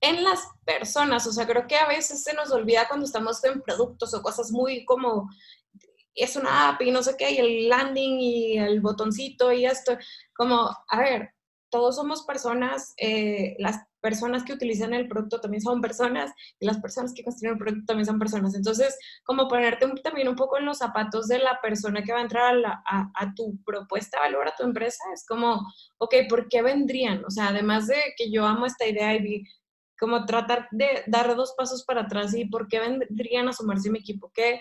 en 0.00 0.24
las 0.24 0.46
personas, 0.64 1.26
o 1.26 1.32
sea, 1.32 1.46
creo 1.46 1.66
que 1.66 1.76
a 1.76 1.88
veces 1.88 2.22
se 2.22 2.34
nos 2.34 2.50
olvida 2.50 2.86
cuando 2.86 3.06
estamos 3.06 3.42
en 3.44 3.62
productos 3.62 4.12
o 4.14 4.22
cosas 4.22 4.50
muy 4.50 4.84
como 4.84 5.28
es 6.14 6.34
una 6.36 6.70
app 6.70 6.80
y 6.82 6.90
no 6.90 7.02
sé 7.02 7.14
qué, 7.16 7.30
y 7.30 7.38
el 7.38 7.68
landing 7.68 8.18
y 8.20 8.58
el 8.58 8.80
botoncito 8.80 9.52
y 9.52 9.66
esto, 9.66 9.98
como, 10.34 10.74
a 10.88 10.98
ver, 10.98 11.34
todos 11.70 11.96
somos 11.96 12.24
personas, 12.24 12.94
eh, 12.96 13.54
las 13.58 13.84
personas 14.00 14.44
que 14.44 14.52
utilizan 14.52 14.94
el 14.94 15.08
producto 15.08 15.40
también 15.40 15.60
son 15.60 15.80
personas 15.80 16.32
y 16.58 16.66
las 16.66 16.78
personas 16.78 17.12
que 17.14 17.24
construyen 17.24 17.54
el 17.54 17.58
producto 17.58 17.86
también 17.86 18.06
son 18.06 18.18
personas. 18.18 18.54
Entonces, 18.54 18.96
como 19.24 19.48
ponerte 19.48 19.86
también 20.02 20.28
un 20.28 20.36
poco 20.36 20.58
en 20.58 20.64
los 20.64 20.78
zapatos 20.78 21.28
de 21.28 21.38
la 21.38 21.60
persona 21.60 22.02
que 22.02 22.12
va 22.12 22.18
a 22.18 22.22
entrar 22.22 22.54
a, 22.64 23.10
a, 23.14 23.34
tu 23.34 23.62
propuesta 23.64 24.18
de 24.18 24.24
valor, 24.24 24.48
a 24.48 24.54
tu 24.54 24.64
empresa, 24.64 25.02
es 25.12 25.26
como, 25.26 25.60
ok, 25.98 26.14
¿por 26.28 26.48
qué 26.48 26.62
vendrían? 26.62 27.24
O 27.24 27.30
sea, 27.30 27.48
además 27.48 27.86
de 27.86 27.96
que 28.16 28.30
yo 28.30 28.46
amo 28.46 28.66
esta 28.66 28.86
idea 28.86 29.14
y 29.14 29.22
vi 29.22 29.44
como 29.98 30.26
tratar 30.26 30.68
de 30.70 31.02
dar 31.06 31.34
dos 31.34 31.54
pasos 31.56 31.84
para 31.84 32.02
atrás 32.02 32.34
y 32.34 32.44
por 32.44 32.68
qué 32.68 32.80
vendrían 32.80 33.48
a 33.48 33.52
sumarse 33.52 33.88
a 33.88 33.92
mi 33.92 33.98
equipo, 33.98 34.30
qué, 34.34 34.60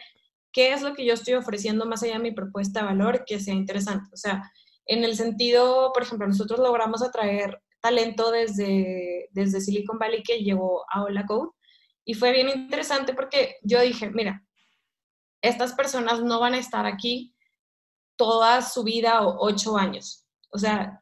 qué 0.52 0.72
es 0.72 0.82
lo 0.82 0.94
que 0.94 1.06
yo 1.06 1.14
estoy 1.14 1.34
ofreciendo 1.34 1.86
más 1.86 2.04
allá 2.04 2.14
de 2.14 2.20
mi 2.20 2.32
propuesta 2.32 2.80
de 2.80 2.86
valor 2.86 3.26
que 3.26 3.40
sea 3.40 3.54
interesante. 3.54 4.10
O 4.14 4.18
sea, 4.18 4.52
en 4.86 5.04
el 5.04 5.16
sentido, 5.16 5.92
por 5.94 6.04
ejemplo, 6.04 6.28
nosotros 6.28 6.60
logramos 6.60 7.02
atraer 7.02 7.62
talento 7.86 8.32
desde, 8.32 9.30
desde 9.32 9.62
Silicon 9.62 10.00
Valley 10.00 10.24
que 10.24 10.40
llegó 10.40 10.84
a 10.92 11.04
Hola 11.04 11.24
Code 11.28 11.52
y 12.04 12.16
fue 12.16 12.32
bien 12.32 12.50
interesante 12.50 13.14
porque 13.14 13.58
yo 13.62 13.80
dije, 13.80 14.10
mira, 14.10 14.44
estas 15.40 15.74
personas 15.74 16.20
no 16.24 16.40
van 16.40 16.56
a 16.56 16.58
estar 16.58 16.88
aquí 16.88 17.36
toda 18.16 18.64
su 18.64 18.84
vida 18.84 19.22
o 19.22 19.38
ocho 19.40 19.78
años. 19.78 20.26
O 20.50 20.58
sea, 20.58 21.00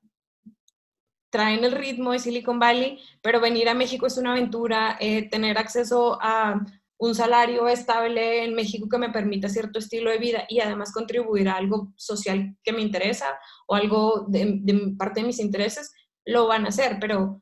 traen 1.30 1.64
el 1.64 1.72
ritmo 1.72 2.12
de 2.12 2.20
Silicon 2.20 2.60
Valley, 2.60 3.00
pero 3.22 3.40
venir 3.40 3.70
a 3.70 3.74
México 3.74 4.06
es 4.06 4.18
una 4.18 4.34
aventura, 4.34 4.98
eh, 5.00 5.30
tener 5.30 5.58
acceso 5.58 6.18
a 6.22 6.66
un 6.98 7.16
salario 7.16 7.70
estable 7.70 8.44
en 8.44 8.56
México 8.56 8.90
que 8.90 8.98
me 8.98 9.10
permita 9.10 9.48
cierto 9.48 9.80
estilo 9.80 10.12
de 10.12 10.18
vida 10.18 10.46
y 10.50 10.60
además 10.60 10.92
contribuir 10.92 11.48
a 11.48 11.56
algo 11.56 11.94
social 11.96 12.58
que 12.62 12.74
me 12.74 12.82
interesa 12.82 13.28
o 13.68 13.76
algo 13.76 14.26
de, 14.28 14.94
parte 14.98 15.22
de 15.22 15.28
mis 15.28 15.40
intereses, 15.40 15.94
lo 16.26 16.48
van 16.48 16.66
a 16.66 16.70
hacer, 16.70 16.98
pero 17.00 17.42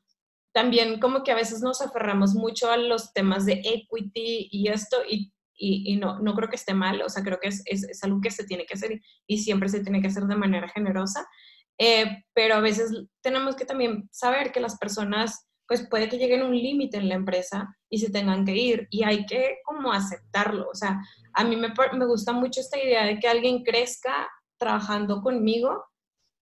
también 0.52 1.00
como 1.00 1.22
que 1.22 1.32
a 1.32 1.36
veces 1.36 1.62
nos 1.62 1.80
aferramos 1.80 2.34
mucho 2.34 2.70
a 2.70 2.76
los 2.76 3.12
temas 3.12 3.46
de 3.46 3.62
equity 3.64 4.48
y 4.50 4.68
esto 4.68 4.98
y, 5.08 5.32
y, 5.54 5.96
no, 5.96 6.18
no 6.18 6.34
creo 6.34 6.48
que 6.48 6.56
esté 6.56 6.74
mal, 6.74 7.00
o 7.02 7.08
sea, 7.08 7.22
creo 7.22 7.38
que 7.40 7.48
es, 7.48 7.62
es, 7.66 7.84
es 7.84 8.02
algo 8.04 8.20
que 8.20 8.30
se 8.30 8.44
tiene 8.44 8.66
que 8.66 8.74
hacer 8.74 9.00
y 9.26 9.38
siempre 9.38 9.68
se 9.68 9.80
tiene 9.80 10.00
que 10.00 10.08
hacer 10.08 10.24
de 10.24 10.36
manera 10.36 10.68
generosa, 10.68 11.26
eh, 11.78 12.24
pero 12.34 12.56
a 12.56 12.60
veces 12.60 12.90
tenemos 13.22 13.56
que 13.56 13.64
también 13.64 14.08
saber 14.12 14.52
que 14.52 14.60
las 14.60 14.76
personas, 14.78 15.48
pues 15.66 15.86
puede 15.88 16.08
que 16.08 16.18
lleguen 16.18 16.42
a 16.42 16.46
un 16.46 16.56
límite 16.56 16.98
en 16.98 17.08
la 17.08 17.14
empresa 17.14 17.76
y 17.88 17.98
se 17.98 18.10
tengan 18.10 18.44
que 18.44 18.56
ir 18.56 18.88
y 18.90 19.04
hay 19.04 19.24
que 19.24 19.58
como 19.64 19.92
aceptarlo. 19.92 20.68
O 20.70 20.74
sea, 20.74 21.00
a 21.32 21.44
mí 21.44 21.56
me, 21.56 21.72
me 21.94 22.06
gusta 22.06 22.32
mucho 22.32 22.60
esta 22.60 22.78
idea 22.78 23.06
de 23.06 23.18
que 23.18 23.28
alguien 23.28 23.62
crezca 23.62 24.28
trabajando 24.58 25.22
conmigo 25.22 25.84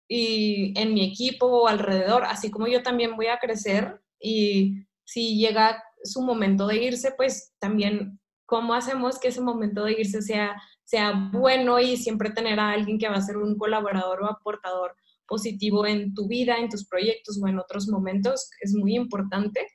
y 0.08 0.72
en 0.80 0.94
mi 0.94 1.04
equipo 1.04 1.46
o 1.46 1.68
alrededor, 1.68 2.24
así 2.24 2.50
como 2.50 2.66
yo 2.66 2.82
también 2.82 3.14
voy 3.14 3.26
a 3.26 3.38
crecer 3.38 4.00
y 4.18 4.86
si 5.04 5.38
llega 5.38 5.84
su 6.02 6.22
momento 6.22 6.66
de 6.66 6.82
irse, 6.82 7.12
pues 7.16 7.52
también 7.58 8.18
cómo 8.46 8.72
hacemos 8.72 9.18
que 9.18 9.28
ese 9.28 9.42
momento 9.42 9.84
de 9.84 9.92
irse 9.92 10.22
sea, 10.22 10.60
sea 10.84 11.30
bueno 11.32 11.78
y 11.78 11.98
siempre 11.98 12.30
tener 12.30 12.58
a 12.58 12.70
alguien 12.70 12.98
que 12.98 13.08
va 13.08 13.16
a 13.16 13.22
ser 13.22 13.36
un 13.36 13.58
colaborador 13.58 14.22
o 14.22 14.26
aportador 14.26 14.96
positivo 15.26 15.86
en 15.86 16.14
tu 16.14 16.26
vida, 16.26 16.56
en 16.56 16.70
tus 16.70 16.86
proyectos 16.86 17.38
o 17.42 17.46
en 17.46 17.58
otros 17.58 17.88
momentos, 17.88 18.50
es 18.60 18.74
muy 18.74 18.96
importante. 18.96 19.66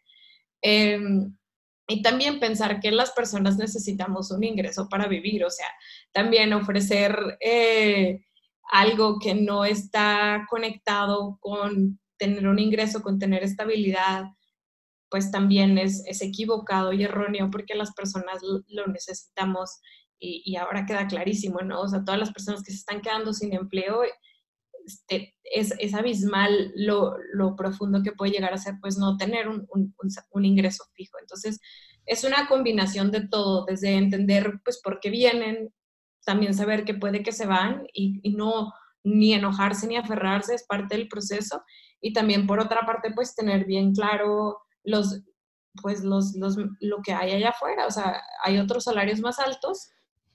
Em, 0.62 1.38
y 1.88 2.02
también 2.02 2.40
pensar 2.40 2.80
que 2.80 2.92
las 2.92 3.12
personas 3.12 3.58
necesitamos 3.58 4.32
un 4.32 4.44
ingreso 4.44 4.88
para 4.90 5.08
vivir, 5.08 5.44
o 5.46 5.50
sea, 5.50 5.68
también 6.12 6.54
ofrecer 6.54 7.38
eh, 7.42 8.26
algo 8.72 9.20
que 9.20 9.36
no 9.36 9.66
está 9.66 10.46
conectado 10.50 11.38
con 11.40 12.00
tener 12.18 12.48
un 12.48 12.60
ingreso, 12.60 13.02
con 13.02 13.20
tener 13.20 13.44
estabilidad, 13.44 14.26
pues 15.10 15.30
también 15.30 15.78
es, 15.78 16.04
es 16.08 16.22
equivocado 16.22 16.94
y 16.94 17.04
erróneo 17.04 17.50
porque 17.52 17.76
las 17.76 17.94
personas 17.94 18.42
lo 18.68 18.88
necesitamos 18.88 19.80
y, 20.20 20.42
y, 20.46 20.56
ahora 20.56 20.86
queda 20.86 21.06
clarísimo, 21.06 21.60
¿no? 21.60 21.82
O 21.82 21.88
sea, 21.88 22.04
todas 22.04 22.20
las 22.20 22.32
personas 22.32 22.64
que 22.64 22.72
se 22.72 22.78
están 22.78 23.02
quedando 23.02 23.34
sin 23.34 23.54
empleo 23.54 24.04
este, 24.86 25.36
es, 25.44 25.74
es, 25.80 25.94
abismal 25.94 26.72
lo, 26.76 27.16
lo, 27.34 27.56
profundo 27.56 28.02
que 28.04 28.14
puede 28.14 28.32
llegar 28.32 28.54
a 28.54 28.58
ser, 28.58 28.76
pues 28.82 28.98
no 28.98 29.18
tener 29.18 29.48
un, 29.48 29.68
un, 29.70 29.94
un, 30.32 30.46
ingreso 30.46 30.84
fijo. 30.94 31.18
Entonces, 31.20 31.60
es 32.06 32.24
una 32.24 32.48
combinación 32.48 33.12
de 33.12 33.28
todo, 33.28 33.66
desde 33.66 33.96
entender, 33.96 34.62
pues, 34.64 34.82
por 34.82 35.00
qué 35.00 35.10
vienen, 35.10 35.74
también 36.24 36.54
saber 36.54 36.86
que 36.86 36.94
puede 36.94 37.24
que 37.24 37.32
se 37.32 37.46
van 37.46 37.88
y, 37.94 38.22
no 38.36 38.74
ni 39.04 39.34
enojarse 39.34 39.88
ni 39.88 39.98
aferrarse, 39.98 40.56
es 40.56 40.64
parte 40.64 40.96
del 40.96 41.08
proceso. 41.10 41.64
Y 42.00 42.14
también, 42.14 42.48
por 42.48 42.60
otra 42.60 42.86
parte, 42.86 43.12
pues, 43.14 43.36
tener 43.36 43.66
bien 43.66 43.94
claro 43.94 44.60
los, 44.84 45.22
pues, 45.82 46.04
los, 46.04 46.36
los, 46.36 46.58
lo 46.80 47.02
que 47.02 47.14
hay 47.14 47.32
allá 47.32 47.50
afuera. 47.50 47.86
O 47.86 47.92
sea, 47.92 48.22
hay 48.44 48.60
otros 48.60 48.86
salarios 48.86 49.20
más 49.20 49.40
altos 49.40 49.90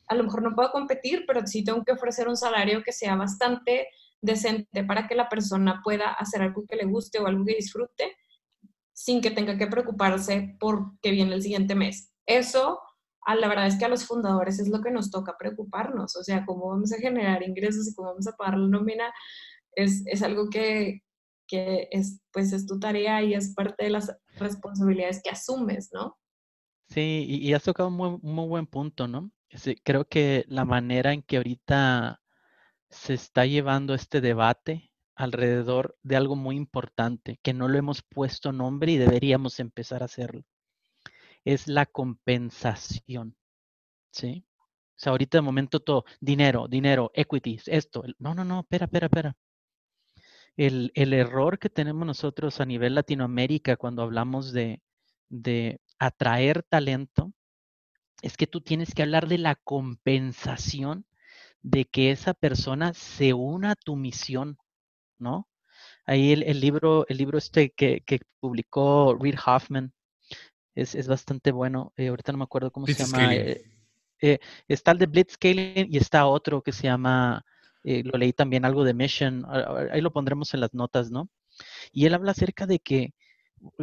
a 0.08 0.14
lo 0.14 0.24
mejor 0.24 0.42
no 0.42 0.54
puedo 0.54 0.70
competir, 0.70 1.24
pero 1.26 1.46
sí 1.46 1.62
tengo 1.62 1.84
que 1.84 1.92
ofrecer 1.92 2.28
un 2.28 2.36
salario 2.36 2.82
que 2.82 2.92
sea 2.92 3.14
bastante 3.14 3.88
decente 4.20 4.82
para 4.84 5.06
que 5.06 5.14
la 5.14 5.28
persona 5.28 5.80
pueda 5.84 6.12
hacer 6.12 6.42
algo 6.42 6.64
que 6.66 6.76
le 6.76 6.86
guste 6.86 7.18
o 7.18 7.26
algo 7.26 7.44
que 7.44 7.54
disfrute 7.54 8.16
sin 8.92 9.20
que 9.20 9.30
tenga 9.30 9.56
que 9.56 9.68
preocuparse 9.68 10.56
por 10.58 10.98
qué 11.00 11.12
viene 11.12 11.34
el 11.34 11.42
siguiente 11.42 11.74
mes. 11.74 12.12
Eso, 12.26 12.80
a 13.28 13.34
la 13.34 13.46
verdad 13.46 13.66
es 13.66 13.78
que 13.78 13.84
a 13.84 13.90
los 13.90 14.06
fundadores 14.06 14.58
es 14.58 14.68
lo 14.68 14.80
que 14.80 14.90
nos 14.90 15.10
toca 15.10 15.36
preocuparnos, 15.38 16.16
o 16.16 16.24
sea, 16.24 16.46
cómo 16.46 16.70
vamos 16.70 16.94
a 16.94 16.96
generar 16.96 17.42
ingresos 17.42 17.86
y 17.86 17.94
cómo 17.94 18.08
vamos 18.08 18.26
a 18.26 18.32
pagar 18.32 18.56
la 18.56 18.68
nómina, 18.68 19.12
es, 19.72 20.02
es 20.06 20.22
algo 20.22 20.48
que, 20.48 21.02
que 21.46 21.88
es, 21.90 22.22
pues 22.32 22.54
es 22.54 22.64
tu 22.64 22.80
tarea 22.80 23.22
y 23.22 23.34
es 23.34 23.52
parte 23.54 23.84
de 23.84 23.90
las 23.90 24.16
responsabilidades 24.38 25.20
que 25.22 25.28
asumes, 25.28 25.90
¿no? 25.92 26.16
Sí, 26.88 27.26
y, 27.28 27.52
has 27.52 27.64
tocado 27.64 27.90
un 27.90 28.18
muy 28.22 28.48
buen 28.48 28.66
punto, 28.66 29.06
¿no? 29.06 29.30
creo 29.82 30.06
que 30.06 30.44
la 30.48 30.64
manera 30.64 31.12
en 31.12 31.22
que 31.22 31.38
ahorita 31.38 32.20
se 32.88 33.14
está 33.14 33.44
llevando 33.44 33.94
este 33.94 34.22
debate 34.22 34.90
alrededor 35.14 35.98
de 36.02 36.16
algo 36.16 36.34
muy 36.34 36.56
importante, 36.56 37.38
que 37.42 37.52
no 37.52 37.68
lo 37.68 37.76
hemos 37.76 38.02
puesto 38.02 38.52
nombre 38.52 38.92
y 38.92 38.96
deberíamos 38.96 39.60
empezar 39.60 40.02
a 40.02 40.06
hacerlo, 40.06 40.44
es 41.44 41.68
la 41.68 41.86
compensación, 41.86 43.36
¿sí? 44.12 44.44
O 44.58 45.00
sea, 45.00 45.12
ahorita 45.12 45.38
de 45.38 45.42
momento 45.42 45.80
todo, 45.80 46.04
dinero, 46.20 46.68
dinero, 46.68 47.10
equities, 47.14 47.68
esto. 47.68 48.04
No, 48.18 48.34
no, 48.34 48.44
no, 48.44 48.60
espera, 48.60 48.86
espera, 48.86 49.06
espera 49.06 49.36
el, 50.58 51.12
error 51.14 51.58
que 51.58 51.70
tenemos 51.70 52.06
nosotros 52.06 52.60
a 52.60 52.66
nivel 52.66 52.96
Latinoamérica 52.96 53.76
cuando 53.76 54.02
hablamos 54.02 54.52
de, 54.52 54.82
de 55.28 55.80
atraer 55.98 56.64
talento 56.64 57.32
es 58.22 58.36
que 58.36 58.48
tú 58.48 58.60
tienes 58.60 58.92
que 58.92 59.02
hablar 59.02 59.28
de 59.28 59.38
la 59.38 59.54
compensación 59.54 61.06
de 61.62 61.84
que 61.84 62.10
esa 62.10 62.34
persona 62.34 62.92
se 62.92 63.34
una 63.34 63.72
a 63.72 63.76
tu 63.76 63.94
misión, 63.94 64.58
¿no? 65.18 65.48
Ahí 66.06 66.32
el, 66.32 66.60
libro, 66.60 67.06
el 67.08 67.18
libro 67.18 67.38
este 67.38 67.70
que, 67.70 68.02
publicó 68.40 69.16
Reid 69.20 69.38
Hoffman 69.46 69.92
es, 70.82 71.08
bastante 71.08 71.52
bueno. 71.52 71.92
Eh, 71.96 72.08
ahorita 72.08 72.32
no 72.32 72.38
me 72.38 72.44
acuerdo 72.44 72.70
cómo 72.70 72.86
se 72.86 72.94
llama. 72.94 73.34
Eh, 73.34 73.64
eh, 74.20 74.38
está 74.66 74.92
el 74.92 74.98
de 74.98 75.06
Blitzscaling 75.06 75.88
y 75.90 75.96
está 75.96 76.26
otro 76.26 76.62
que 76.62 76.72
se 76.72 76.84
llama 76.84 77.44
eh, 77.84 78.02
lo 78.04 78.18
leí 78.18 78.32
también 78.32 78.64
algo 78.64 78.84
de 78.84 78.94
Mission, 78.94 79.46
ahí 79.92 80.00
lo 80.00 80.12
pondremos 80.12 80.52
en 80.52 80.60
las 80.60 80.74
notas, 80.74 81.10
¿no? 81.10 81.30
Y 81.92 82.06
él 82.06 82.14
habla 82.14 82.32
acerca 82.32 82.66
de 82.66 82.80
que 82.80 83.14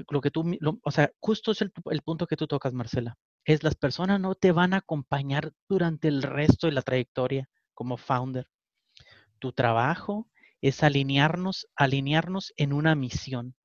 lo 0.09 0.21
que 0.21 0.31
tú, 0.31 0.57
o 0.83 0.91
sea, 0.91 1.11
justo 1.19 1.51
es 1.51 1.61
el, 1.61 1.71
el, 1.89 2.01
punto 2.01 2.27
que 2.27 2.37
tú 2.37 2.47
tocas, 2.47 2.73
Marcela, 2.73 3.17
es 3.45 3.63
las 3.63 3.75
personas 3.75 4.19
no 4.19 4.35
te 4.35 4.51
van 4.51 4.73
a 4.73 4.77
acompañar 4.77 5.53
durante 5.67 6.07
el 6.07 6.21
resto 6.21 6.67
de 6.67 6.73
la 6.73 6.81
trayectoria 6.81 7.49
como 7.73 7.97
founder. 7.97 8.47
Tu 9.39 9.53
trabajo 9.53 10.29
es 10.61 10.83
alinearnos, 10.83 11.67
alinearnos 11.75 12.53
en 12.57 12.73
una 12.73 12.95
misión. 12.95 13.55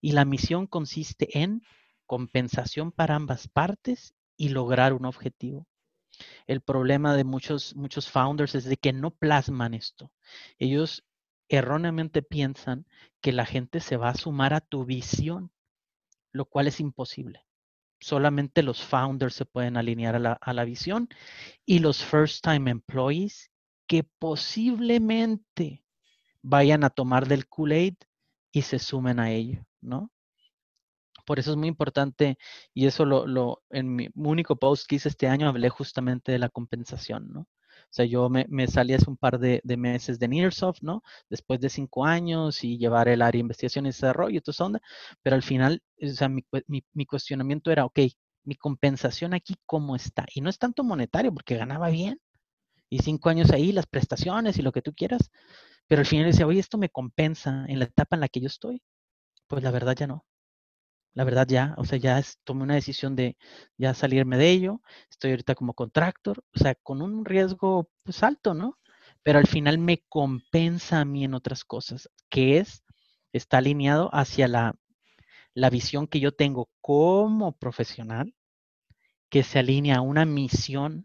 Y 0.00 0.12
la 0.12 0.24
misión 0.24 0.66
consiste 0.66 1.38
en 1.38 1.62
compensación 2.12 2.92
para 2.92 3.14
ambas 3.14 3.48
partes 3.48 4.14
y 4.36 4.50
lograr 4.50 4.92
un 4.92 5.06
objetivo. 5.06 5.66
El 6.46 6.60
problema 6.60 7.16
de 7.16 7.24
muchos, 7.24 7.74
muchos 7.74 8.10
founders 8.10 8.54
es 8.54 8.66
de 8.66 8.76
que 8.76 8.92
no 8.92 9.12
plasman 9.12 9.72
esto. 9.72 10.12
Ellos 10.58 11.06
erróneamente 11.48 12.20
piensan 12.20 12.84
que 13.22 13.32
la 13.32 13.46
gente 13.46 13.80
se 13.80 13.96
va 13.96 14.10
a 14.10 14.14
sumar 14.14 14.52
a 14.52 14.60
tu 14.60 14.84
visión, 14.84 15.52
lo 16.32 16.44
cual 16.44 16.66
es 16.66 16.80
imposible. 16.80 17.46
Solamente 17.98 18.62
los 18.62 18.84
founders 18.84 19.34
se 19.34 19.46
pueden 19.46 19.78
alinear 19.78 20.14
a 20.14 20.18
la, 20.18 20.32
a 20.34 20.52
la 20.52 20.66
visión 20.66 21.08
y 21.64 21.78
los 21.78 22.04
first 22.04 22.44
time 22.44 22.70
employees 22.70 23.50
que 23.86 24.04
posiblemente 24.04 25.82
vayan 26.42 26.84
a 26.84 26.90
tomar 26.90 27.26
del 27.26 27.48
Kool-Aid 27.48 27.96
y 28.52 28.60
se 28.60 28.78
sumen 28.78 29.18
a 29.18 29.30
ello, 29.30 29.64
¿no? 29.80 30.11
Por 31.24 31.38
eso 31.38 31.50
es 31.52 31.56
muy 31.56 31.68
importante, 31.68 32.38
y 32.74 32.86
eso 32.86 33.04
lo, 33.04 33.26
lo, 33.26 33.62
en 33.70 33.94
mi 33.94 34.08
único 34.14 34.56
post 34.56 34.86
que 34.88 34.96
hice 34.96 35.08
este 35.08 35.28
año 35.28 35.48
hablé 35.48 35.68
justamente 35.68 36.32
de 36.32 36.38
la 36.38 36.48
compensación, 36.48 37.32
¿no? 37.32 37.40
O 37.42 37.94
sea, 37.94 38.06
yo 38.06 38.28
me, 38.30 38.46
me 38.48 38.66
salí 38.68 38.94
hace 38.94 39.08
un 39.10 39.16
par 39.18 39.38
de, 39.38 39.60
meses 39.76 40.18
de 40.18 40.28
Nearsoft, 40.28 40.82
¿no? 40.82 41.02
Después 41.28 41.60
de 41.60 41.68
cinco 41.68 42.04
años 42.06 42.64
y 42.64 42.78
llevar 42.78 43.08
el 43.08 43.20
área 43.22 43.38
de 43.38 43.40
investigación 43.40 43.86
y 43.86 43.90
desarrollo 43.90 44.40
eso, 44.46 44.70
pero 45.22 45.36
al 45.36 45.42
final, 45.42 45.82
o 46.02 46.06
sea, 46.08 46.28
mi, 46.28 46.44
mi, 46.68 46.84
mi 46.92 47.06
cuestionamiento 47.06 47.70
era, 47.70 47.84
ok, 47.84 48.00
mi 48.44 48.56
compensación 48.56 49.34
aquí, 49.34 49.56
¿cómo 49.66 49.94
está? 49.96 50.26
Y 50.34 50.40
no 50.40 50.50
es 50.50 50.58
tanto 50.58 50.84
monetario, 50.84 51.32
porque 51.32 51.56
ganaba 51.56 51.90
bien, 51.90 52.18
y 52.90 53.00
cinco 53.00 53.30
años 53.30 53.50
ahí, 53.50 53.72
las 53.72 53.86
prestaciones 53.86 54.58
y 54.58 54.62
lo 54.62 54.72
que 54.72 54.82
tú 54.82 54.94
quieras, 54.94 55.30
pero 55.88 56.00
al 56.00 56.06
final 56.06 56.26
decía, 56.26 56.46
oye, 56.46 56.60
esto 56.60 56.78
me 56.78 56.90
compensa 56.90 57.66
en 57.68 57.78
la 57.78 57.86
etapa 57.86 58.16
en 58.16 58.20
la 58.20 58.28
que 58.28 58.40
yo 58.40 58.48
estoy. 58.48 58.82
Pues 59.48 59.62
la 59.62 59.70
verdad 59.72 59.96
ya 59.96 60.06
no. 60.08 60.24
La 61.14 61.24
verdad 61.24 61.46
ya, 61.48 61.74
o 61.78 61.84
sea, 61.84 61.98
ya 61.98 62.22
tomé 62.44 62.62
una 62.64 62.74
decisión 62.74 63.16
de 63.16 63.36
ya 63.78 63.94
salirme 63.94 64.36
de 64.38 64.50
ello. 64.50 64.80
Estoy 65.10 65.30
ahorita 65.32 65.54
como 65.54 65.74
contractor, 65.74 66.44
o 66.54 66.58
sea, 66.58 66.74
con 66.74 67.02
un 67.02 67.24
riesgo 67.24 67.90
pues 68.02 68.22
alto, 68.22 68.54
¿no? 68.54 68.78
Pero 69.22 69.38
al 69.38 69.46
final 69.46 69.78
me 69.78 70.02
compensa 70.08 71.00
a 71.00 71.04
mí 71.04 71.24
en 71.24 71.34
otras 71.34 71.64
cosas, 71.64 72.08
que 72.30 72.58
es, 72.58 72.82
está 73.32 73.58
alineado 73.58 74.10
hacia 74.14 74.48
la, 74.48 74.74
la 75.54 75.70
visión 75.70 76.06
que 76.08 76.20
yo 76.20 76.32
tengo 76.32 76.70
como 76.80 77.52
profesional, 77.58 78.34
que 79.30 79.42
se 79.42 79.58
alinea 79.58 79.96
a 79.98 80.00
una 80.02 80.24
misión 80.24 81.04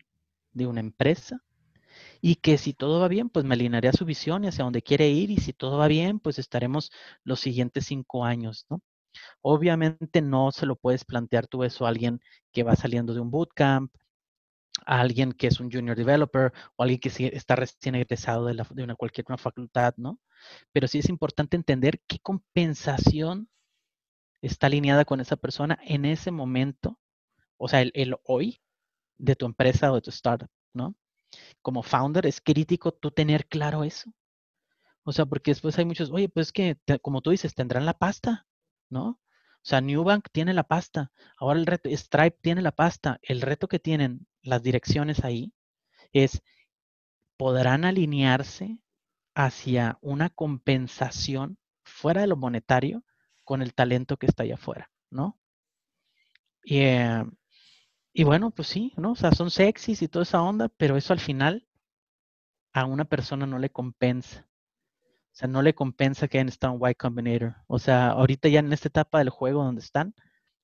de 0.53 0.67
una 0.67 0.81
empresa 0.81 1.43
y 2.21 2.35
que 2.35 2.57
si 2.57 2.73
todo 2.73 2.99
va 3.01 3.07
bien, 3.09 3.29
pues 3.29 3.45
me 3.45 3.55
alinearé 3.55 3.89
a 3.89 3.93
su 3.93 4.05
visión 4.05 4.43
y 4.45 4.47
hacia 4.47 4.63
donde 4.65 4.81
quiere 4.83 5.09
ir 5.09 5.31
y 5.31 5.37
si 5.37 5.53
todo 5.53 5.77
va 5.77 5.87
bien, 5.87 6.19
pues 6.19 6.39
estaremos 6.39 6.91
los 7.23 7.39
siguientes 7.41 7.85
cinco 7.87 8.25
años, 8.25 8.65
¿no? 8.69 8.81
Obviamente 9.41 10.21
no 10.21 10.51
se 10.51 10.65
lo 10.65 10.75
puedes 10.75 11.05
plantear 11.05 11.47
tú 11.47 11.63
eso 11.63 11.85
a 11.85 11.89
alguien 11.89 12.19
que 12.51 12.63
va 12.63 12.75
saliendo 12.75 13.13
de 13.13 13.19
un 13.19 13.31
bootcamp, 13.31 13.93
a 14.85 15.01
alguien 15.01 15.33
que 15.33 15.47
es 15.47 15.59
un 15.59 15.71
junior 15.71 15.95
developer 15.97 16.53
o 16.75 16.83
alguien 16.83 16.99
que 16.99 17.09
está 17.33 17.55
recién 17.55 17.95
egresado 17.95 18.45
de, 18.45 18.83
una, 18.83 18.95
cualquier 18.95 19.25
una 19.27 19.37
facultad, 19.37 19.93
¿no? 19.97 20.19
Pero 20.71 20.87
sí 20.87 20.99
es 20.99 21.09
importante 21.09 21.57
entender 21.57 22.01
qué 22.07 22.19
compensación 22.19 23.49
está 24.41 24.67
alineada 24.67 25.05
con 25.05 25.19
esa 25.19 25.35
persona 25.35 25.79
en 25.83 26.05
ese 26.05 26.31
momento, 26.31 26.99
o 27.57 27.67
sea, 27.67 27.81
el, 27.81 27.91
el 27.95 28.15
hoy 28.23 28.61
de 29.17 29.35
tu 29.35 29.45
empresa 29.45 29.91
o 29.91 29.95
de 29.95 30.01
tu 30.01 30.11
startup, 30.11 30.49
¿no? 30.73 30.95
Como 31.61 31.83
founder 31.83 32.25
es 32.25 32.41
crítico 32.41 32.91
tú 32.91 33.11
tener 33.11 33.47
claro 33.47 33.83
eso. 33.83 34.11
O 35.03 35.13
sea, 35.13 35.25
porque 35.25 35.51
después 35.51 35.77
hay 35.79 35.85
muchos, 35.85 36.11
oye, 36.11 36.29
pues 36.29 36.51
que, 36.51 36.77
como 37.01 37.21
tú 37.21 37.31
dices, 37.31 37.55
tendrán 37.55 37.85
la 37.85 37.93
pasta. 37.97 38.45
¿No? 38.89 39.09
O 39.09 39.69
sea, 39.69 39.81
Newbank 39.81 40.29
tiene 40.31 40.53
la 40.53 40.63
pasta, 40.63 41.11
ahora 41.37 41.59
el 41.59 41.65
reto, 41.65 41.89
Stripe 41.89 42.37
tiene 42.41 42.61
la 42.61 42.71
pasta. 42.71 43.19
El 43.21 43.41
reto 43.41 43.67
que 43.67 43.79
tienen 43.79 44.27
las 44.41 44.63
direcciones 44.63 45.23
ahí 45.25 45.53
es, 46.13 46.41
¿podrán 47.37 47.83
alinearse 47.85 48.79
hacia 49.35 49.97
una 50.01 50.29
compensación 50.29 51.57
fuera 51.83 52.21
de 52.21 52.27
lo 52.27 52.37
monetario 52.37 53.03
con 53.43 53.61
el 53.61 53.73
talento 53.73 54.17
que 54.17 54.27
está 54.27 54.43
allá 54.43 54.55
afuera, 54.55 54.89
¿no? 55.09 55.37
Y, 56.63 56.79
eh, 56.79 57.23
y 58.13 58.23
bueno, 58.23 58.51
pues 58.51 58.67
sí, 58.67 58.93
¿no? 58.97 59.11
O 59.11 59.15
sea, 59.15 59.31
son 59.31 59.51
sexys 59.51 60.01
y 60.01 60.07
toda 60.07 60.23
esa 60.23 60.41
onda, 60.41 60.69
pero 60.69 60.97
eso 60.97 61.13
al 61.13 61.19
final 61.19 61.67
a 62.73 62.85
una 62.85 63.05
persona 63.05 63.45
no 63.45 63.59
le 63.59 63.69
compensa. 63.69 64.46
O 65.37 65.39
sea, 65.39 65.47
no 65.47 65.61
le 65.61 65.75
compensa 65.75 66.27
que 66.27 66.39
hayan 66.39 66.49
estado 66.49 66.73
en 66.73 66.91
Y 66.91 66.95
Combinator. 66.95 67.57
O 67.67 67.77
sea, 67.77 68.07
ahorita 68.09 68.49
ya 68.49 68.59
en 68.59 68.73
esta 68.73 68.87
etapa 68.87 69.19
del 69.19 69.29
juego 69.29 69.63
donde 69.63 69.81
están, 69.81 70.15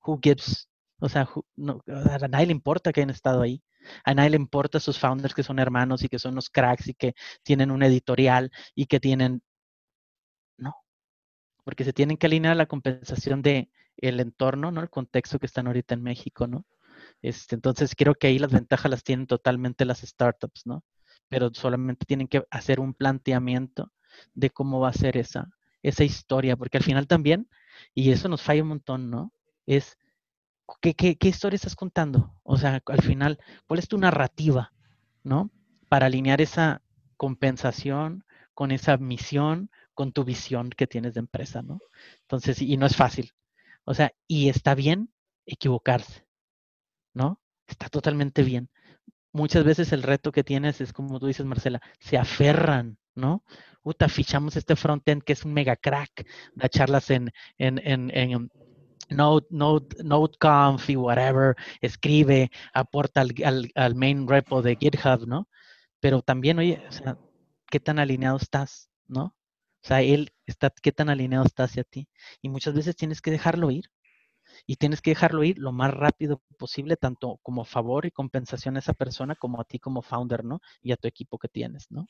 who 0.04 0.18
gives? 0.20 0.68
O 0.98 1.08
sea, 1.08 1.28
a 1.28 2.28
nadie 2.28 2.46
le 2.46 2.52
importa 2.52 2.92
que 2.92 3.00
hayan 3.00 3.10
estado 3.10 3.42
ahí. 3.42 3.62
A 4.04 4.14
nadie 4.14 4.30
le 4.30 4.36
importa 4.36 4.80
sus 4.80 4.98
founders 4.98 5.32
que 5.32 5.44
son 5.44 5.60
hermanos 5.60 6.02
y 6.02 6.08
que 6.08 6.18
son 6.18 6.34
los 6.34 6.50
cracks 6.50 6.88
y 6.88 6.94
que 6.94 7.14
tienen 7.44 7.70
un 7.70 7.84
editorial 7.84 8.50
y 8.74 8.86
que 8.86 8.98
tienen... 8.98 9.42
No, 10.58 10.74
porque 11.64 11.84
se 11.84 11.92
tienen 11.92 12.16
que 12.16 12.26
alinear 12.26 12.54
a 12.54 12.56
la 12.56 12.66
compensación 12.66 13.42
de 13.42 13.70
el 13.98 14.18
entorno, 14.18 14.72
¿no? 14.72 14.80
El 14.80 14.90
contexto 14.90 15.38
que 15.38 15.46
están 15.46 15.68
ahorita 15.68 15.94
en 15.94 16.02
México, 16.02 16.48
¿no? 16.48 16.66
Este, 17.22 17.54
entonces 17.54 17.94
creo 17.96 18.16
que 18.16 18.26
ahí 18.26 18.40
las 18.40 18.52
ventajas 18.52 18.90
las 18.90 19.04
tienen 19.04 19.28
totalmente 19.28 19.84
las 19.84 20.00
startups, 20.00 20.66
¿no? 20.66 20.84
Pero 21.28 21.50
solamente 21.54 22.06
tienen 22.06 22.26
que 22.26 22.44
hacer 22.50 22.80
un 22.80 22.92
planteamiento 22.94 23.92
de 24.34 24.50
cómo 24.50 24.80
va 24.80 24.88
a 24.90 24.92
ser 24.92 25.16
esa, 25.16 25.50
esa 25.82 26.04
historia, 26.04 26.56
porque 26.56 26.78
al 26.78 26.84
final 26.84 27.06
también, 27.06 27.48
y 27.94 28.10
eso 28.10 28.28
nos 28.28 28.42
falla 28.42 28.62
un 28.62 28.68
montón, 28.68 29.10
¿no? 29.10 29.32
Es, 29.66 29.98
¿qué, 30.80 30.94
qué, 30.94 31.16
qué 31.16 31.28
historia 31.28 31.56
estás 31.56 31.76
contando? 31.76 32.34
O 32.42 32.56
sea, 32.56 32.82
al 32.86 33.02
final, 33.02 33.38
¿cuál 33.66 33.78
es 33.80 33.88
tu 33.88 33.98
narrativa, 33.98 34.72
¿no? 35.22 35.50
Para 35.88 36.06
alinear 36.06 36.40
esa 36.40 36.82
compensación 37.16 38.24
con 38.54 38.70
esa 38.70 38.96
misión, 38.98 39.70
con 39.94 40.12
tu 40.12 40.24
visión 40.24 40.70
que 40.70 40.86
tienes 40.86 41.14
de 41.14 41.20
empresa, 41.20 41.62
¿no? 41.62 41.80
Entonces, 42.22 42.60
y 42.62 42.76
no 42.76 42.86
es 42.86 42.96
fácil. 42.96 43.32
O 43.84 43.94
sea, 43.94 44.12
y 44.26 44.48
está 44.48 44.74
bien 44.74 45.12
equivocarse, 45.46 46.26
¿no? 47.14 47.40
Está 47.66 47.88
totalmente 47.88 48.42
bien. 48.42 48.70
muchas 49.32 49.64
veces 49.64 49.92
el 49.92 50.02
reto 50.02 50.32
que 50.32 50.44
tienes 50.44 50.80
es 50.80 50.92
como 50.92 51.20
tú 51.20 51.26
dices, 51.26 51.46
Marcela, 51.46 51.82
se 52.00 52.16
aferran, 52.18 52.98
¿no? 53.14 53.44
Uta, 53.82 54.08
fichamos 54.08 54.56
este 54.56 54.76
frontend 54.76 55.22
que 55.22 55.34
es 55.34 55.44
un 55.44 55.52
mega 55.52 55.76
crack, 55.76 56.26
da 56.54 56.68
charlas 56.68 57.10
en, 57.10 57.32
en, 57.58 57.78
en, 57.84 58.10
en 58.16 58.50
Node, 59.10 59.46
Node, 59.50 60.02
NodeConf 60.02 60.88
y 60.90 60.96
whatever, 60.96 61.54
escribe, 61.80 62.50
aporta 62.72 63.20
al, 63.20 63.34
al, 63.74 63.94
main 63.94 64.26
repo 64.26 64.62
de 64.62 64.76
GitHub, 64.76 65.26
¿no? 65.26 65.48
Pero 66.00 66.22
también, 66.22 66.58
oye, 66.58 66.82
o 66.88 66.92
sea, 66.92 67.18
¿qué 67.70 67.80
tan 67.80 67.98
alineado 67.98 68.36
estás, 68.38 68.90
no? 69.06 69.34
O 69.84 69.86
sea, 69.86 70.00
él 70.02 70.32
está, 70.46 70.70
¿qué 70.70 70.92
tan 70.92 71.10
alineado 71.10 71.44
está 71.44 71.64
hacia 71.64 71.84
ti? 71.84 72.08
Y 72.40 72.48
muchas 72.48 72.74
veces 72.74 72.96
tienes 72.96 73.20
que 73.20 73.30
dejarlo 73.30 73.70
ir. 73.70 73.90
Y 74.66 74.76
tienes 74.76 75.02
que 75.02 75.10
dejarlo 75.10 75.44
ir 75.44 75.58
lo 75.58 75.72
más 75.72 75.92
rápido 75.92 76.40
posible, 76.58 76.96
tanto 76.96 77.38
como 77.42 77.64
favor 77.64 78.06
y 78.06 78.10
compensación 78.10 78.76
a 78.76 78.78
esa 78.78 78.94
persona, 78.94 79.34
como 79.34 79.60
a 79.60 79.64
ti 79.64 79.78
como 79.78 80.00
founder, 80.00 80.44
¿no? 80.44 80.60
Y 80.80 80.92
a 80.92 80.96
tu 80.96 81.08
equipo 81.08 81.38
que 81.38 81.48
tienes, 81.48 81.90
¿no? 81.90 82.06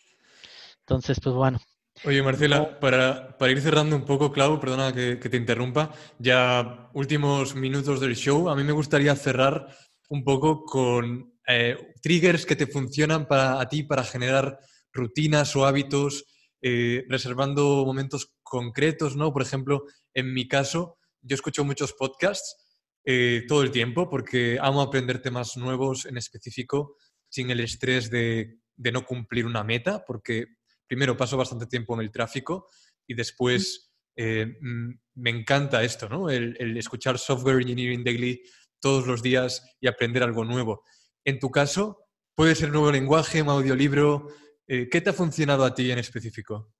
Entonces, 0.87 1.18
pues 1.22 1.35
bueno, 1.35 1.59
Oye, 2.03 2.22
Marcela, 2.22 2.80
para, 2.80 3.51
ir 3.51 3.61
cerrando 3.61 3.95
un 3.97 4.05
poco, 4.05 4.32
Clau, 4.32 4.61
perdona 4.61 4.93
que, 4.93 5.16
te 5.16 5.37
interrumpa, 5.37 5.95
ya 6.18 6.91
últimos 6.93 7.55
minutos 7.55 8.01
del 8.01 8.16
show, 8.16 8.51
a 8.51 8.57
mí 8.57 8.64
me 8.64 8.72
gustaría 8.72 9.14
cerrar 9.14 9.68
un 10.09 10.24
poco 10.24 10.64
con 10.64 11.39
eh, 11.47 11.78
triggers 12.03 12.45
que 12.45 12.57
te 12.57 12.66
funcionan 12.66 13.26
para 13.26 13.61
a 13.61 13.68
ti 13.68 13.85
para 13.85 14.05
generar 14.05 14.59
rutinas 14.93 15.55
o 15.57 15.64
hábitos, 15.64 16.26
eh, 16.61 17.05
reservando 17.09 17.85
momentos 17.87 18.35
concretos, 18.43 19.16
¿no? 19.16 19.32
Por 19.32 19.43
ejemplo, 19.43 19.85
en 20.12 20.35
mi 20.35 20.47
caso, 20.47 20.99
yo 21.22 21.35
escucho 21.37 21.64
muchos 21.64 21.95
podcasts 21.95 22.57
eh, 23.05 23.45
todo 23.49 23.62
el 23.62 23.70
tiempo 23.70 24.11
porque 24.11 24.59
amo 24.61 24.82
aprender 24.82 25.22
temas 25.22 25.57
nuevos 25.57 26.07
en 26.07 26.16
específico 26.18 26.97
sin 27.30 27.51
el 27.51 27.61
estrés 27.61 28.11
de, 28.11 28.59
de 28.76 28.93
no 28.93 29.07
cumplir 29.07 29.47
una 29.47 29.64
meta, 29.64 30.05
porque 30.05 30.47
primero 30.87 31.16
paso 31.16 31.37
bastante 31.37 31.66
tiempo 31.66 31.95
en 31.95 32.01
el 32.01 32.11
tráfico 32.11 32.68
y 33.07 33.14
después 33.14 33.93
eh, 34.16 34.47
mm, 34.61 34.91
me 35.14 35.30
encanta 35.30 35.82
esto, 35.82 36.09
¿no? 36.09 36.30
El, 36.30 36.76
escuchar 36.76 37.18
Software 37.18 37.61
Engineering 37.61 38.05
Daily 38.05 38.43
todos 38.80 39.07
los 39.07 39.22
días 39.22 39.76
y 39.80 39.89
aprender 39.89 40.22
algo 40.22 40.45
nuevo. 40.45 40.85
En 41.24 41.39
tu 41.39 41.51
caso, 41.51 42.07
puede 42.35 42.55
ser 42.55 42.70
nuevo 42.70 42.93
lenguaje, 42.93 43.43
un 43.43 43.49
audiolibro. 43.49 44.28
Eh, 44.66 44.89
¿Qué 44.91 45.01
te 45.01 45.11
ha 45.11 45.14
funcionado 45.14 45.64
a 45.64 45.74
ti 45.74 45.91
en 45.91 45.99
específico? 45.99 46.74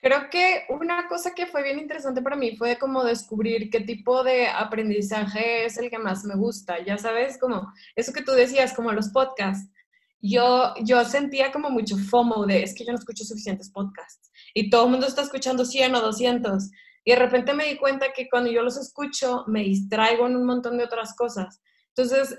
Creo 0.00 0.30
que 0.30 0.64
una 0.68 1.08
cosa 1.08 1.34
que 1.34 1.46
fue 1.46 1.64
bien 1.64 1.78
interesante 1.78 2.22
para 2.22 2.36
mí 2.36 2.56
fue 2.56 2.78
como 2.78 3.02
descubrir 3.02 3.68
qué 3.68 3.80
tipo 3.80 4.22
de 4.22 4.46
aprendizaje 4.46 5.64
es 5.64 5.76
el 5.76 5.90
que 5.90 5.98
más 5.98 6.24
me 6.24 6.36
gusta. 6.36 6.78
Ya 6.84 6.98
sabes, 6.98 7.36
como 7.38 7.72
eso 7.96 8.12
que 8.12 8.22
tú 8.22 8.32
decías, 8.32 8.74
como 8.74 8.92
los 8.92 9.08
podcasts 9.08 9.68
yo, 10.20 10.74
yo 10.82 11.04
sentía 11.04 11.52
como 11.52 11.70
mucho 11.70 11.96
FOMO 11.96 12.46
de, 12.46 12.62
es 12.62 12.74
que 12.74 12.84
yo 12.84 12.92
no 12.92 12.98
escucho 12.98 13.24
suficientes 13.24 13.70
podcasts 13.70 14.30
y 14.54 14.70
todo 14.70 14.84
el 14.84 14.90
mundo 14.90 15.06
está 15.06 15.22
escuchando 15.22 15.64
100 15.64 15.94
o 15.94 16.00
200. 16.00 16.70
Y 17.04 17.12
de 17.12 17.16
repente 17.16 17.54
me 17.54 17.64
di 17.64 17.76
cuenta 17.76 18.12
que 18.12 18.28
cuando 18.28 18.50
yo 18.50 18.62
los 18.62 18.76
escucho 18.76 19.44
me 19.46 19.62
distraigo 19.62 20.26
en 20.26 20.36
un 20.36 20.44
montón 20.44 20.76
de 20.76 20.84
otras 20.84 21.14
cosas. 21.14 21.62
Entonces, 21.96 22.38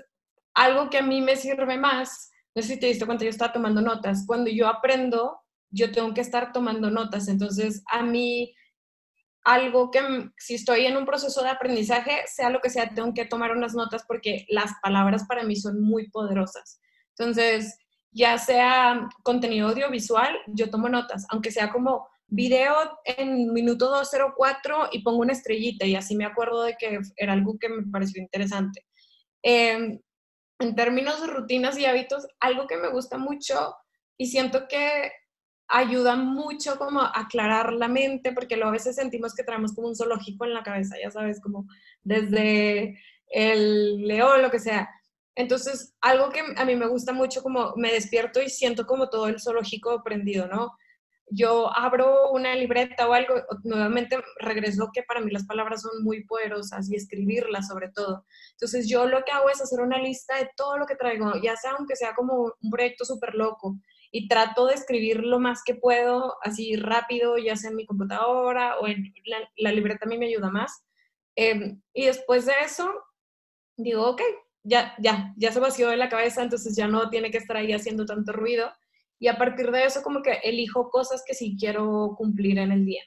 algo 0.54 0.90
que 0.90 0.98
a 0.98 1.02
mí 1.02 1.20
me 1.20 1.36
sirve 1.36 1.76
más, 1.76 2.30
no 2.54 2.62
sé 2.62 2.68
si 2.68 2.80
te 2.80 2.86
diste 2.86 3.06
cuenta, 3.06 3.24
yo 3.24 3.30
estaba 3.30 3.52
tomando 3.52 3.80
notas. 3.80 4.24
Cuando 4.26 4.50
yo 4.50 4.68
aprendo, 4.68 5.40
yo 5.70 5.90
tengo 5.92 6.12
que 6.14 6.20
estar 6.20 6.52
tomando 6.52 6.90
notas. 6.90 7.28
Entonces, 7.28 7.82
a 7.90 8.02
mí, 8.02 8.54
algo 9.44 9.90
que 9.90 10.00
si 10.36 10.54
estoy 10.54 10.86
en 10.86 10.96
un 10.96 11.06
proceso 11.06 11.42
de 11.42 11.48
aprendizaje, 11.50 12.22
sea 12.26 12.50
lo 12.50 12.60
que 12.60 12.70
sea, 12.70 12.92
tengo 12.94 13.14
que 13.14 13.24
tomar 13.24 13.52
unas 13.52 13.74
notas 13.74 14.04
porque 14.06 14.46
las 14.48 14.72
palabras 14.82 15.24
para 15.26 15.44
mí 15.44 15.56
son 15.56 15.80
muy 15.80 16.10
poderosas. 16.10 16.80
Entonces, 17.20 17.76
ya 18.12 18.38
sea 18.38 19.06
contenido 19.22 19.68
audiovisual, 19.68 20.34
yo 20.46 20.70
tomo 20.70 20.88
notas, 20.88 21.26
aunque 21.28 21.50
sea 21.50 21.70
como 21.70 22.08
video 22.28 22.74
en 23.04 23.52
minuto 23.52 23.90
204 23.90 24.88
y 24.92 25.02
pongo 25.02 25.18
una 25.18 25.34
estrellita 25.34 25.84
y 25.84 25.96
así 25.96 26.16
me 26.16 26.24
acuerdo 26.24 26.62
de 26.62 26.76
que 26.78 26.98
era 27.16 27.34
algo 27.34 27.58
que 27.58 27.68
me 27.68 27.82
pareció 27.92 28.22
interesante. 28.22 28.86
Em, 29.42 30.00
en 30.60 30.74
términos 30.74 31.20
de 31.20 31.26
rutinas 31.26 31.78
y 31.78 31.84
hábitos, 31.84 32.26
algo 32.40 32.66
que 32.66 32.78
me 32.78 32.88
gusta 32.88 33.18
mucho 33.18 33.74
y 34.16 34.26
siento 34.26 34.66
que 34.66 35.12
ayuda 35.68 36.16
mucho 36.16 36.78
como 36.78 37.02
a 37.02 37.12
aclarar 37.14 37.74
la 37.74 37.88
mente, 37.88 38.32
porque 38.32 38.56
luego 38.56 38.70
a 38.70 38.72
veces 38.72 38.96
sentimos 38.96 39.34
que 39.34 39.44
traemos 39.44 39.74
como 39.74 39.88
un 39.88 39.96
zoológico 39.96 40.46
en 40.46 40.54
la 40.54 40.62
cabeza, 40.62 40.96
ya 41.02 41.10
sabes, 41.10 41.38
como 41.42 41.66
desde 42.02 42.98
el 43.26 44.06
león, 44.06 44.40
lo 44.40 44.50
que 44.50 44.58
sea. 44.58 44.88
Entonces, 45.40 45.94
algo 46.00 46.30
que 46.30 46.42
a 46.56 46.64
mí 46.64 46.76
me 46.76 46.86
gusta 46.86 47.12
mucho, 47.12 47.42
como 47.42 47.74
me 47.76 47.92
despierto 47.92 48.42
y 48.42 48.50
siento 48.50 48.86
como 48.86 49.08
todo 49.08 49.26
el 49.28 49.40
zoológico 49.40 50.02
prendido, 50.02 50.46
¿no? 50.46 50.72
Yo 51.32 51.74
abro 51.74 52.30
una 52.32 52.54
libreta 52.56 53.08
o 53.08 53.12
algo, 53.12 53.34
nuevamente 53.62 54.18
regreso 54.38 54.90
que 54.92 55.02
para 55.04 55.20
mí 55.20 55.30
las 55.30 55.46
palabras 55.46 55.82
son 55.82 56.02
muy 56.02 56.24
poderosas 56.24 56.90
y 56.90 56.96
escribirlas 56.96 57.68
sobre 57.68 57.88
todo. 57.90 58.26
Entonces, 58.52 58.88
yo 58.88 59.06
lo 59.06 59.24
que 59.24 59.32
hago 59.32 59.48
es 59.48 59.60
hacer 59.60 59.80
una 59.80 59.98
lista 59.98 60.36
de 60.36 60.50
todo 60.56 60.76
lo 60.76 60.86
que 60.86 60.96
traigo, 60.96 61.32
ya 61.42 61.56
sea 61.56 61.72
aunque 61.78 61.96
sea 61.96 62.14
como 62.14 62.52
un 62.60 62.70
proyecto 62.70 63.04
súper 63.04 63.34
loco, 63.34 63.76
y 64.12 64.28
trato 64.28 64.66
de 64.66 64.74
escribir 64.74 65.22
lo 65.24 65.38
más 65.38 65.62
que 65.64 65.74
puedo, 65.74 66.36
así 66.42 66.76
rápido, 66.76 67.38
ya 67.38 67.56
sea 67.56 67.70
en 67.70 67.76
mi 67.76 67.86
computadora 67.86 68.78
o 68.80 68.88
en 68.88 69.14
la, 69.56 69.72
libreta 69.72 70.04
a 70.04 70.08
mí 70.08 70.18
me 70.18 70.26
ayuda 70.26 70.50
más. 70.50 70.84
Em, 71.36 71.80
y 71.94 72.06
después 72.06 72.44
de 72.46 72.54
eso, 72.64 72.92
digo, 73.76 74.06
ok, 74.08 74.22
ya, 74.62 74.94
ya, 74.98 75.32
ya 75.36 75.52
se 75.52 75.60
vació 75.60 75.88
de 75.88 75.96
la 75.96 76.08
cabeza, 76.08 76.42
entonces 76.42 76.76
ya 76.76 76.88
no 76.88 77.10
tiene 77.10 77.30
que 77.30 77.38
estar 77.38 77.56
ahí 77.56 77.72
haciendo 77.72 78.04
tanto 78.04 78.32
ruido. 78.32 78.70
Y 79.18 79.28
a 79.28 79.36
partir 79.36 79.70
de 79.70 79.84
eso 79.84 80.02
como 80.02 80.22
que 80.22 80.32
elijo 80.44 80.90
cosas 80.90 81.22
que 81.26 81.34
sí 81.34 81.56
quiero 81.58 82.14
cumplir 82.16 82.58
en 82.58 82.72
el 82.72 82.84
día. 82.86 83.02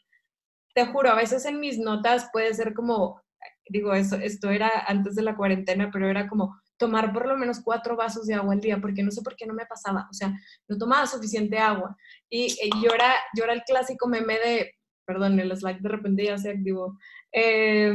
Te 0.76 0.86
juro, 0.86 1.10
a 1.10 1.16
veces 1.16 1.46
en 1.46 1.60
mis 1.60 1.80
notas 1.80 2.30
puede 2.32 2.54
ser 2.54 2.74
como, 2.74 3.22
digo, 3.68 3.94
eso, 3.94 4.16
esto 4.18 4.50
era 4.50 4.70
antes 4.88 5.16
de 5.16 5.24
la 5.24 5.36
cuarentena, 5.36 5.90
pero 5.92 6.10
era 6.10 6.28
como 6.28 6.56
tomar 6.78 7.14
por 7.14 7.28
lo 7.28 7.38
menos 7.38 7.62
cuatro 7.64 7.96
vasos 7.96 8.26
de 8.28 8.34
agua 8.34 8.54
al 8.54 8.60
día, 8.60 8.80
porque 8.82 9.04
no 9.04 9.12
sé 9.12 9.22
por 9.22 9.36
qué 9.36 9.46
no 9.46 9.54
me 9.54 9.66
pasaba, 9.66 10.08
o 10.10 10.14
sea, 10.14 10.34
no 10.68 10.78
tomaba 10.78 11.06
suficiente 11.08 11.58
agua. 11.58 11.96
Y, 12.30 12.56
yo, 12.84 12.94
era, 12.94 13.14
yo 13.38 13.44
era 13.44 13.54
el 13.54 13.62
clásico 13.64 14.08
meme 14.08 14.40
de, 14.40 14.72
perdón, 15.06 15.40
el 15.40 15.56
slide 15.56 15.80
de 15.82 15.90
repente 15.90 16.26
ya 16.26 16.38
se 16.38 16.52
activó. 16.52 16.98
Eh, 17.32 17.94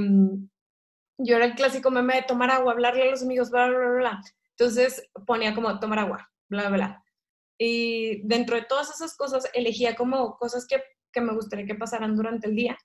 yo 1.18 1.36
era 1.36 1.46
el 1.46 1.54
clásico 1.54 1.90
meme 1.90 2.16
de 2.16 2.22
tomar 2.22 2.50
agua, 2.50 2.72
hablarle 2.72 3.02
a 3.02 3.10
los 3.10 3.22
amigos, 3.22 3.50
bla, 3.50 3.68
bla, 3.68 3.90
bla. 3.90 4.22
Entonces 4.50 5.08
ponía 5.26 5.54
como 5.54 5.78
tomar 5.80 5.98
agua, 5.98 6.30
bla, 6.48 6.68
bla. 6.68 7.04
Y 7.58 8.22
dentro 8.26 8.56
de 8.56 8.62
todas 8.62 8.90
esas 8.90 9.16
cosas 9.16 9.50
elegía 9.52 9.96
como 9.96 10.36
cosas 10.36 10.66
que, 10.66 10.82
que 11.12 11.20
me 11.20 11.34
gustaría 11.34 11.66
que 11.66 11.74
pasaran 11.74 12.16
durante 12.16 12.48
el 12.48 12.54
día. 12.54 12.78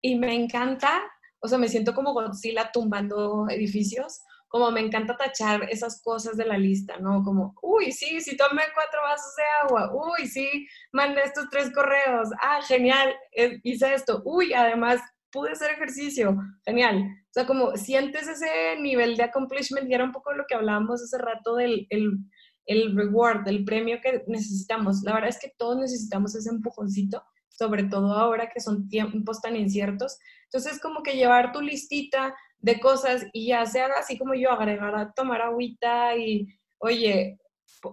Y 0.00 0.16
me 0.16 0.34
encanta, 0.34 1.02
o 1.40 1.48
sea, 1.48 1.58
me 1.58 1.68
siento 1.68 1.94
como 1.94 2.12
Godzilla 2.12 2.70
tumbando 2.72 3.48
edificios, 3.50 4.20
como 4.46 4.70
me 4.70 4.80
encanta 4.80 5.16
tachar 5.16 5.64
esas 5.68 6.00
cosas 6.00 6.36
de 6.36 6.46
la 6.46 6.56
lista, 6.56 6.96
¿no? 6.98 7.22
Como, 7.22 7.54
uy, 7.60 7.92
sí, 7.92 8.20
sí 8.20 8.36
tomé 8.36 8.62
cuatro 8.72 9.02
vasos 9.02 9.34
de 9.36 9.42
agua, 9.62 9.90
uy, 9.92 10.26
sí, 10.26 10.66
mandé 10.92 11.22
estos 11.22 11.48
tres 11.50 11.72
correos, 11.72 12.28
ah, 12.40 12.60
genial, 12.66 13.14
eh, 13.32 13.60
hice 13.62 13.92
esto, 13.92 14.22
uy, 14.24 14.54
además 14.54 15.00
pude 15.30 15.52
hacer 15.52 15.70
ejercicio, 15.70 16.36
genial. 16.64 17.04
O 17.24 17.32
sea, 17.32 17.46
como 17.46 17.76
sientes 17.76 18.26
ese 18.28 18.80
nivel 18.80 19.16
de 19.16 19.24
accomplishment 19.24 19.90
y 19.90 19.94
era 19.94 20.04
un 20.04 20.12
poco 20.12 20.32
lo 20.32 20.44
que 20.46 20.54
hablábamos 20.54 21.02
hace 21.02 21.18
rato 21.18 21.56
del 21.56 21.86
el, 21.90 22.18
el 22.66 22.94
reward, 22.96 23.44
del 23.44 23.64
premio 23.64 23.98
que 24.02 24.24
necesitamos. 24.26 25.02
La 25.02 25.14
verdad 25.14 25.30
es 25.30 25.38
que 25.40 25.52
todos 25.56 25.78
necesitamos 25.78 26.34
ese 26.34 26.50
empujoncito, 26.50 27.22
sobre 27.48 27.84
todo 27.84 28.12
ahora 28.12 28.50
que 28.52 28.60
son 28.60 28.88
tiempos 28.88 29.40
tan 29.40 29.56
inciertos. 29.56 30.18
Entonces, 30.44 30.80
como 30.80 31.02
que 31.02 31.16
llevar 31.16 31.52
tu 31.52 31.60
listita 31.60 32.34
de 32.60 32.80
cosas 32.80 33.26
y 33.32 33.48
ya 33.48 33.64
sea 33.66 33.88
así 33.98 34.18
como 34.18 34.34
yo, 34.34 34.50
agregar 34.50 34.94
a 34.94 35.12
tomar 35.12 35.42
agüita 35.42 36.16
y, 36.16 36.46
oye, 36.78 37.38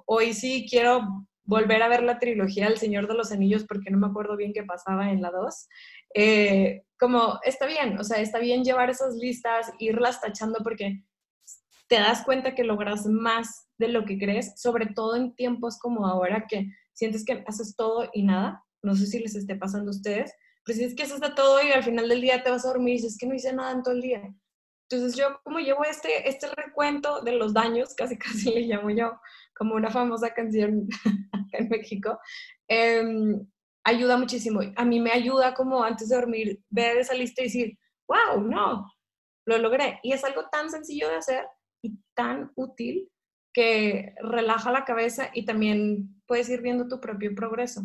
hoy 0.05 0.33
sí 0.33 0.65
quiero 0.69 1.27
volver 1.45 1.83
a 1.83 1.87
ver 1.87 2.03
la 2.03 2.19
trilogía 2.19 2.67
del 2.67 2.77
Señor 2.77 3.07
de 3.07 3.13
los 3.13 3.31
Anillos 3.31 3.63
porque 3.65 3.91
no 3.91 3.97
me 3.97 4.07
acuerdo 4.07 4.35
bien 4.35 4.53
qué 4.53 4.63
pasaba 4.63 5.11
en 5.11 5.21
la 5.21 5.31
2. 5.31 5.67
Eh, 6.15 6.85
como 6.97 7.39
está 7.43 7.67
bien, 7.67 7.99
o 7.99 8.03
sea, 8.03 8.21
está 8.21 8.39
bien 8.39 8.63
llevar 8.63 8.89
esas 8.89 9.15
listas, 9.15 9.71
irlas 9.79 10.21
tachando 10.21 10.59
porque 10.63 11.03
te 11.87 11.95
das 11.95 12.23
cuenta 12.23 12.55
que 12.55 12.63
logras 12.63 13.05
más 13.05 13.67
de 13.77 13.89
lo 13.89 14.05
que 14.05 14.17
crees, 14.17 14.59
sobre 14.59 14.87
todo 14.87 15.15
en 15.17 15.35
tiempos 15.35 15.77
como 15.77 16.07
ahora 16.07 16.47
que 16.47 16.67
sientes 16.93 17.25
que 17.25 17.43
haces 17.45 17.75
todo 17.75 18.09
y 18.13 18.23
nada. 18.23 18.63
No 18.81 18.95
sé 18.95 19.07
si 19.07 19.19
les 19.19 19.35
esté 19.35 19.55
pasando 19.55 19.91
a 19.91 19.95
ustedes, 19.95 20.33
pero 20.63 20.77
si 20.77 20.85
es 20.85 20.95
que 20.95 21.03
haces 21.03 21.19
de 21.19 21.31
todo 21.31 21.61
y 21.61 21.71
al 21.71 21.83
final 21.83 22.07
del 22.07 22.21
día 22.21 22.43
te 22.43 22.49
vas 22.49 22.65
a 22.65 22.69
dormir 22.69 22.93
y 22.93 22.97
dices 22.97 23.17
que 23.19 23.27
no 23.27 23.35
hice 23.35 23.51
nada 23.51 23.71
en 23.71 23.83
todo 23.83 23.93
el 23.93 24.01
día. 24.01 24.33
Entonces 24.89 25.17
yo 25.17 25.39
como 25.43 25.59
llevo 25.59 25.83
este, 25.83 26.29
este 26.29 26.47
recuento 26.55 27.21
de 27.21 27.33
los 27.33 27.53
daños, 27.53 27.93
casi 27.93 28.17
casi 28.17 28.53
le 28.53 28.61
llamo 28.61 28.89
yo, 28.89 29.19
como 29.53 29.75
una 29.75 29.91
famosa 29.91 30.33
canción 30.33 30.87
en 31.51 31.69
México, 31.69 32.19
eh, 32.69 33.03
ayuda 33.85 34.17
muchísimo. 34.17 34.59
A 34.75 34.83
mí 34.83 34.99
me 34.99 35.11
ayuda 35.11 35.53
como 35.53 35.83
antes 35.83 36.09
de 36.09 36.15
dormir 36.15 36.59
ver 36.69 36.97
esa 36.97 37.13
lista 37.13 37.41
y 37.41 37.45
decir, 37.45 37.79
wow, 38.07 38.41
no, 38.41 38.91
lo 39.45 39.57
logré. 39.59 39.99
Y 40.03 40.11
es 40.11 40.23
algo 40.25 40.49
tan 40.51 40.69
sencillo 40.69 41.07
de 41.07 41.15
hacer 41.15 41.45
y 41.81 41.97
tan 42.13 42.51
útil 42.55 43.09
que 43.53 44.13
relaja 44.21 44.71
la 44.71 44.83
cabeza 44.83 45.29
y 45.33 45.45
también 45.45 46.21
puedes 46.27 46.49
ir 46.49 46.61
viendo 46.61 46.87
tu 46.89 46.99
propio 46.99 47.33
progreso. 47.33 47.83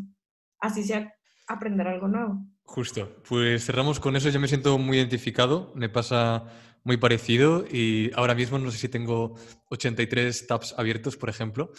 Así 0.59 0.83
sea 0.83 1.15
aprender 1.47 1.87
algo 1.87 2.09
nuevo. 2.09 2.45
Justo, 2.63 3.23
pues 3.29 3.65
cerramos 3.65 4.01
con 4.01 4.17
eso, 4.17 4.31
yo 4.31 4.41
me 4.41 4.49
siento 4.49 4.79
muy 4.79 4.97
identificado, 4.97 5.73
me 5.75 5.89
pasa 5.89 6.47
muy 6.83 6.97
parecido 6.97 7.65
y 7.71 8.11
ahora 8.15 8.35
mismo 8.35 8.59
no 8.59 8.71
sé 8.71 8.79
si 8.79 8.89
tengo 8.89 9.37
83 9.71 10.47
tabs 10.47 10.75
abiertos, 10.79 11.17
por 11.17 11.29
ejemplo, 11.29 11.73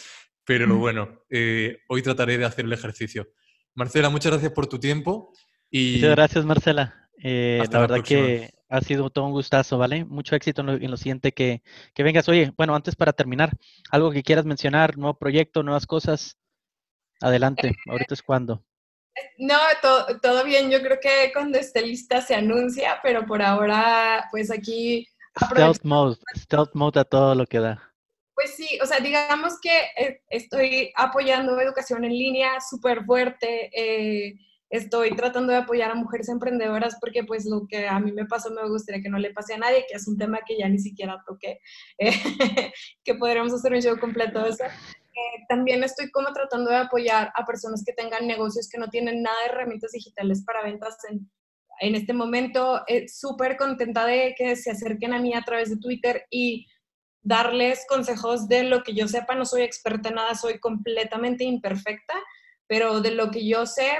pero 0.45 0.76
bueno, 0.78 1.24
eh, 1.30 1.78
hoy 1.88 2.01
trataré 2.01 2.38
de 2.38 2.45
hacer 2.45 2.65
el 2.65 2.74
ejercicio. 2.74 3.30
Marcela, 3.76 4.09
muchas 4.09 4.32
gracias 4.32 4.51
por 4.51 4.67
tu 4.67 4.80
tiempo. 4.80 5.34
Y... 5.69 5.95
Muchas 5.95 6.11
gracias, 6.11 6.45
Marcela. 6.45 7.09
Eh, 7.24 7.63
la 7.72 7.80
verdad 7.80 8.01
que 8.03 8.51
ha 8.69 8.82
sido 8.82 9.09
todo 9.09 9.26
un 9.26 9.32
gustazo, 9.32 9.78
¿vale? 9.78 10.05
Mucho 10.05 10.36
éxito 10.36 10.61
en 10.61 10.89
lo, 10.89 10.97
siguiente 10.97 11.34
que, 11.34 11.61
que, 11.93 12.03
vengas. 12.03 12.28
Oye, 12.30 12.53
bueno, 12.57 12.74
antes 12.76 12.95
para 12.95 13.13
terminar, 13.13 13.51
algo 13.91 14.11
que 14.11 14.24
quieras 14.24 14.45
mencionar, 14.45 14.97
nuevo 14.97 15.17
proyecto, 15.17 15.61
nuevas 15.61 15.86
cosas. 15.86 16.38
Adelante, 17.19 17.76
ahorita 17.88 18.15
es 18.15 18.24
cuando. 18.24 18.63
No, 19.38 19.57
todo, 19.82 20.19
todo 20.19 20.43
bien. 20.43 20.72
Yo 20.72 20.82
creo 20.82 20.99
que 20.99 21.32
cuando 21.34 21.59
esté 21.59 21.82
lista 21.82 22.22
se 22.22 22.34
anuncia, 22.34 22.99
pero 23.03 23.26
por 23.26 23.41
ahora, 23.41 24.28
pues 24.32 24.49
aquí. 24.49 25.07
Stealth 25.45 25.84
mode, 25.84 26.17
stealth 26.36 26.74
mode 26.74 26.99
a 26.99 27.03
todo 27.03 27.36
lo 27.36 27.45
que 27.45 27.59
da. 27.59 27.91
Pues 28.34 28.55
sí, 28.55 28.79
o 28.82 28.86
sea, 28.86 28.99
digamos 28.99 29.59
que 29.61 29.77
eh, 29.97 30.21
estoy 30.29 30.91
apoyando 30.95 31.59
educación 31.59 32.05
en 32.05 32.11
línea 32.11 32.59
súper 32.61 33.03
fuerte. 33.03 33.69
Eh, 33.73 34.36
estoy 34.69 35.15
tratando 35.15 35.51
de 35.51 35.59
apoyar 35.59 35.91
a 35.91 35.95
mujeres 35.95 36.29
emprendedoras 36.29 36.97
porque 36.99 37.25
pues 37.25 37.45
lo 37.45 37.67
que 37.67 37.88
a 37.88 37.99
mí 37.99 38.13
me 38.13 38.25
pasó 38.25 38.49
me 38.51 38.67
gustaría 38.69 39.01
que 39.03 39.09
no 39.09 39.19
le 39.19 39.34
pase 39.34 39.53
a 39.53 39.57
nadie, 39.57 39.86
que 39.88 39.97
es 39.97 40.07
un 40.07 40.17
tema 40.17 40.39
que 40.47 40.57
ya 40.57 40.69
ni 40.69 40.79
siquiera 40.79 41.21
toqué, 41.27 41.59
que 43.03 43.15
podríamos 43.15 43.53
hacer 43.53 43.73
un 43.73 43.82
show 43.82 43.99
completo. 43.99 44.45
Eh, 44.47 45.45
también 45.49 45.84
estoy 45.84 46.09
como 46.09 46.32
tratando 46.32 46.69
de 46.71 46.77
apoyar 46.77 47.32
a 47.36 47.45
personas 47.45 47.84
que 47.86 47.93
tengan 47.93 48.25
negocios 48.27 48.69
que 48.69 48.79
no 48.79 48.89
tienen 48.89 49.21
nada 49.21 49.36
de 49.43 49.53
herramientas 49.53 49.91
digitales 49.91 50.43
para 50.45 50.63
ventas 50.63 50.97
en, 51.09 51.29
en 51.82 51.95
este 51.95 52.13
momento. 52.13 52.82
Eh, 52.88 53.09
Súper 53.09 53.57
contenta 53.57 54.05
de 54.05 54.34
que 54.38 54.55
se 54.55 54.71
acerquen 54.71 55.13
a 55.13 55.19
mí 55.19 55.34
a 55.34 55.43
través 55.43 55.69
de 55.69 55.77
Twitter 55.77 56.25
y 56.29 56.65
darles 57.22 57.86
consejos 57.88 58.47
de 58.47 58.63
lo 58.63 58.84
que 58.84 58.93
yo 58.93 59.07
sepa. 59.07 59.36
No 59.36 59.45
soy 59.45 59.61
experta 59.61 60.09
en 60.09 60.15
nada, 60.15 60.36
soy 60.36 60.59
completamente 60.59 61.43
imperfecta, 61.43 62.13
pero 62.67 63.01
de 63.01 63.11
lo 63.11 63.32
que 63.32 63.47
yo 63.47 63.65
sé 63.65 63.99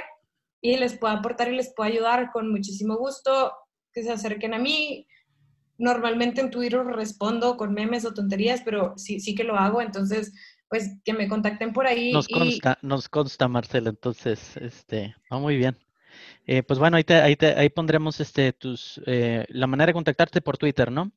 y 0.60 0.76
les 0.76 0.96
puedo 0.96 1.14
aportar 1.14 1.52
y 1.52 1.56
les 1.56 1.74
puedo 1.74 1.90
ayudar 1.90 2.30
con 2.32 2.50
muchísimo 2.50 2.96
gusto, 2.96 3.52
que 3.92 4.02
se 4.02 4.12
acerquen 4.12 4.54
a 4.54 4.58
mí. 4.58 5.06
Normalmente 5.76 6.40
en 6.40 6.50
Twitter 6.50 6.84
respondo 6.84 7.56
con 7.56 7.74
memes 7.74 8.04
o 8.04 8.14
tonterías, 8.14 8.62
pero 8.64 8.94
sí, 8.96 9.18
sí 9.18 9.34
que 9.34 9.44
lo 9.44 9.56
hago, 9.56 9.82
entonces 9.82 10.32
pues 10.68 10.98
que 11.04 11.12
me 11.12 11.28
contacten 11.28 11.74
por 11.74 11.86
ahí. 11.86 12.12
Nos 12.12 12.28
consta, 12.28 12.78
nos 12.80 13.06
consta, 13.10 13.46
Marcela, 13.46 13.90
entonces, 13.90 14.56
este, 14.56 15.14
va 15.30 15.38
muy 15.38 15.58
bien. 15.58 15.76
Eh, 16.46 16.62
pues 16.62 16.78
bueno, 16.78 16.96
ahí, 16.96 17.04
te, 17.04 17.16
ahí, 17.16 17.36
te, 17.36 17.48
ahí 17.48 17.68
pondremos 17.68 18.20
este, 18.20 18.54
tus, 18.54 18.98
eh, 19.04 19.44
la 19.50 19.66
manera 19.66 19.88
de 19.88 19.92
contactarte 19.92 20.40
por 20.40 20.56
Twitter, 20.56 20.90
¿no? 20.90 21.12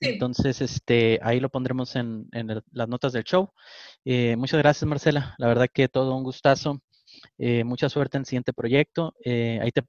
Sí. 0.00 0.10
Entonces, 0.10 0.60
este, 0.60 1.18
ahí 1.22 1.40
lo 1.40 1.48
pondremos 1.48 1.96
en, 1.96 2.28
en 2.32 2.62
las 2.70 2.88
notas 2.88 3.12
del 3.12 3.24
show. 3.24 3.50
Eh, 4.04 4.36
muchas 4.36 4.58
gracias, 4.58 4.86
Marcela. 4.88 5.34
La 5.38 5.48
verdad 5.48 5.68
que 5.72 5.88
todo 5.88 6.14
un 6.14 6.24
gustazo. 6.24 6.80
mucha 7.64 7.88
suerte 7.88 8.16
en 8.18 8.22
el 8.22 8.26
siguiente 8.26 8.52
proyecto. 8.52 9.14
ahí 9.24 9.70
te 9.72 9.82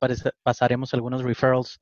pasaremos 0.44 0.94
algunos 0.94 1.24
referrals 1.24 1.80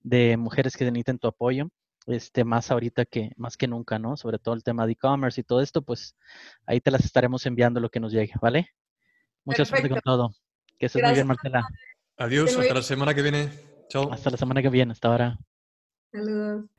de 0.00 0.36
mujeres 0.36 0.76
que 0.76 0.84
necesiten 0.84 1.18
tu 1.18 1.28
apoyo 1.28 1.68
este, 2.08 2.44
más 2.44 2.70
ahorita 2.70 3.04
que, 3.04 3.32
más 3.36 3.56
que 3.56 3.68
nunca, 3.68 3.98
¿no? 3.98 4.16
Sobre 4.16 4.38
todo 4.38 4.54
el 4.54 4.64
tema 4.64 4.86
de 4.86 4.92
e-commerce 4.92 5.40
y 5.40 5.44
todo 5.44 5.60
esto, 5.60 5.82
pues 5.82 6.16
ahí 6.66 6.80
te 6.80 6.90
las 6.90 7.04
estaremos 7.04 7.44
enviando 7.46 7.80
lo 7.80 7.90
que 7.90 8.00
nos 8.00 8.12
llegue, 8.12 8.32
¿vale? 8.40 8.70
Mucha 9.44 9.64
suerte 9.64 9.88
con 9.88 10.00
todo. 10.00 10.34
Que 10.78 10.86
estés 10.86 11.02
muy 11.02 11.12
bien, 11.12 11.26
Marcela. 11.26 11.66
Adiós, 12.16 12.56
hasta 12.56 12.74
la 12.74 12.82
semana 12.82 13.14
que 13.14 13.22
viene. 13.22 13.50
Chao. 13.88 14.12
Hasta 14.12 14.30
la 14.30 14.36
semana 14.36 14.62
que 14.62 14.70
viene, 14.70 14.92
hasta 14.92 15.08
ahora. 15.08 15.38
Saludos. 16.10 16.77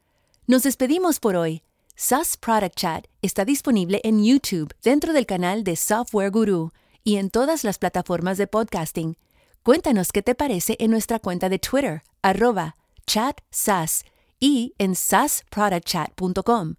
Nos 0.49 0.63
despedimos 0.63 1.19
por 1.19 1.35
hoy. 1.35 1.61
SAS 1.95 2.35
Product 2.35 2.75
Chat 2.75 3.05
está 3.21 3.45
disponible 3.45 4.01
en 4.03 4.23
YouTube 4.23 4.73
dentro 4.81 5.13
del 5.13 5.27
canal 5.27 5.63
de 5.63 5.75
Software 5.75 6.31
Guru 6.31 6.71
y 7.03 7.17
en 7.17 7.29
todas 7.29 7.63
las 7.63 7.77
plataformas 7.77 8.39
de 8.39 8.47
podcasting. 8.47 9.15
Cuéntanos 9.61 10.11
qué 10.11 10.23
te 10.23 10.33
parece 10.33 10.75
en 10.79 10.89
nuestra 10.89 11.19
cuenta 11.19 11.49
de 11.49 11.59
Twitter, 11.59 12.01
arroba 12.23 12.77
chatsas 13.05 14.05
y 14.39 14.73
en 14.79 14.95
sasproductchat.com. 14.95 16.77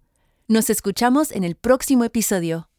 Nos 0.49 0.69
escuchamos 0.69 1.31
en 1.31 1.45
el 1.45 1.55
próximo 1.55 2.03
episodio. 2.03 2.70